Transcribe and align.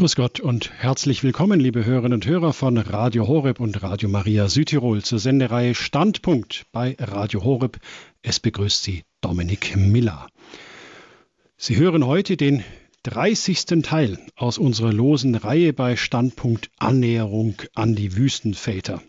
Grüß 0.00 0.16
Gott 0.16 0.40
und 0.40 0.72
herzlich 0.72 1.22
willkommen, 1.22 1.60
liebe 1.60 1.84
Hörerinnen 1.84 2.14
und 2.14 2.26
Hörer 2.26 2.54
von 2.54 2.78
Radio 2.78 3.28
Horeb 3.28 3.60
und 3.60 3.82
Radio 3.82 4.08
Maria 4.08 4.48
Südtirol 4.48 5.02
zur 5.02 5.18
Sendereihe 5.18 5.74
Standpunkt 5.74 6.64
bei 6.72 6.96
Radio 6.98 7.44
Horeb. 7.44 7.78
Es 8.22 8.40
begrüßt 8.40 8.82
Sie 8.82 9.02
Dominik 9.20 9.76
Miller. 9.76 10.28
Sie 11.58 11.76
hören 11.76 12.06
heute 12.06 12.38
den 12.38 12.64
30. 13.02 13.82
Teil 13.82 14.18
aus 14.36 14.56
unserer 14.56 14.90
losen 14.90 15.34
Reihe 15.34 15.74
bei 15.74 15.96
Standpunkt 15.96 16.70
Annäherung 16.78 17.56
an 17.74 17.94
die 17.94 18.16
Wüstenväter. 18.16 19.02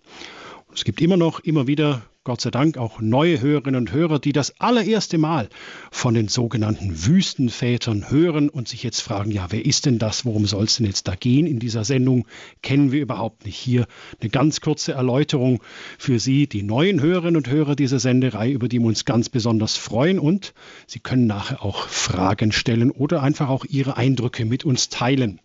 Es 0.74 0.86
gibt 0.86 1.02
immer 1.02 1.18
noch, 1.18 1.42
immer 1.42 1.68
wieder 1.68 2.02
Gott 2.24 2.40
sei 2.40 2.52
Dank 2.52 2.78
auch 2.78 3.02
neue 3.02 3.42
Hörerinnen 3.42 3.80
und 3.80 3.92
Hörer, 3.92 4.20
die 4.20 4.32
das 4.32 4.60
allererste 4.62 5.18
Mal 5.18 5.50
von 5.90 6.14
den 6.14 6.28
sogenannten 6.28 7.08
Wüstenvätern 7.08 8.12
hören 8.12 8.48
und 8.48 8.68
sich 8.68 8.84
jetzt 8.84 9.02
fragen, 9.02 9.32
ja, 9.32 9.48
wer 9.50 9.66
ist 9.66 9.88
denn 9.88 9.98
das? 9.98 10.24
Worum 10.24 10.46
soll 10.46 10.66
es 10.66 10.78
denn 10.78 10.86
jetzt 10.86 11.08
da 11.08 11.16
gehen 11.16 11.48
in 11.48 11.58
dieser 11.58 11.84
Sendung? 11.84 12.28
Kennen 12.62 12.92
wir 12.92 13.02
überhaupt 13.02 13.46
nicht. 13.46 13.58
Hier 13.58 13.88
eine 14.22 14.30
ganz 14.30 14.62
kurze 14.62 14.92
Erläuterung 14.94 15.64
für 15.98 16.20
Sie, 16.20 16.46
die 16.46 16.62
neuen 16.62 17.02
Hörerinnen 17.02 17.38
und 17.38 17.50
Hörer 17.50 17.76
dieser 17.76 18.00
Senderei, 18.00 18.52
über 18.52 18.70
die 18.70 18.80
wir 18.80 18.86
uns 18.86 19.04
ganz 19.04 19.28
besonders 19.28 19.76
freuen 19.76 20.20
und 20.20 20.54
Sie 20.86 21.00
können 21.00 21.26
nachher 21.26 21.66
auch 21.66 21.88
Fragen 21.88 22.52
stellen 22.52 22.92
oder 22.92 23.24
einfach 23.24 23.50
auch 23.50 23.66
Ihre 23.66 23.98
Eindrücke 23.98 24.46
mit 24.46 24.64
uns 24.64 24.90
teilen. 24.90 25.40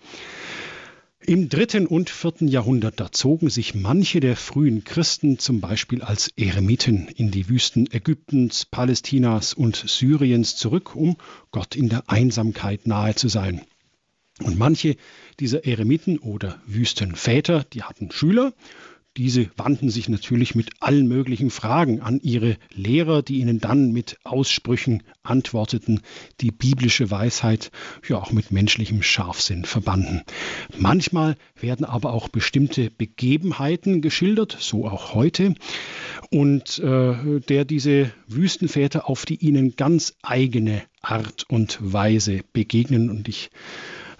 Im 1.28 1.48
dritten 1.48 1.88
und 1.88 2.08
vierten 2.08 2.46
Jahrhundert 2.46 3.00
da 3.00 3.10
zogen 3.10 3.50
sich 3.50 3.74
manche 3.74 4.20
der 4.20 4.36
frühen 4.36 4.84
Christen 4.84 5.40
zum 5.40 5.60
Beispiel 5.60 6.00
als 6.00 6.28
Eremiten 6.36 7.08
in 7.08 7.32
die 7.32 7.48
Wüsten 7.48 7.88
Ägyptens, 7.90 8.64
Palästinas 8.64 9.52
und 9.52 9.74
Syriens 9.74 10.54
zurück, 10.54 10.94
um 10.94 11.16
Gott 11.50 11.74
in 11.74 11.88
der 11.88 12.08
Einsamkeit 12.08 12.86
nahe 12.86 13.16
zu 13.16 13.26
sein. 13.26 13.62
Und 14.40 14.56
manche 14.56 14.96
dieser 15.40 15.66
Eremiten 15.66 16.20
oder 16.20 16.62
Wüstenväter, 16.64 17.64
die 17.72 17.82
hatten 17.82 18.12
Schüler 18.12 18.54
diese 19.16 19.50
wandten 19.56 19.88
sich 19.88 20.08
natürlich 20.08 20.54
mit 20.54 20.70
allen 20.80 21.08
möglichen 21.08 21.50
Fragen 21.50 22.00
an 22.00 22.20
ihre 22.20 22.56
Lehrer, 22.74 23.22
die 23.22 23.38
ihnen 23.38 23.60
dann 23.60 23.92
mit 23.92 24.18
Aussprüchen 24.24 25.02
antworteten, 25.22 26.00
die 26.40 26.50
biblische 26.50 27.10
Weisheit 27.10 27.70
ja 28.06 28.18
auch 28.18 28.32
mit 28.32 28.50
menschlichem 28.50 29.02
Scharfsinn 29.02 29.64
verbanden. 29.64 30.22
Manchmal 30.76 31.36
werden 31.58 31.86
aber 31.86 32.12
auch 32.12 32.28
bestimmte 32.28 32.90
Begebenheiten 32.90 34.02
geschildert, 34.02 34.56
so 34.60 34.86
auch 34.86 35.14
heute, 35.14 35.54
und 36.30 36.78
äh, 36.78 37.40
der 37.40 37.64
diese 37.64 38.12
Wüstenväter 38.28 39.08
auf 39.08 39.24
die 39.24 39.36
ihnen 39.36 39.76
ganz 39.76 40.14
eigene 40.22 40.82
Art 41.00 41.44
und 41.48 41.78
Weise 41.80 42.40
begegnen. 42.52 43.10
Und 43.10 43.28
ich 43.28 43.50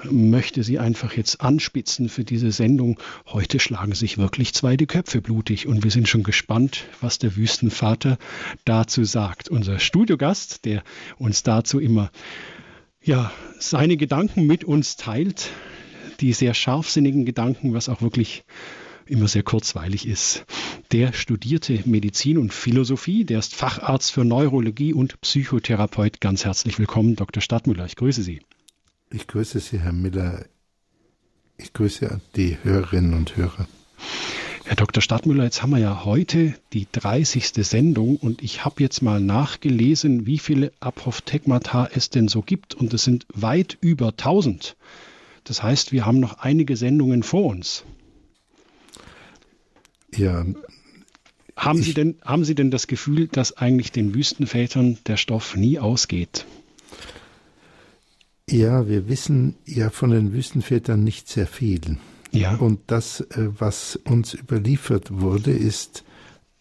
möchte 0.05 0.63
Sie 0.63 0.79
einfach 0.79 1.17
jetzt 1.17 1.41
anspitzen 1.41 2.09
für 2.09 2.25
diese 2.25 2.53
Sendung. 2.53 2.99
Heute 3.27 3.61
schlagen 3.61 3.95
sich 3.95 4.19
wirklich 4.19 4.55
zwei 4.55 4.77
die 4.77 4.87
Köpfe 4.87 5.21
blutig 5.21 5.67
und 5.67 5.85
wir 5.85 5.91
sind 5.91 6.09
schon 6.09 6.23
gespannt, 6.23 6.85
was 7.01 7.19
der 7.19 7.37
Wüstenvater 7.37 8.19
dazu 8.65 9.05
sagt. 9.05 9.49
Unser 9.49 9.79
Studiogast, 9.79 10.65
der 10.65 10.83
uns 11.19 11.43
dazu 11.43 11.81
immer 11.81 12.11
ja, 13.03 13.31
seine 13.59 13.97
Gedanken 13.97 14.47
mit 14.47 14.65
uns 14.65 14.97
teilt, 14.97 15.51
die 16.21 16.33
sehr 16.33 16.55
scharfsinnigen 16.55 17.25
Gedanken, 17.25 17.73
was 17.73 17.89
auch 17.89 18.03
wirklich 18.03 18.45
immer 19.07 19.29
sehr 19.29 19.45
kurzweilig 19.45 20.07
ist. 20.07 20.45
Der 20.91 21.13
studierte 21.13 21.81
Medizin 21.85 22.39
und 22.39 22.53
Philosophie, 22.53 23.25
der 23.25 23.39
ist 23.39 23.55
Facharzt 23.55 24.11
für 24.13 24.25
Neurologie 24.25 24.93
und 24.93 25.21
Psychotherapeut. 25.21 26.21
Ganz 26.21 26.45
herzlich 26.45 26.79
willkommen, 26.79 27.15
Dr. 27.15 27.41
Stadtmüller. 27.41 27.87
Ich 27.87 27.97
grüße 27.97 28.23
Sie. 28.23 28.41
Ich 29.11 29.27
grüße 29.27 29.61
Sie, 29.61 29.79
Herr 29.79 29.93
Miller. 29.93 30.47
Ich 31.59 31.73
grüße 31.73 32.21
die 32.35 32.59
Hörerinnen 32.63 33.15
und 33.15 33.37
Hörer. 33.37 33.69
Herr 34.65 34.75
Dr. 34.75 35.01
Stadtmüller, 35.01 35.45
jetzt 35.45 35.63
haben 35.63 35.71
wir 35.71 35.79
ja 35.79 36.05
heute 36.05 36.55
die 36.73 36.89
30. 36.91 37.53
Sendung 37.65 38.17
und 38.17 38.43
ich 38.43 38.65
habe 38.65 38.83
jetzt 38.83 39.01
mal 39.01 39.21
nachgelesen, 39.21 40.27
wie 40.27 40.41
viele 40.41 40.73
Apophthegmata 40.81 41.89
es 41.95 42.11
denn 42.11 42.27
so 42.27 42.43
gibt 42.43 42.75
und 42.75 42.93
es 42.93 43.05
sind 43.05 43.27
weit 43.33 43.79
über 43.81 44.09
1000. 44.09 44.77
Das 45.45 45.63
heißt, 45.63 45.93
wir 45.93 46.05
haben 46.05 46.19
noch 46.19 46.39
einige 46.41 46.77
Sendungen 46.77 47.23
vor 47.23 47.45
uns. 47.45 47.85
Ja. 50.17 50.45
Haben 51.55 51.81
Sie, 51.81 51.95
denn, 51.95 52.17
haben 52.25 52.45
Sie 52.45 52.57
denn 52.57 52.73
das 52.73 52.89
Gefühl, 52.89 53.29
dass 53.29 53.57
eigentlich 53.57 53.93
den 53.93 54.15
Wüstenvätern 54.15 54.99
der 55.07 55.17
Stoff 55.17 55.55
nie 55.55 55.79
ausgeht? 55.79 56.45
Ja, 58.49 58.87
wir 58.87 59.09
wissen 59.09 59.57
ja 59.65 59.91
von 59.91 60.11
den 60.11 60.33
Wüstenvätern 60.33 61.03
nicht 61.03 61.29
sehr 61.29 61.49
viel. 61.49 61.99
Ja. 62.31 62.55
Und 62.57 62.81
das, 62.87 63.21
äh, 63.21 63.49
was 63.59 63.97
uns 63.97 64.35
überliefert 64.35 65.21
wurde, 65.21 65.51
ist 65.51 66.05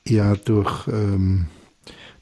ja 0.07 0.35
durch 0.35 0.87
ähm, 0.87 1.47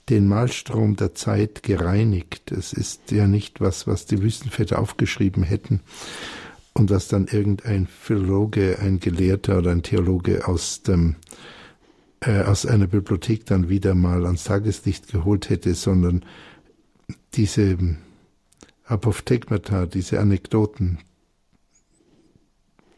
den 0.09 0.27
Malstrom 0.27 0.95
der 0.95 1.15
Zeit 1.15 1.63
gereinigt. 1.63 2.51
Es 2.51 2.73
ist 2.73 3.11
ja 3.11 3.27
nicht 3.27 3.61
was, 3.61 3.87
was 3.87 4.05
die 4.05 4.21
Wüstenväter 4.21 4.79
aufgeschrieben 4.79 5.43
hätten 5.43 5.79
und 6.73 6.89
was 6.89 7.07
dann 7.07 7.27
irgendein 7.27 7.87
Philologe, 7.87 8.79
ein 8.79 8.99
Gelehrter 8.99 9.59
oder 9.59 9.71
ein 9.71 9.83
Theologe 9.83 10.47
aus 10.47 10.81
dem 10.81 11.15
äh, 12.19 12.41
aus 12.41 12.65
einer 12.65 12.87
Bibliothek 12.87 13.45
dann 13.45 13.69
wieder 13.69 13.95
mal 13.95 14.25
ans 14.25 14.45
Tageslicht 14.45 15.11
geholt 15.11 15.49
hätte, 15.49 15.73
sondern 15.73 16.25
diese 17.33 17.77
Apophthegmata, 18.85 19.85
diese 19.85 20.19
Anekdoten 20.19 20.99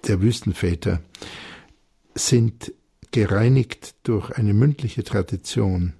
der 0.07 0.21
Wüstenväter, 0.21 1.01
sind 2.15 2.73
gereinigt 3.11 3.95
durch 4.03 4.31
eine 4.31 4.53
mündliche 4.53 5.03
Tradition. 5.03 5.93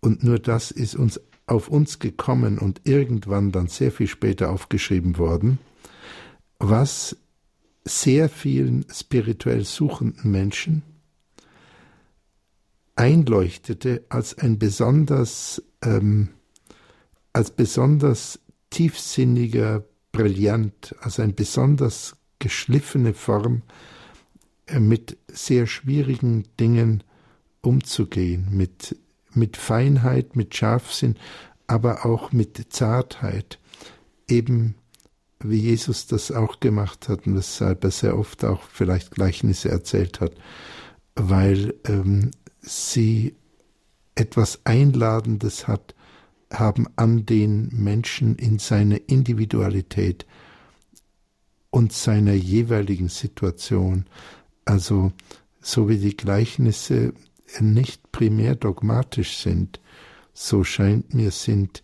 Und 0.00 0.24
nur 0.24 0.38
das 0.38 0.70
ist 0.70 0.94
uns 0.94 1.20
auf 1.46 1.68
uns 1.68 1.98
gekommen 1.98 2.58
und 2.58 2.80
irgendwann 2.84 3.52
dann 3.52 3.66
sehr 3.66 3.92
viel 3.92 4.06
später 4.06 4.50
aufgeschrieben 4.50 5.18
worden, 5.18 5.58
was 6.58 7.16
sehr 7.84 8.28
vielen 8.28 8.86
spirituell 8.90 9.64
suchenden 9.64 10.30
Menschen 10.30 10.82
einleuchtete 12.94 14.04
als 14.08 14.38
ein 14.38 14.58
besonders 14.58 15.62
ähm, 15.82 16.28
als 17.32 17.50
besonders 17.50 18.38
tiefsinniger, 18.72 19.84
brillant, 20.10 20.96
also 21.00 21.22
eine 21.22 21.32
besonders 21.32 22.16
geschliffene 22.38 23.14
Form, 23.14 23.62
äh, 24.66 24.80
mit 24.80 25.16
sehr 25.28 25.66
schwierigen 25.66 26.44
Dingen 26.58 27.04
umzugehen, 27.60 28.48
mit, 28.50 28.96
mit 29.32 29.56
Feinheit, 29.56 30.34
mit 30.34 30.56
Scharfsinn, 30.56 31.16
aber 31.68 32.04
auch 32.04 32.32
mit 32.32 32.72
Zartheit, 32.72 33.60
eben 34.28 34.74
wie 35.38 35.58
Jesus 35.58 36.06
das 36.06 36.30
auch 36.32 36.60
gemacht 36.60 37.08
hat 37.08 37.26
und 37.26 37.36
weshalb 37.36 37.84
er 37.84 37.90
sehr 37.90 38.18
oft 38.18 38.44
auch 38.44 38.62
vielleicht 38.62 39.12
Gleichnisse 39.12 39.70
erzählt 39.70 40.20
hat, 40.20 40.32
weil 41.14 41.74
ähm, 41.84 42.30
sie 42.60 43.34
etwas 44.14 44.60
Einladendes 44.64 45.68
hat, 45.68 45.94
haben 46.52 46.86
an 46.96 47.26
den 47.26 47.68
Menschen 47.72 48.36
in 48.36 48.58
seiner 48.58 48.98
Individualität 49.08 50.26
und 51.70 51.92
seiner 51.92 52.34
jeweiligen 52.34 53.08
Situation. 53.08 54.06
Also 54.64 55.12
so 55.60 55.88
wie 55.88 55.98
die 55.98 56.16
Gleichnisse 56.16 57.14
nicht 57.60 58.12
primär 58.12 58.54
dogmatisch 58.54 59.38
sind, 59.38 59.80
so 60.34 60.64
scheint 60.64 61.14
mir 61.14 61.30
sind 61.30 61.82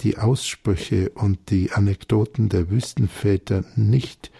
die 0.00 0.18
Aussprüche 0.18 1.10
und 1.10 1.50
die 1.50 1.72
Anekdoten 1.72 2.48
der 2.48 2.70
Wüstenväter 2.70 3.64
nicht 3.74 4.30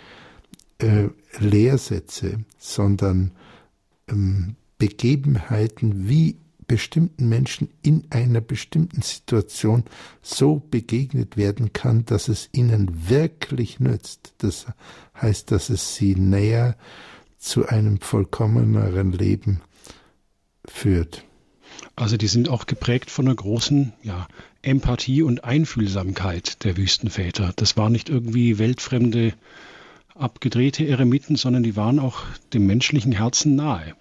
äh, 0.78 1.08
Lehrsätze, 1.40 2.44
sondern 2.58 3.32
ähm, 4.08 4.54
Begebenheiten, 4.78 6.08
wie 6.08 6.36
bestimmten 6.68 7.28
Menschen 7.28 7.68
in 7.82 8.04
einer 8.10 8.40
bestimmten 8.40 9.02
Situation 9.02 9.84
so 10.22 10.62
begegnet 10.70 11.36
werden 11.36 11.72
kann, 11.72 12.04
dass 12.04 12.28
es 12.28 12.50
ihnen 12.52 13.08
wirklich 13.08 13.80
nützt. 13.80 14.34
Das 14.38 14.66
heißt, 15.20 15.50
dass 15.50 15.70
es 15.70 15.96
sie 15.96 16.14
näher 16.14 16.76
zu 17.38 17.66
einem 17.66 18.00
vollkommeneren 18.00 19.12
Leben 19.12 19.62
führt. 20.66 21.24
Also 21.96 22.16
die 22.16 22.28
sind 22.28 22.48
auch 22.48 22.66
geprägt 22.66 23.10
von 23.10 23.26
einer 23.26 23.34
großen 23.34 23.92
ja, 24.02 24.28
Empathie 24.62 25.22
und 25.22 25.44
Einfühlsamkeit 25.44 26.64
der 26.64 26.76
Wüstenväter. 26.76 27.52
Das 27.56 27.76
war 27.76 27.88
nicht 27.88 28.08
irgendwie 28.08 28.58
weltfremde, 28.58 29.32
abgedrehte 30.14 30.86
Eremiten, 30.86 31.36
sondern 31.36 31.62
die 31.62 31.76
waren 31.76 31.98
auch 31.98 32.24
dem 32.52 32.66
menschlichen 32.66 33.12
Herzen 33.12 33.56
nahe 33.56 33.94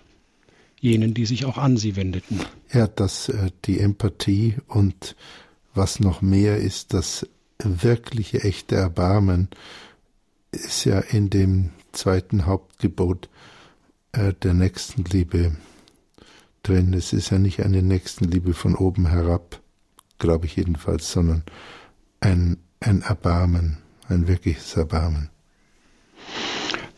jenen, 0.79 1.13
die 1.13 1.25
sich 1.25 1.45
auch 1.45 1.57
an 1.57 1.77
sie 1.77 1.95
wendeten. 1.95 2.41
Ja, 2.71 2.87
dass 2.87 3.29
äh, 3.29 3.51
die 3.65 3.79
Empathie 3.79 4.55
und 4.67 5.15
was 5.73 5.99
noch 5.99 6.21
mehr 6.21 6.57
ist, 6.57 6.93
das 6.93 7.27
wirkliche, 7.59 8.43
echte 8.43 8.75
Erbarmen 8.75 9.49
ist 10.51 10.85
ja 10.85 10.99
in 10.99 11.29
dem 11.29 11.71
zweiten 11.91 12.45
Hauptgebot 12.45 13.29
äh, 14.11 14.33
der 14.33 14.53
Nächstenliebe 14.53 15.55
drin. 16.63 16.93
Es 16.93 17.13
ist 17.13 17.29
ja 17.29 17.39
nicht 17.39 17.61
eine 17.61 17.81
Nächstenliebe 17.81 18.53
von 18.53 18.75
oben 18.75 19.07
herab, 19.07 19.61
glaube 20.19 20.45
ich 20.45 20.55
jedenfalls, 20.55 21.11
sondern 21.11 21.43
ein, 22.19 22.57
ein 22.79 23.01
Erbarmen, 23.01 23.77
ein 24.07 24.27
wirkliches 24.27 24.75
Erbarmen. 24.75 25.29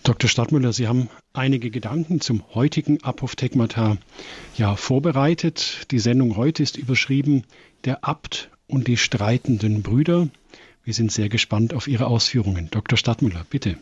Dr. 0.04 0.30
Stadtmüller, 0.30 0.74
Sie 0.74 0.88
haben 0.88 1.10
einige 1.40 1.72
Gedanken 1.72 2.20
zum 2.20 2.44
heutigen 2.54 3.02
Apophthegmata 3.02 3.98
ja 4.58 4.76
vorbereitet. 4.76 5.90
Die 5.90 6.00
Sendung 6.00 6.36
heute 6.36 6.62
ist 6.62 6.78
überschrieben 6.78 7.46
Der 7.86 8.04
Abt 8.04 8.52
und 8.68 8.88
die 8.88 8.98
streitenden 8.98 9.82
Brüder. 9.82 10.28
Wir 10.84 10.94
sind 10.94 11.14
sehr 11.14 11.30
gespannt 11.30 11.74
auf 11.74 11.88
Ihre 11.88 12.08
Ausführungen. 12.08 12.68
Dr. 12.72 12.98
Stadtmüller, 12.98 13.46
bitte. 13.50 13.78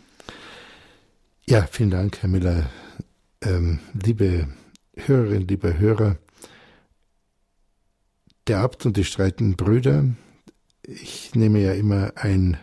Ja, 1.48 1.66
vielen 1.66 1.90
Dank, 1.90 2.22
Herr 2.22 2.30
Müller. 2.30 2.70
Ähm, 3.42 3.80
liebe 4.04 4.48
Hörerinnen, 4.96 5.48
liebe 5.48 5.80
Hörer, 5.80 6.18
der 8.46 8.60
Abt 8.60 8.86
und 8.86 8.98
die 8.98 9.04
streitenden 9.04 9.56
Brüder. 9.56 10.06
Ich 10.84 11.34
nehme 11.34 11.60
ja 11.60 11.74
immer 11.74 12.12
ein 12.16 12.58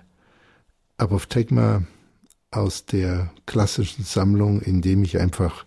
Apophthegma 0.98 1.82
aus 2.56 2.86
der 2.86 3.30
klassischen 3.46 4.04
Sammlung, 4.04 4.60
in 4.60 4.82
dem 4.82 5.02
ich 5.02 5.18
einfach 5.18 5.66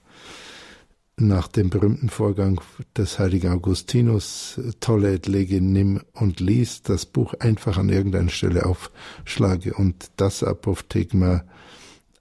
nach 1.20 1.48
dem 1.48 1.70
berühmten 1.72 2.10
Vorgang 2.10 2.62
des 2.96 3.18
heiligen 3.18 3.52
Augustinus 3.52 4.60
Tolle 4.80 5.20
lege, 5.26 5.62
nimm 5.62 6.02
und 6.14 6.40
lies, 6.40 6.84
das 6.84 7.08
Buch 7.08 7.34
einfach 7.40 7.78
an 7.78 7.90
irgendeiner 7.90 8.30
Stelle 8.30 8.66
aufschlage 8.66 9.74
und 9.74 10.12
das 10.18 10.44
Apophthegma, 10.44 11.44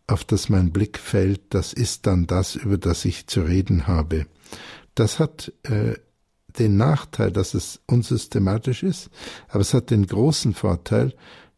auf 0.06 0.24
das 0.24 0.48
mein 0.48 0.72
Blick 0.72 0.98
fällt, 0.98 1.42
das 1.50 1.72
ist 1.72 2.06
dann 2.06 2.26
das, 2.26 2.54
über 2.54 2.78
das 2.78 3.04
ich 3.04 3.26
zu 3.26 3.42
reden 3.42 3.86
habe. 3.86 4.26
Das 4.94 5.18
hat 5.18 5.52
äh, 5.64 5.96
den 6.58 6.78
Nachteil, 6.78 7.32
dass 7.32 7.52
es 7.52 7.80
unsystematisch 7.86 8.82
ist, 8.82 9.10
aber 9.48 9.60
es 9.60 9.74
hat 9.74 9.90
den 9.90 10.06
großen 10.06 10.54
Vorteil, 10.54 11.12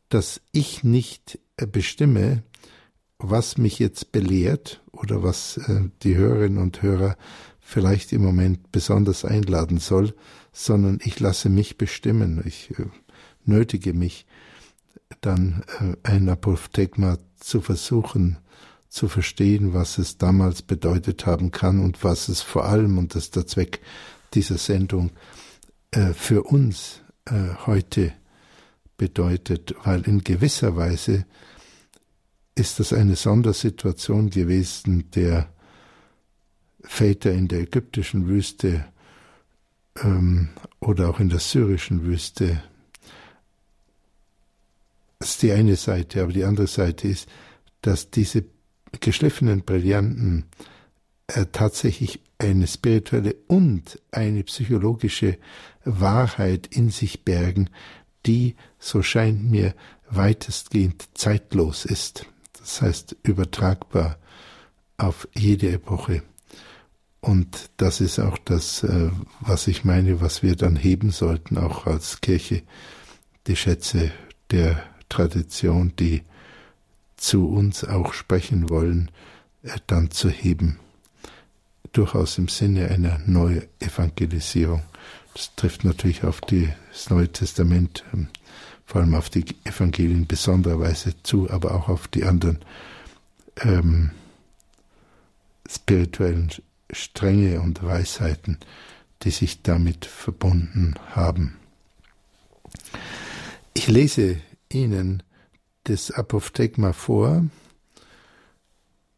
dass 0.09 0.41
ich 0.51 0.83
nicht 0.83 1.39
äh, 1.57 1.67
bestimme, 1.67 2.43
was 3.19 3.59
mich 3.59 3.79
jetzt 3.79 4.13
belehrt 4.13 4.83
oder 4.93 5.23
was 5.23 5.57
äh, 5.57 5.91
die 6.03 6.17
Hörerinnen 6.17 6.59
und 6.59 6.83
Hörer 6.83 7.17
vielleicht 7.61 8.13
im 8.13 8.23
Moment 8.23 8.73
besonders 8.73 9.25
einladen 9.25 9.79
soll, 9.79 10.15
sondern 10.53 11.01
ich 11.03 11.21
lasse 11.21 11.49
mich 11.49 11.79
bestimmen. 11.79 12.43
Ich 12.47 12.71
äh, 12.79 12.87
nötige 13.45 13.93
mich 13.93 14.27
dann 15.21 15.65
äh, 15.81 15.97
ein 16.09 16.29
Apophthegma 16.29 17.19
zu 17.37 17.61
versuchen 17.61 18.39
zu 18.89 19.09
verstehen, 19.09 19.75
was 19.75 19.99
es 19.99 20.17
damals 20.17 20.63
bedeutet 20.63 21.27
haben 21.27 21.51
kann 21.51 21.81
und 21.81 22.03
was 22.05 22.29
es 22.29 22.41
vor 22.41 22.65
allem, 22.65 22.99
und 22.99 23.15
das 23.15 23.25
ist 23.25 23.37
der 23.37 23.47
Zweck 23.47 23.81
dieser 24.35 24.59
Sendung, 24.59 25.11
äh, 25.91 26.15
für 26.15 26.45
uns 26.45 27.03
äh, 27.27 27.55
heute 27.67 28.13
bedeutet, 28.97 29.75
weil 29.85 30.03
in 30.03 30.25
gewisser 30.25 30.77
Weise 30.77 31.27
ist 32.59 32.81
das 32.81 32.93
eine 32.93 33.17
Sondersituation 33.17 34.31
gewesen 34.31 35.11
der 35.13 35.49
Väter 36.83 37.33
in 37.33 37.49
der 37.49 37.61
ägyptischen 37.61 38.27
Wüste 38.29 38.85
ähm, 40.03 40.49
oder 40.81 41.11
auch 41.11 41.21
in 41.21 41.29
der 41.29 41.39
syrischen 41.39 42.05
Wüste. 42.05 42.63
Das 45.19 45.31
ist 45.31 45.43
die 45.43 45.53
eine 45.53 45.77
Seite, 45.77 46.23
aber 46.23 46.33
die 46.33 46.45
andere 46.45 46.67
Seite 46.67 47.09
ist, 47.09 47.29
dass 47.83 48.11
diese 48.11 48.45
geschliffenen 49.01 49.63
Brillanten 49.63 50.47
äh, 51.27 51.47
tatsächlich 51.53 52.21
eine 52.39 52.67
spirituelle 52.67 53.35
und 53.49 54.01
eine 54.13 54.45
psychologische 54.45 55.39
Wahrheit 55.85 56.69
in 56.69 56.91
sich 56.91 57.25
bergen, 57.25 57.71
die, 58.27 58.57
so 58.79 59.03
scheint 59.03 59.51
mir, 59.51 59.75
weitestgehend 60.11 61.09
zeitlos 61.15 61.85
ist 61.85 62.27
das 62.69 62.83
heißt 62.83 63.17
übertragbar 63.23 64.19
auf 64.99 65.27
jede 65.35 65.71
Epoche. 65.73 66.23
Und 67.21 67.71
das 67.79 68.03
ist 68.03 68.19
auch 68.19 68.37
das, 68.37 68.85
äh, 68.85 69.11
was 69.41 69.67
ich 69.69 69.85
meine, 69.85 70.21
was 70.21 70.43
wir 70.43 70.55
dann 70.55 70.77
heben 70.77 71.11
sollten, 71.11 71.57
auch 71.57 71.87
als 71.87 72.21
Kirche, 72.21 72.63
die 73.47 73.57
Schätze 73.57 74.13
der 74.51 74.83
Tradition, 75.09 75.95
die 75.99 76.23
zu 77.17 77.49
uns 77.49 77.85
auch 77.85 78.13
sprechen 78.13 78.69
wollen, 78.69 79.11
äh, 79.63 79.79
dann 79.87 80.11
zu 80.11 80.29
heben. 80.29 80.79
Durchaus 81.93 82.37
im 82.37 82.49
Sinne 82.49 82.89
einer 82.89 83.19
Neuevangelisierung. 83.25 84.83
Das 85.33 85.55
trifft 85.57 85.85
natürlich 85.85 86.23
auf 86.23 86.43
das 86.43 87.09
Neue 87.09 87.33
Testament 87.33 88.05
ähm, 88.13 88.29
vor 88.89 89.03
allem 89.03 89.15
auf 89.15 89.29
die 89.29 89.45
Evangelien 89.65 90.27
besonderer 90.27 90.81
Weise 90.81 91.13
zu, 91.23 91.51
aber 91.51 91.75
auch 91.75 91.91
auf 91.91 92.09
die 92.09 92.25
anderen 92.25 92.61
ähm, 93.61 94.13
spirituellen 95.69 96.51
Stränge 96.91 97.61
und 97.61 97.83
Weisheiten, 97.83 98.57
die 99.23 99.31
sich 99.31 99.61
damit 99.61 100.07
verbunden 100.07 100.95
haben. 101.11 101.59
Ich 103.75 103.89
lese 103.89 104.39
Ihnen 104.73 105.23
das 105.85 106.11
Apophthegma 106.11 106.95
vor. 106.95 107.45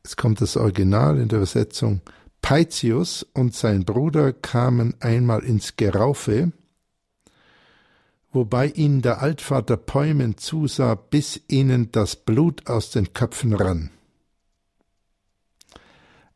Es 0.03 0.17
kommt 0.17 0.41
das 0.41 0.57
Original 0.57 1.21
in 1.21 1.29
der 1.29 1.39
Übersetzung. 1.39 2.01
Paitius 2.43 3.25
und 3.35 3.55
sein 3.55 3.85
Bruder 3.85 4.33
kamen 4.33 4.97
einmal 4.99 5.45
ins 5.45 5.77
Geraufe, 5.77 6.51
wobei 8.33 8.69
ihnen 8.69 9.03
der 9.03 9.23
Altvater 9.23 9.77
Päumen 9.77 10.37
zusah, 10.37 10.95
bis 10.95 11.41
ihnen 11.49 11.91
das 11.93 12.17
Blut 12.17 12.69
aus 12.69 12.91
den 12.91 13.13
Köpfen 13.13 13.55
rann. 13.55 13.91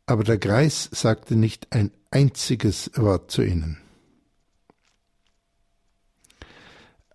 Aber 0.06 0.25
der 0.25 0.38
Greis 0.38 0.88
sagte 0.93 1.37
nicht 1.37 1.73
ein 1.73 1.91
einziges 2.11 2.91
Wort 2.96 3.31
zu 3.31 3.43
ihnen. 3.43 3.79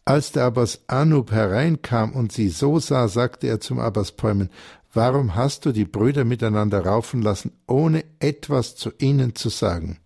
Als 0.05 0.31
der 0.31 0.45
Abbas 0.45 0.81
Anub 0.87 1.31
hereinkam 1.31 2.13
und 2.13 2.31
sie 2.31 2.49
so 2.49 2.79
sah, 2.79 3.07
sagte 3.07 3.45
er 3.45 3.59
zum 3.59 3.79
Abbas 3.79 4.13
Päumen, 4.13 4.49
Warum 4.91 5.35
hast 5.35 5.65
du 5.65 5.71
die 5.71 5.85
Brüder 5.85 6.25
miteinander 6.25 6.83
raufen 6.83 7.21
lassen, 7.21 7.51
ohne 7.68 8.04
etwas 8.19 8.75
zu 8.75 8.92
ihnen 8.97 9.35
zu 9.35 9.49
sagen? 9.49 9.99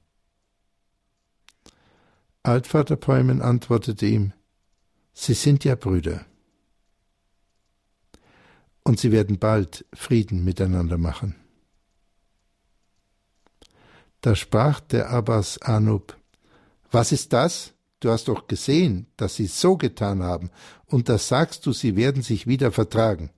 Altvater 2.43 2.97
Päumen 2.97 3.41
antwortete 3.41 4.05
ihm, 4.05 4.33
Sie 5.13 5.33
sind 5.33 5.63
ja 5.63 5.75
Brüder. 5.75 6.25
Und 8.83 8.99
sie 8.99 9.11
werden 9.11 9.39
bald 9.39 9.85
Frieden 9.93 10.43
miteinander 10.43 10.97
machen. 10.97 11.35
Da 14.21 14.35
sprach 14.35 14.79
der 14.79 15.09
Abbas 15.09 15.61
Anub, 15.61 16.17
Was 16.91 17.11
ist 17.11 17.33
das? 17.33 17.73
Du 17.99 18.09
hast 18.09 18.27
doch 18.27 18.47
gesehen, 18.47 19.07
dass 19.15 19.35
sie 19.35 19.47
so 19.47 19.77
getan 19.77 20.21
haben, 20.23 20.51
und 20.85 21.07
da 21.07 21.17
sagst 21.17 21.65
du, 21.65 21.71
sie 21.71 21.95
werden 21.95 22.21
sich 22.21 22.47
wieder 22.47 22.73
vertragen. 22.73 23.29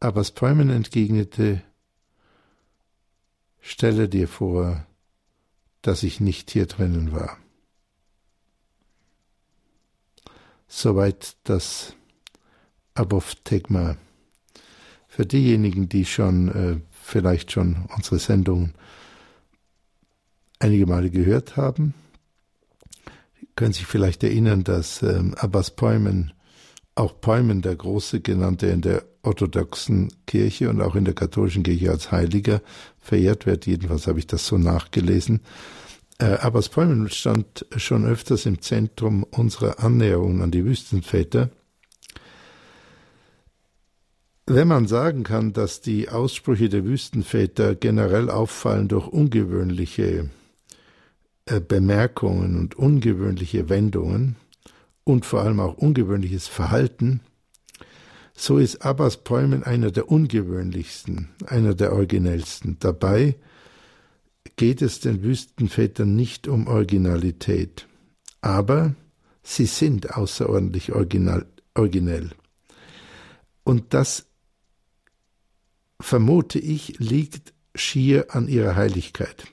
Abbas 0.00 0.30
Päumen 0.30 0.70
entgegnete, 0.70 1.62
Stelle 3.60 4.08
dir 4.08 4.28
vor, 4.28 4.86
dass 5.82 6.04
ich 6.04 6.20
nicht 6.20 6.52
hier 6.52 6.66
drinnen 6.66 7.12
war. 7.12 7.36
Soweit 10.68 11.36
das 11.44 11.94
Apophthegma. 12.94 13.96
Für 15.08 15.26
diejenigen, 15.26 15.88
die 15.88 16.04
schon 16.04 16.48
äh, 16.48 16.80
vielleicht 17.02 17.52
schon 17.52 17.86
unsere 17.96 18.18
Sendung 18.18 18.72
einige 20.58 20.86
Male 20.86 21.10
gehört 21.10 21.56
haben, 21.56 21.94
können 23.54 23.72
sich 23.72 23.86
vielleicht 23.86 24.22
erinnern, 24.22 24.64
dass 24.64 25.02
ähm, 25.02 25.34
Abbas 25.34 25.70
Päumen, 25.70 26.32
auch 26.94 27.20
Päumen 27.20 27.62
der 27.62 27.76
Große 27.76 28.20
genannte 28.20 28.66
in 28.66 28.80
der 28.82 29.04
orthodoxen 29.22 30.12
Kirche 30.26 30.70
und 30.70 30.80
auch 30.80 30.94
in 30.94 31.04
der 31.04 31.14
katholischen 31.14 31.62
Kirche 31.62 31.90
als 31.90 32.12
Heiliger 32.12 32.60
verehrt 33.00 33.46
wird. 33.46 33.66
Jedenfalls 33.66 34.06
habe 34.06 34.18
ich 34.18 34.26
das 34.26 34.46
so 34.46 34.56
nachgelesen. 34.58 35.40
Äh, 36.18 36.24
Abbas 36.24 36.68
Päumen 36.70 37.10
stand 37.10 37.66
schon 37.76 38.06
öfters 38.06 38.46
im 38.46 38.62
Zentrum 38.62 39.22
unserer 39.24 39.80
Annäherung 39.80 40.42
an 40.42 40.50
die 40.50 40.64
Wüstenväter. 40.64 41.50
Wenn 44.46 44.68
man 44.68 44.86
sagen 44.86 45.24
kann, 45.24 45.52
dass 45.52 45.80
die 45.80 46.08
Aussprüche 46.08 46.68
der 46.68 46.84
Wüstenväter 46.84 47.74
generell 47.74 48.30
auffallen 48.30 48.88
durch 48.88 49.08
ungewöhnliche 49.08 50.30
äh, 51.46 51.60
Bemerkungen 51.60 52.56
und 52.58 52.76
ungewöhnliche 52.76 53.68
Wendungen 53.68 54.36
und 55.04 55.26
vor 55.26 55.42
allem 55.42 55.60
auch 55.60 55.76
ungewöhnliches 55.76 56.46
Verhalten, 56.46 57.20
So 58.38 58.58
ist 58.58 58.84
Abbas 58.84 59.16
Poemen 59.16 59.64
einer 59.64 59.90
der 59.90 60.10
ungewöhnlichsten, 60.10 61.30
einer 61.46 61.74
der 61.74 61.92
originellsten. 61.94 62.76
Dabei 62.78 63.36
geht 64.56 64.82
es 64.82 65.00
den 65.00 65.22
Wüstenvätern 65.22 66.16
nicht 66.16 66.48
um 66.48 66.66
Originalität, 66.66 67.86
aber 68.40 68.94
sie 69.42 69.66
sind 69.66 70.14
außerordentlich 70.14 70.92
original, 70.92 71.46
originell. 71.74 72.30
Und 73.64 73.94
das, 73.94 74.26
vermute 76.00 76.58
ich, 76.58 76.98
liegt 76.98 77.52
schier 77.74 78.34
an 78.34 78.48
ihrer 78.48 78.76
Heiligkeit. 78.76 79.46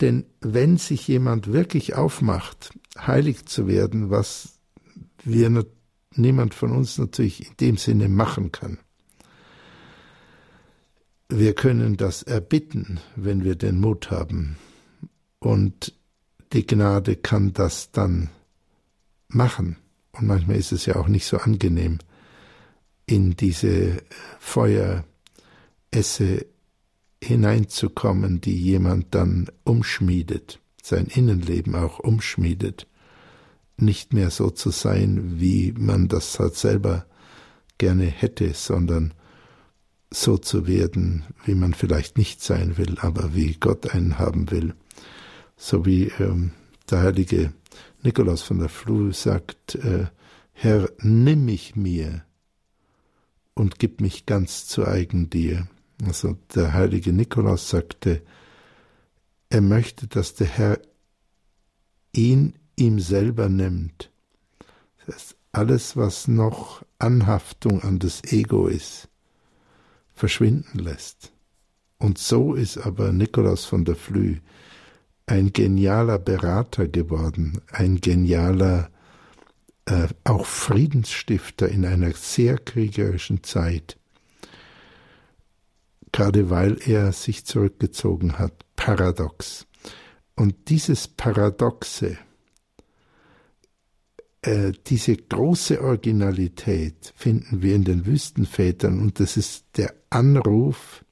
Denn 0.00 0.24
wenn 0.40 0.78
sich 0.78 1.08
jemand 1.08 1.52
wirklich 1.52 1.94
aufmacht, 1.94 2.70
heilig 2.96 3.46
zu 3.46 3.66
werden, 3.66 4.10
was 4.10 4.60
wir 5.24 5.66
niemand 6.14 6.54
von 6.54 6.70
uns 6.70 6.98
natürlich 6.98 7.48
in 7.48 7.56
dem 7.58 7.76
Sinne 7.76 8.08
machen 8.08 8.52
kann, 8.52 8.78
wir 11.28 11.54
können 11.54 11.96
das 11.96 12.22
erbitten, 12.22 13.00
wenn 13.16 13.44
wir 13.44 13.54
den 13.54 13.80
Mut 13.80 14.10
haben. 14.10 14.56
Und 15.38 15.94
die 16.52 16.66
Gnade 16.66 17.16
kann 17.16 17.52
das 17.52 17.92
dann 17.92 18.30
machen. 19.28 19.76
Und 20.12 20.26
manchmal 20.26 20.56
ist 20.56 20.72
es 20.72 20.86
ja 20.86 20.96
auch 20.96 21.08
nicht 21.08 21.26
so 21.26 21.36
angenehm, 21.36 21.98
in 23.06 23.36
diese 23.36 24.02
Feueresse 24.38 25.04
hineinzukommen, 27.22 28.40
die 28.40 28.56
jemand 28.56 29.14
dann 29.14 29.50
umschmiedet, 29.64 30.60
sein 30.82 31.06
Innenleben 31.06 31.74
auch 31.74 31.98
umschmiedet, 31.98 32.86
nicht 33.76 34.12
mehr 34.12 34.30
so 34.30 34.50
zu 34.50 34.70
sein, 34.70 35.40
wie 35.40 35.72
man 35.72 36.08
das 36.08 36.38
halt 36.38 36.56
selber 36.56 37.06
gerne 37.76 38.06
hätte, 38.06 38.54
sondern 38.54 39.14
so 40.10 40.38
zu 40.38 40.66
werden, 40.66 41.24
wie 41.44 41.54
man 41.54 41.74
vielleicht 41.74 42.16
nicht 42.16 42.42
sein 42.42 42.78
will, 42.78 42.98
aber 43.00 43.34
wie 43.34 43.54
Gott 43.54 43.94
einen 43.94 44.18
haben 44.18 44.50
will. 44.50 44.74
So 45.56 45.84
wie 45.84 46.04
ähm, 46.18 46.52
der 46.90 47.02
heilige 47.02 47.52
Nikolaus 48.02 48.42
von 48.42 48.58
der 48.58 48.68
Flue 48.68 49.12
sagt, 49.12 49.74
äh, 49.74 50.06
Herr, 50.52 50.90
nimm 51.00 51.44
mich 51.44 51.76
mir 51.76 52.24
und 53.54 53.78
gib 53.78 54.00
mich 54.00 54.26
ganz 54.26 54.66
zu 54.66 54.86
eigen 54.86 55.30
dir. 55.30 55.68
Also 56.06 56.36
der 56.54 56.72
heilige 56.72 57.12
Nikolaus 57.12 57.68
sagte, 57.68 58.22
er 59.50 59.60
möchte, 59.60 60.06
dass 60.06 60.34
der 60.34 60.46
Herr 60.46 60.80
ihn 62.12 62.54
ihm 62.76 63.00
selber 63.00 63.48
nimmt. 63.48 64.10
Das 65.06 65.16
heißt, 65.16 65.36
alles, 65.52 65.96
was 65.96 66.28
noch 66.28 66.84
Anhaftung 66.98 67.82
an 67.82 67.98
das 67.98 68.22
Ego 68.24 68.68
ist, 68.68 69.08
verschwinden 70.18 70.78
lässt. 70.78 71.32
Und 71.98 72.18
so 72.18 72.54
ist 72.54 72.78
aber 72.78 73.12
Nikolaus 73.12 73.64
von 73.64 73.84
der 73.84 73.96
Flü 73.96 74.38
ein 75.26 75.52
genialer 75.52 76.18
Berater 76.18 76.88
geworden, 76.88 77.60
ein 77.70 78.00
genialer 78.00 78.90
äh, 79.86 80.08
auch 80.24 80.46
Friedensstifter 80.46 81.68
in 81.68 81.84
einer 81.84 82.12
sehr 82.12 82.58
kriegerischen 82.58 83.42
Zeit, 83.42 83.98
gerade 86.12 86.50
weil 86.50 86.78
er 86.84 87.12
sich 87.12 87.44
zurückgezogen 87.44 88.38
hat, 88.38 88.64
paradox. 88.76 89.66
Und 90.34 90.68
dieses 90.68 91.08
Paradoxe, 91.08 92.18
äh, 94.42 94.72
diese 94.86 95.16
große 95.16 95.82
Originalität 95.82 97.12
finden 97.16 97.62
wir 97.62 97.74
in 97.74 97.84
den 97.84 98.06
Wüstenvätern 98.06 99.00
und 99.00 99.20
das 99.20 99.36
ist 99.36 99.66
der 99.76 99.94
Anruf, 100.10 101.04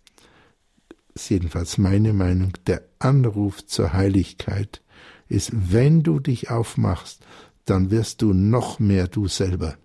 ist 1.14 1.30
jedenfalls 1.30 1.78
meine 1.78 2.12
Meinung, 2.12 2.52
der 2.66 2.82
Anruf 2.98 3.66
zur 3.66 3.92
Heiligkeit 3.92 4.82
ist, 5.28 5.50
wenn 5.52 6.02
du 6.02 6.20
dich 6.20 6.50
aufmachst, 6.50 7.24
dann 7.64 7.90
wirst 7.90 8.22
du 8.22 8.32
noch 8.32 8.78
mehr 8.78 9.08
du 9.08 9.26
selber. 9.26 9.76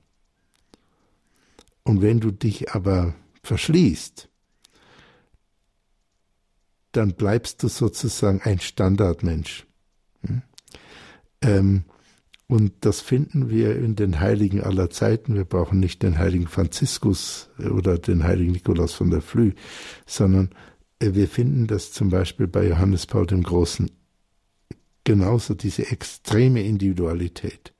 Und 1.83 2.01
wenn 2.01 2.19
du 2.19 2.31
dich 2.31 2.71
aber 2.71 3.15
verschließt, 3.43 4.29
dann 6.91 7.13
bleibst 7.13 7.63
du 7.63 7.69
sozusagen 7.69 8.41
ein 8.43 8.59
Standardmensch. 8.59 9.65
Hm? 10.25 10.41
Ähm, 11.41 11.85
und 12.51 12.73
das 12.81 12.99
finden 12.99 13.49
wir 13.49 13.77
in 13.77 13.95
den 13.95 14.19
Heiligen 14.19 14.59
aller 14.59 14.89
Zeiten. 14.89 15.35
Wir 15.35 15.45
brauchen 15.45 15.79
nicht 15.79 16.03
den 16.03 16.17
heiligen 16.17 16.49
Franziskus 16.49 17.49
oder 17.57 17.97
den 17.97 18.25
heiligen 18.25 18.51
Nikolaus 18.51 18.91
von 18.91 19.09
der 19.09 19.21
Flü, 19.21 19.53
sondern 20.05 20.49
äh, 20.99 21.13
wir 21.13 21.29
finden 21.29 21.67
das 21.67 21.93
zum 21.93 22.09
Beispiel 22.09 22.47
bei 22.47 22.67
Johannes 22.67 23.05
Paul 23.05 23.25
dem 23.25 23.43
Großen 23.43 23.89
genauso 25.05 25.53
diese 25.53 25.89
extreme 25.91 26.61
Individualität 26.61 27.71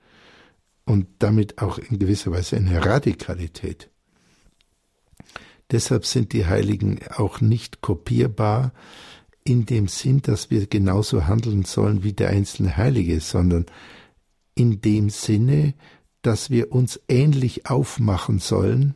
und 0.86 1.06
damit 1.20 1.62
auch 1.62 1.78
in 1.78 2.00
gewisser 2.00 2.32
Weise 2.32 2.56
eine 2.56 2.86
Radikalität. 2.86 3.90
Deshalb 5.70 6.06
sind 6.06 6.32
die 6.32 6.46
Heiligen 6.46 7.02
auch 7.18 7.42
nicht 7.42 7.82
kopierbar 7.82 8.72
in 9.44 9.66
dem 9.66 9.90
Sinn, 9.90 10.22
dass 10.22 10.50
wir 10.50 10.66
genauso 10.68 11.28
handeln 11.28 11.66
sollen 11.66 12.06
wie 12.06 12.14
der 12.14 12.30
einzelne 12.30 12.78
Heilige, 12.78 13.20
sondern 13.20 13.66
in 14.56 14.82
dem 14.82 15.10
Sinne, 15.10 15.74
dass 16.22 16.50
wir 16.50 16.72
uns 16.72 17.00
ähnlich 17.08 17.68
aufmachen 17.68 18.40
sollen, 18.40 18.96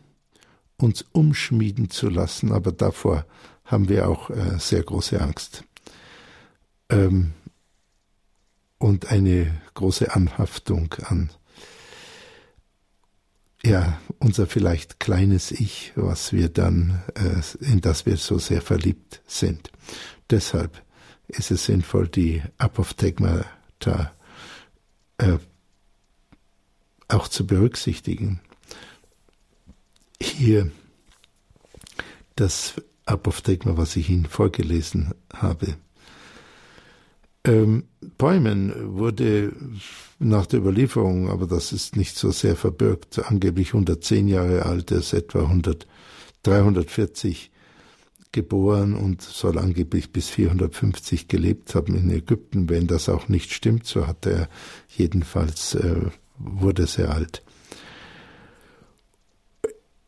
uns 0.77 1.05
umschmieden 1.12 1.89
zu 1.89 2.09
lassen, 2.09 2.51
aber 2.51 2.71
davor 2.71 3.25
haben 3.63 3.89
wir 3.89 4.07
auch 4.09 4.29
äh, 4.29 4.59
sehr 4.59 4.83
große 4.83 5.19
Angst. 5.19 5.63
Ähm, 6.89 7.33
und 8.77 9.07
eine 9.07 9.59
große 9.74 10.13
Anhaftung 10.13 10.93
an 11.05 11.31
ja, 13.65 14.00
unser 14.19 14.45
vielleicht 14.45 15.00
kleines 15.00 15.51
Ich, 15.51 15.91
was 15.95 16.33
wir 16.33 16.50
dann, 16.50 17.01
äh, 17.15 17.65
in 17.65 17.81
das 17.81 18.05
wir 18.05 18.17
so 18.17 18.38
sehr 18.38 18.62
verliebt 18.62 19.21
sind. 19.25 19.71
Deshalb 20.29 20.83
ist 21.27 21.50
es 21.50 21.65
sinnvoll, 21.65 22.07
die 22.07 22.43
Apophthegmata 22.59 24.12
äh, 25.17 25.38
auch 27.07 27.27
zu 27.27 27.45
berücksichtigen. 27.45 28.39
Hier 30.19 30.72
das 32.36 32.74
Apophthegma, 33.05 33.77
was 33.77 33.95
ich 33.95 34.10
Ihnen 34.10 34.25
vorgelesen 34.25 35.13
habe. 35.34 35.77
Ähm, 37.45 37.84
Bäumen 38.17 38.98
wurde 38.98 39.53
nach 40.17 40.48
der 40.48 40.60
Überlieferung, 40.60 41.29
aber 41.29 41.45
das 41.45 41.72
ist 41.72 41.95
nicht 41.95 42.17
so 42.17 42.31
sehr 42.31 42.55
verbirgt, 42.55 43.19
angeblich 43.19 43.69
110 43.69 44.27
Jahre 44.27 44.65
alt, 44.65 44.91
er 44.91 45.00
ist 45.00 45.13
etwa 45.13 45.41
100, 45.41 45.86
340 46.43 47.51
geboren 48.36 48.94
und 48.94 49.22
soll 49.22 49.58
angeblich 49.58 50.12
bis 50.12 50.30
450 50.30 51.30
gelebt 51.30 51.74
haben 51.74 51.96
in 51.96 52.10
Ägypten. 52.12 52.70
Wenn 52.70 52.86
das 52.86 53.08
auch 53.08 53.30
nicht 53.30 53.54
stimmt, 53.54 53.88
so 53.88 54.08
hat 54.08 54.25
er 54.25 54.50
jedenfalls, 54.89 55.74
äh, 55.74 56.01
wurde 56.38 56.86
sehr 56.86 57.12
alt. 57.12 57.44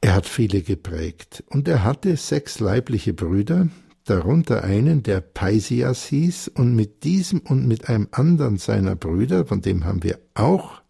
Er 0.01 0.13
hat 0.13 0.25
viele 0.25 0.61
geprägt 0.61 1.43
und 1.49 1.69
er 1.69 1.85
hatte 1.85 2.17
sechs 2.17 2.59
leibliche 2.59 3.13
Brüder, 3.13 3.69
darunter 4.03 4.63
einen, 4.63 5.03
der 5.03 5.21
Paisias 5.21 6.05
hieß, 6.05 6.49
und 6.49 6.75
mit 6.75 7.05
diesem 7.05 7.39
und 7.39 7.65
mit 7.65 7.87
einem 7.87 8.09
anderen 8.11 8.57
seiner 8.57 8.97
Brüder, 8.97 9.45
von 9.45 9.61
dem 9.61 9.85
haben 9.85 10.03
wir 10.03 10.19
auch 10.33 10.81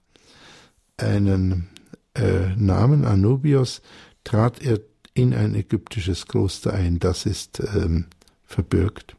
einen 0.98 1.70
äh, 2.16 2.56
Namen, 2.56 3.06
Anubios, 3.06 3.84
trat 4.24 4.62
er 4.64 4.80
in 5.18 5.34
ein 5.34 5.56
ägyptisches 5.56 6.28
Kloster 6.28 6.74
ein. 6.74 7.00
Das 7.00 7.26
ist 7.26 7.62
ähm, 7.76 8.06
verbürgt. 8.46 9.16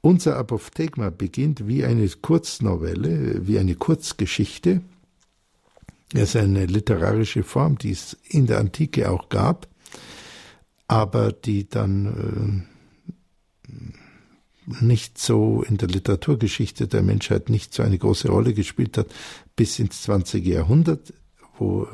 Unser 0.00 0.36
Apophthegma 0.36 1.10
beginnt 1.10 1.66
wie 1.68 1.84
eine 1.84 2.08
Kurznovelle, 2.08 3.46
wie 3.46 3.58
eine 3.58 3.76
Kurzgeschichte. 3.76 4.82
Es 6.12 6.34
ist 6.34 6.36
eine 6.36 6.66
literarische 6.66 7.44
Form, 7.44 7.78
die 7.78 7.92
es 7.92 8.16
in 8.28 8.46
der 8.46 8.58
Antike 8.58 9.10
auch 9.10 9.28
gab 9.28 9.68
aber 10.92 11.32
die 11.32 11.70
dann 11.70 12.66
äh, 13.70 14.84
nicht 14.84 15.16
so 15.16 15.62
in 15.62 15.78
der 15.78 15.88
Literaturgeschichte 15.88 16.86
der 16.86 17.02
Menschheit 17.02 17.48
nicht 17.48 17.72
so 17.72 17.82
eine 17.82 17.96
große 17.96 18.28
Rolle 18.28 18.52
gespielt 18.52 18.98
hat, 18.98 19.06
bis 19.56 19.78
ins 19.78 20.02
20. 20.02 20.44
Jahrhundert, 20.44 21.14
wo 21.56 21.88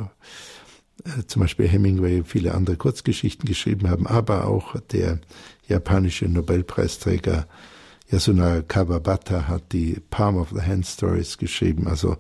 zum 1.27 1.43
Beispiel 1.43 1.69
Hemingway 1.69 2.23
viele 2.25 2.55
andere 2.55 2.77
Kurzgeschichten 2.77 3.47
geschrieben 3.47 3.89
haben, 3.89 4.07
aber 4.07 4.47
auch 4.47 4.79
der 4.81 5.21
japanische 5.67 6.27
Nobelpreisträger 6.27 7.47
Yasunari 8.11 8.63
Kawabata 8.63 9.49
hat 9.49 9.73
die 9.73 10.01
Palm 10.11 10.37
of 10.37 10.51
the 10.51 10.63
Hand 10.63 10.87
Stories 10.87 11.37
geschrieben. 11.37 11.87
Also 11.87 12.17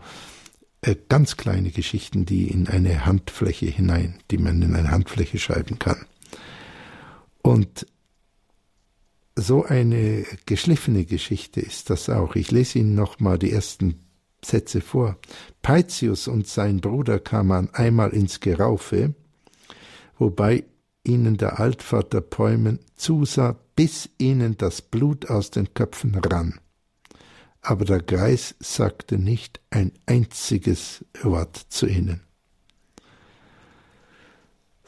äh, 0.82 0.96
ganz 1.08 1.36
kleine 1.36 1.70
Geschichten, 1.70 2.26
die 2.26 2.48
in 2.48 2.68
eine 2.68 3.06
Handfläche 3.06 3.66
hinein, 3.66 4.18
die 4.30 4.38
man 4.38 4.60
in 4.62 4.76
eine 4.76 4.90
Handfläche 4.90 5.38
schreiben 5.38 5.78
kann. 5.78 6.04
Und 7.42 7.86
so 9.34 9.64
eine 9.64 10.24
geschliffene 10.46 11.04
Geschichte 11.04 11.60
ist 11.60 11.90
das 11.90 12.10
auch. 12.10 12.34
Ich 12.34 12.50
lese 12.50 12.80
Ihnen 12.80 12.94
nochmal 12.94 13.38
die 13.38 13.52
ersten 13.52 14.07
Sätze 14.44 14.80
vor. 14.80 15.18
Peitius 15.62 16.28
und 16.28 16.46
sein 16.46 16.80
Bruder 16.80 17.18
kamen 17.18 17.70
einmal 17.72 18.10
ins 18.10 18.40
Geraufe, 18.40 19.14
wobei 20.18 20.64
ihnen 21.04 21.36
der 21.36 21.58
Altvater 21.60 22.20
Päumen 22.20 22.78
zusah, 22.96 23.56
bis 23.74 24.10
ihnen 24.18 24.56
das 24.56 24.82
Blut 24.82 25.30
aus 25.30 25.50
den 25.50 25.72
Köpfen 25.74 26.14
rann. 26.14 26.60
Aber 27.60 27.84
der 27.84 28.00
Greis 28.00 28.54
sagte 28.60 29.18
nicht 29.18 29.60
ein 29.70 29.92
einziges 30.06 31.04
Wort 31.22 31.56
zu 31.68 31.86
ihnen. 31.86 32.22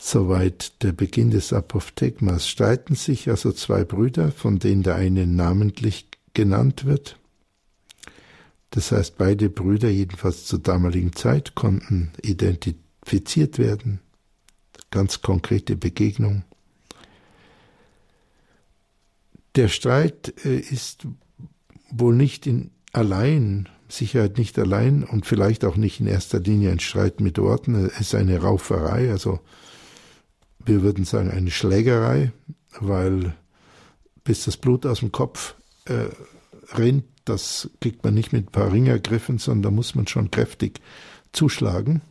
Soweit 0.03 0.83
der 0.83 0.93
Beginn 0.93 1.31
des 1.31 1.53
Apophthegmas 1.53 2.49
streiten 2.49 2.95
sich 2.95 3.29
also 3.29 3.53
zwei 3.53 3.85
Brüder, 3.85 4.33
von 4.33 4.59
denen 4.59 4.83
der 4.83 4.95
eine 4.95 5.27
namentlich 5.27 6.09
genannt 6.33 6.87
wird. 6.87 7.20
Das 8.71 8.93
heißt, 8.93 9.19
beide 9.19 9.51
Brüder, 9.51 9.89
jedenfalls 9.89 10.47
zur 10.47 10.61
damaligen 10.61 11.13
Zeit, 11.15 11.55
konnten 11.55 12.13
identifiziert 12.23 13.59
werden. 13.59 14.01
Ganz 14.91 15.23
konkrete 15.23 15.77
Begegnung. 15.77 16.45
Der 19.57 19.69
Streit 19.69 20.33
äh, 20.45 20.59
ist 20.59 21.07
wohl 21.91 22.15
nicht 22.15 22.47
in 22.47 22.71
allein, 22.93 23.69
Sicherheit 23.89 24.39
nicht 24.39 24.57
allein 24.59 25.03
und 25.03 25.27
vielleicht 25.27 25.65
auch 25.65 25.77
nicht 25.77 25.99
in 25.99 26.07
erster 26.07 26.39
Linie 26.39 26.71
ein 26.71 26.81
Streit 26.81 27.21
mit 27.21 27.39
Worten. 27.39 27.75
Es 27.87 28.01
ist 28.01 28.15
eine 28.15 28.39
Rauferei, 28.41 29.11
also 29.11 29.41
wir 30.65 30.83
würden 30.83 31.05
sagen 31.05 31.31
eine 31.31 31.51
Schlägerei, 31.51 32.33
weil 32.79 33.35
bis 34.23 34.45
das 34.45 34.57
Blut 34.57 34.87
aus 34.87 35.01
dem 35.01 35.11
Kopf 35.11 35.55
äh, 35.87 36.07
rinnt, 36.77 37.05
das 37.31 37.71
kriegt 37.81 38.05
man 38.05 38.15
nicht 38.15 38.33
mit 38.33 38.49
ein 38.49 38.53
paar 38.53 38.73
Ringergriffen, 38.73 39.39
sondern 39.39 39.63
da 39.63 39.71
muss 39.71 39.95
man 39.95 40.07
schon 40.07 40.31
kräftig 40.31 40.81
zuschlagen. 41.33 42.03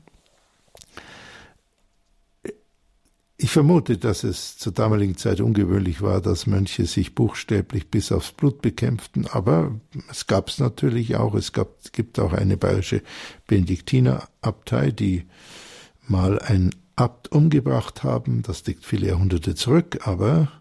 Ich 3.41 3.51
vermute, 3.51 3.97
dass 3.97 4.25
es 4.25 4.57
zur 4.57 4.73
damaligen 4.73 5.15
Zeit 5.15 5.39
ungewöhnlich 5.39 6.01
war, 6.01 6.19
dass 6.19 6.45
Mönche 6.45 6.85
sich 6.85 7.15
buchstäblich 7.15 7.89
bis 7.89 8.11
aufs 8.11 8.33
Blut 8.33 8.61
bekämpften, 8.61 9.27
aber 9.27 9.79
es 10.11 10.27
gab 10.27 10.49
es 10.49 10.59
natürlich 10.59 11.15
auch. 11.15 11.35
Es 11.35 11.53
gab, 11.53 11.69
gibt 11.93 12.19
auch 12.19 12.33
eine 12.33 12.57
bayerische 12.57 13.01
Benediktinerabtei, 13.47 14.91
die 14.91 15.25
mal 16.05 16.39
ein 16.39 16.71
Abt 16.97 17.31
umgebracht 17.31 18.03
haben. 18.03 18.41
Das 18.41 18.65
liegt 18.65 18.85
viele 18.85 19.07
Jahrhunderte 19.07 19.55
zurück, 19.55 19.99
aber 20.05 20.51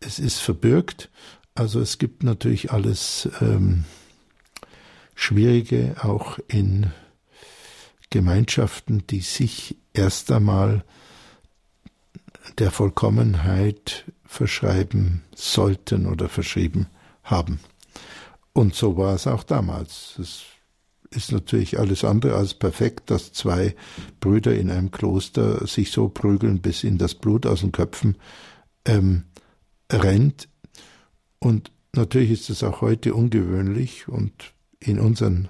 es 0.00 0.18
ist 0.18 0.38
verbürgt. 0.38 1.10
Also 1.54 1.80
es 1.80 1.98
gibt 1.98 2.22
natürlich 2.22 2.72
alles 2.72 3.28
ähm, 3.40 3.84
Schwierige 5.14 5.96
auch 6.00 6.38
in 6.48 6.92
Gemeinschaften, 8.10 9.06
die 9.06 9.20
sich 9.20 9.76
erst 9.92 10.32
einmal 10.32 10.84
der 12.58 12.70
Vollkommenheit 12.70 14.04
verschreiben 14.24 15.22
sollten 15.34 16.06
oder 16.06 16.28
verschrieben 16.28 16.86
haben. 17.22 17.60
Und 18.52 18.74
so 18.74 18.96
war 18.96 19.14
es 19.14 19.26
auch 19.26 19.42
damals. 19.42 20.18
Es 20.18 20.42
ist 21.10 21.32
natürlich 21.32 21.78
alles 21.78 22.04
andere 22.04 22.36
als 22.36 22.54
perfekt, 22.54 23.10
dass 23.10 23.32
zwei 23.32 23.74
Brüder 24.20 24.54
in 24.54 24.70
einem 24.70 24.90
Kloster 24.90 25.66
sich 25.66 25.90
so 25.90 26.08
prügeln, 26.08 26.60
bis 26.60 26.84
ihnen 26.84 26.98
das 26.98 27.14
Blut 27.14 27.46
aus 27.46 27.60
den 27.60 27.72
Köpfen 27.72 28.16
ähm, 28.84 29.24
rennt. 29.90 30.48
Und 31.40 31.72
natürlich 31.94 32.30
ist 32.30 32.50
es 32.50 32.62
auch 32.62 32.82
heute 32.82 33.14
ungewöhnlich 33.14 34.08
und 34.08 34.52
in 34.78 35.00
unseren 35.00 35.48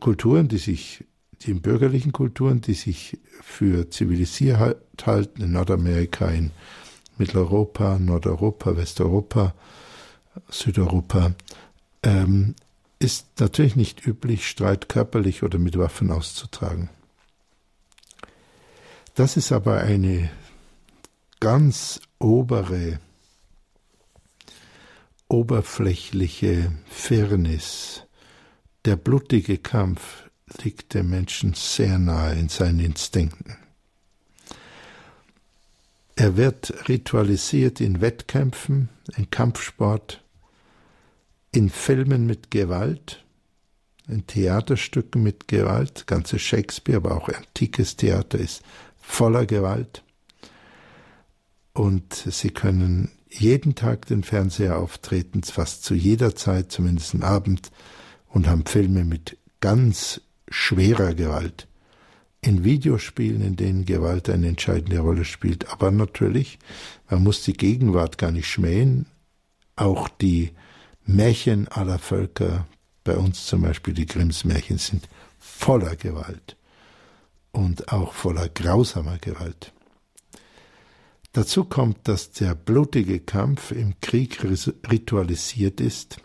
Kulturen, 0.00 0.48
die 0.48 0.58
sich, 0.58 1.04
den 1.46 1.62
bürgerlichen 1.62 2.12
Kulturen, 2.12 2.60
die 2.60 2.74
sich 2.74 3.18
für 3.42 3.90
zivilisiert 3.90 4.76
halten, 5.06 5.42
in 5.42 5.52
Nordamerika, 5.52 6.28
in 6.28 6.50
Mitteleuropa, 7.18 7.98
Nordeuropa, 7.98 8.76
Westeuropa, 8.76 9.54
Südeuropa, 10.48 11.34
ähm, 12.02 12.54
ist 12.98 13.40
natürlich 13.40 13.76
nicht 13.76 14.06
üblich, 14.06 14.48
Streit 14.48 14.88
körperlich 14.88 15.42
oder 15.42 15.58
mit 15.58 15.78
Waffen 15.78 16.10
auszutragen. 16.10 16.88
Das 19.14 19.36
ist 19.36 19.52
aber 19.52 19.78
eine 19.80 20.30
ganz 21.40 22.00
obere, 22.18 23.00
oberflächliche 25.30 26.72
Firnis. 26.88 28.02
Der 28.84 28.96
blutige 28.96 29.58
Kampf 29.58 30.28
liegt 30.62 30.94
dem 30.94 31.10
Menschen 31.10 31.54
sehr 31.54 31.98
nahe 31.98 32.34
in 32.34 32.48
seinen 32.48 32.80
Instinkten. 32.80 33.56
Er 36.16 36.36
wird 36.36 36.88
ritualisiert 36.88 37.80
in 37.80 38.00
Wettkämpfen, 38.00 38.90
in 39.16 39.30
Kampfsport, 39.30 40.22
in 41.52 41.70
Filmen 41.70 42.26
mit 42.26 42.50
Gewalt, 42.50 43.24
in 44.08 44.26
Theaterstücken 44.26 45.22
mit 45.22 45.48
Gewalt, 45.48 46.06
ganze 46.06 46.38
Shakespeare, 46.38 46.98
aber 46.98 47.16
auch 47.16 47.28
antikes 47.28 47.96
Theater 47.96 48.38
ist 48.38 48.62
voller 48.98 49.46
Gewalt. 49.46 50.02
Und 51.72 52.12
sie 52.14 52.50
können 52.50 53.10
jeden 53.30 53.74
Tag 53.74 54.06
den 54.06 54.22
Fernseher 54.22 54.78
auftreten, 54.78 55.42
fast 55.42 55.84
zu 55.84 55.94
jeder 55.94 56.34
Zeit, 56.34 56.72
zumindest 56.72 57.14
am 57.14 57.22
Abend, 57.22 57.70
und 58.28 58.46
haben 58.46 58.66
Filme 58.66 59.04
mit 59.04 59.38
ganz 59.60 60.20
schwerer 60.48 61.14
Gewalt. 61.14 61.66
In 62.42 62.64
Videospielen, 62.64 63.42
in 63.42 63.56
denen 63.56 63.84
Gewalt 63.84 64.30
eine 64.30 64.48
entscheidende 64.48 65.00
Rolle 65.00 65.24
spielt. 65.24 65.70
Aber 65.70 65.90
natürlich, 65.90 66.58
man 67.08 67.22
muss 67.22 67.42
die 67.42 67.52
Gegenwart 67.52 68.18
gar 68.18 68.30
nicht 68.30 68.48
schmähen. 68.48 69.06
Auch 69.76 70.08
die 70.08 70.52
Märchen 71.04 71.68
aller 71.68 71.98
Völker, 71.98 72.66
bei 73.04 73.16
uns 73.16 73.46
zum 73.46 73.62
Beispiel 73.62 73.94
die 73.94 74.06
Grimms 74.06 74.44
Märchen, 74.44 74.78
sind 74.78 75.08
voller 75.38 75.96
Gewalt 75.96 76.56
und 77.52 77.92
auch 77.92 78.12
voller 78.12 78.48
grausamer 78.48 79.18
Gewalt. 79.18 79.72
Dazu 81.32 81.64
kommt, 81.64 82.08
dass 82.08 82.32
der 82.32 82.54
blutige 82.54 83.20
Kampf 83.20 83.70
im 83.70 83.94
Krieg 84.00 84.42
ritualisiert 84.42 85.80
ist, 85.80 86.16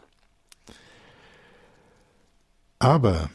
aber 2.80 3.30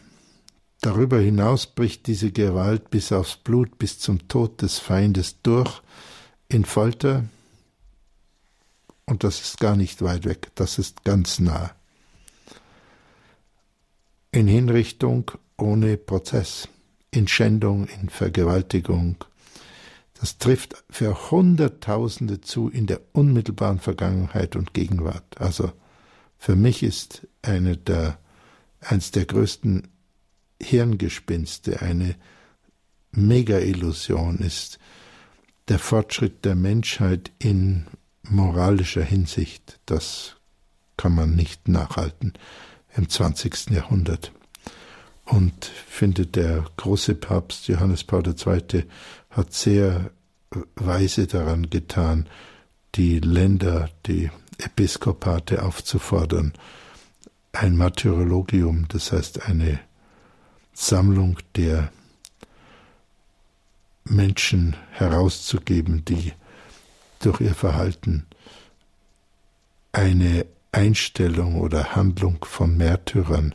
darüber 0.80 1.18
hinaus 1.20 1.66
bricht 1.66 2.06
diese 2.06 2.33
Gewalt 2.33 2.90
bis 2.90 3.12
aufs 3.12 3.37
Blut, 3.37 3.78
bis 3.78 3.98
zum 4.00 4.26
Tod 4.26 4.62
des 4.62 4.78
Feindes 4.78 5.42
durch, 5.42 5.80
in 6.48 6.64
Folter, 6.64 7.24
und 9.06 9.24
das 9.24 9.40
ist 9.40 9.61
gar 9.61 9.76
nicht 9.76 10.02
weit 10.02 10.24
weg, 10.24 10.50
das 10.56 10.78
ist 10.78 11.04
ganz 11.04 11.38
nah. 11.38 11.72
In 14.33 14.46
Hinrichtung 14.46 15.30
ohne 15.56 15.96
Prozess, 15.96 16.68
in 17.11 17.28
Schändung, 17.28 17.87
in 17.87 18.09
Vergewaltigung. 18.09 19.16
Das 20.20 20.37
trifft 20.37 20.85
für 20.90 21.30
Hunderttausende 21.30 22.42
zu 22.42 22.68
in 22.68 22.87
der 22.87 23.00
unmittelbaren 23.12 23.78
Vergangenheit 23.78 24.54
und 24.54 24.74
Gegenwart. 24.74 25.40
Also 25.40 25.72
für 26.37 26.56
mich 26.56 26.83
ist 26.83 27.26
eine 27.40 27.78
der, 27.78 28.18
eins 28.80 29.12
der 29.12 29.24
größten 29.24 29.88
Hirngespinste, 30.61 31.80
eine 31.80 32.16
Mega-Illusion 33.12 34.38
ist 34.38 34.78
der 35.68 35.78
Fortschritt 35.78 36.44
der 36.44 36.54
Menschheit 36.54 37.33
in 37.38 37.87
moralischer 38.22 39.02
Hinsicht, 39.02 39.80
das 39.87 40.37
kann 40.98 41.14
man 41.14 41.35
nicht 41.35 41.66
nachhalten 41.66 42.35
im 42.94 43.09
20. 43.09 43.70
Jahrhundert. 43.70 44.33
Und 45.24 45.64
finde, 45.64 46.26
der 46.26 46.66
große 46.76 47.14
Papst 47.14 47.68
Johannes 47.68 48.04
Paul 48.04 48.22
II. 48.26 48.85
Hat 49.30 49.52
sehr 49.52 50.10
weise 50.74 51.26
daran 51.26 51.70
getan, 51.70 52.28
die 52.96 53.20
Länder, 53.20 53.88
die 54.06 54.30
Episkopate 54.58 55.62
aufzufordern, 55.62 56.52
ein 57.52 57.76
Martyrologium, 57.76 58.86
das 58.88 59.12
heißt 59.12 59.46
eine 59.48 59.80
Sammlung 60.72 61.38
der 61.56 61.92
Menschen 64.04 64.76
herauszugeben, 64.92 66.04
die 66.04 66.32
durch 67.20 67.40
ihr 67.40 67.54
Verhalten 67.54 68.26
eine 69.92 70.46
Einstellung 70.72 71.60
oder 71.60 71.94
Handlung 71.96 72.44
von 72.44 72.76
Märtyrern 72.76 73.54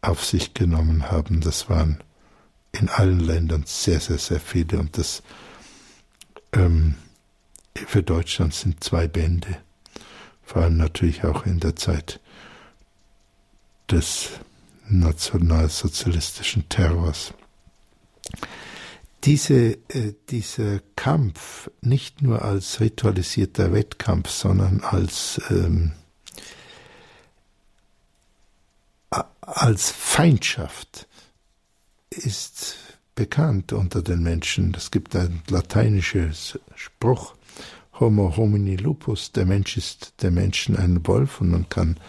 auf 0.00 0.24
sich 0.24 0.54
genommen 0.54 1.10
haben. 1.10 1.40
Das 1.40 1.68
waren 1.68 2.02
in 2.72 2.88
allen 2.88 3.20
Ländern 3.20 3.64
sehr, 3.66 4.00
sehr, 4.00 4.18
sehr 4.18 4.40
viele. 4.40 4.78
Und 4.78 4.96
das 4.96 5.22
ähm, 6.52 6.94
für 7.74 8.02
Deutschland 8.02 8.54
sind 8.54 8.82
zwei 8.82 9.08
Bände, 9.08 9.56
vor 10.42 10.62
allem 10.62 10.76
natürlich 10.76 11.24
auch 11.24 11.46
in 11.46 11.60
der 11.60 11.76
Zeit 11.76 12.20
des 13.90 14.30
nationalsozialistischen 14.88 16.68
Terrors. 16.68 17.32
Diese, 19.24 19.72
äh, 19.88 20.14
dieser 20.30 20.80
Kampf, 20.96 21.70
nicht 21.82 22.22
nur 22.22 22.42
als 22.42 22.80
ritualisierter 22.80 23.72
Wettkampf, 23.72 24.30
sondern 24.30 24.80
als, 24.80 25.40
ähm, 25.50 25.92
als 29.40 29.90
Feindschaft, 29.90 31.06
ist 32.10 32.76
bekannt 33.14 33.72
unter 33.72 34.02
den 34.02 34.22
Menschen. 34.22 34.74
Es 34.76 34.90
gibt 34.90 35.14
ein 35.14 35.42
lateinisches 35.48 36.58
Spruch, 36.74 37.34
Homo 37.98 38.36
homini 38.36 38.76
lupus, 38.76 39.32
der 39.32 39.46
Mensch 39.46 39.76
ist 39.76 40.14
der 40.22 40.30
Menschen 40.30 40.76
ein 40.76 41.06
Wolf 41.06 41.40
und 41.40 41.50
man 41.50 41.68
kann 41.68 42.00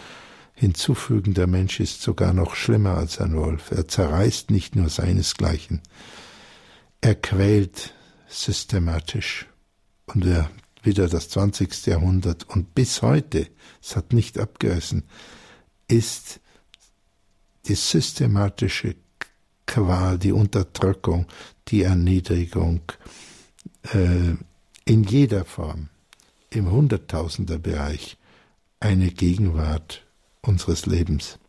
hinzufügen, 0.54 1.34
der 1.34 1.48
Mensch 1.48 1.80
ist 1.80 2.02
sogar 2.02 2.34
noch 2.34 2.56
schlimmer 2.56 2.98
als 2.98 3.20
ein 3.20 3.36
Wolf. 3.36 3.72
Er 3.72 3.88
zerreißt 3.88 4.52
nicht 4.52 4.76
nur 4.76 4.90
seinesgleichen, 4.90 5.82
er 7.02 7.16
quält 7.16 7.94
systematisch. 8.28 9.48
Und 10.06 10.26
er 10.26 10.50
wieder 10.84 11.08
das 11.08 11.30
20. 11.30 11.88
Jahrhundert 11.88 12.50
und 12.50 12.74
bis 12.74 13.02
heute, 13.02 13.48
es 13.82 13.96
hat 13.96 14.14
nicht 14.14 14.40
abgerissen, 14.40 15.04
ist 15.88 16.40
die 17.68 17.76
systematische 17.76 18.96
Qual, 19.72 20.18
die 20.18 20.34
Unterdrückung, 20.34 21.28
die 21.70 21.84
Erniedrigung 21.84 22.82
äh, 23.94 24.36
in 24.84 25.04
jeder 25.06 25.46
Form, 25.46 25.88
im 26.50 26.70
Hunderttausenderbereich, 26.70 28.18
eine 28.82 29.12
Gegenwart 29.12 30.06
unseres 30.42 30.88
Lebens. 30.88 31.40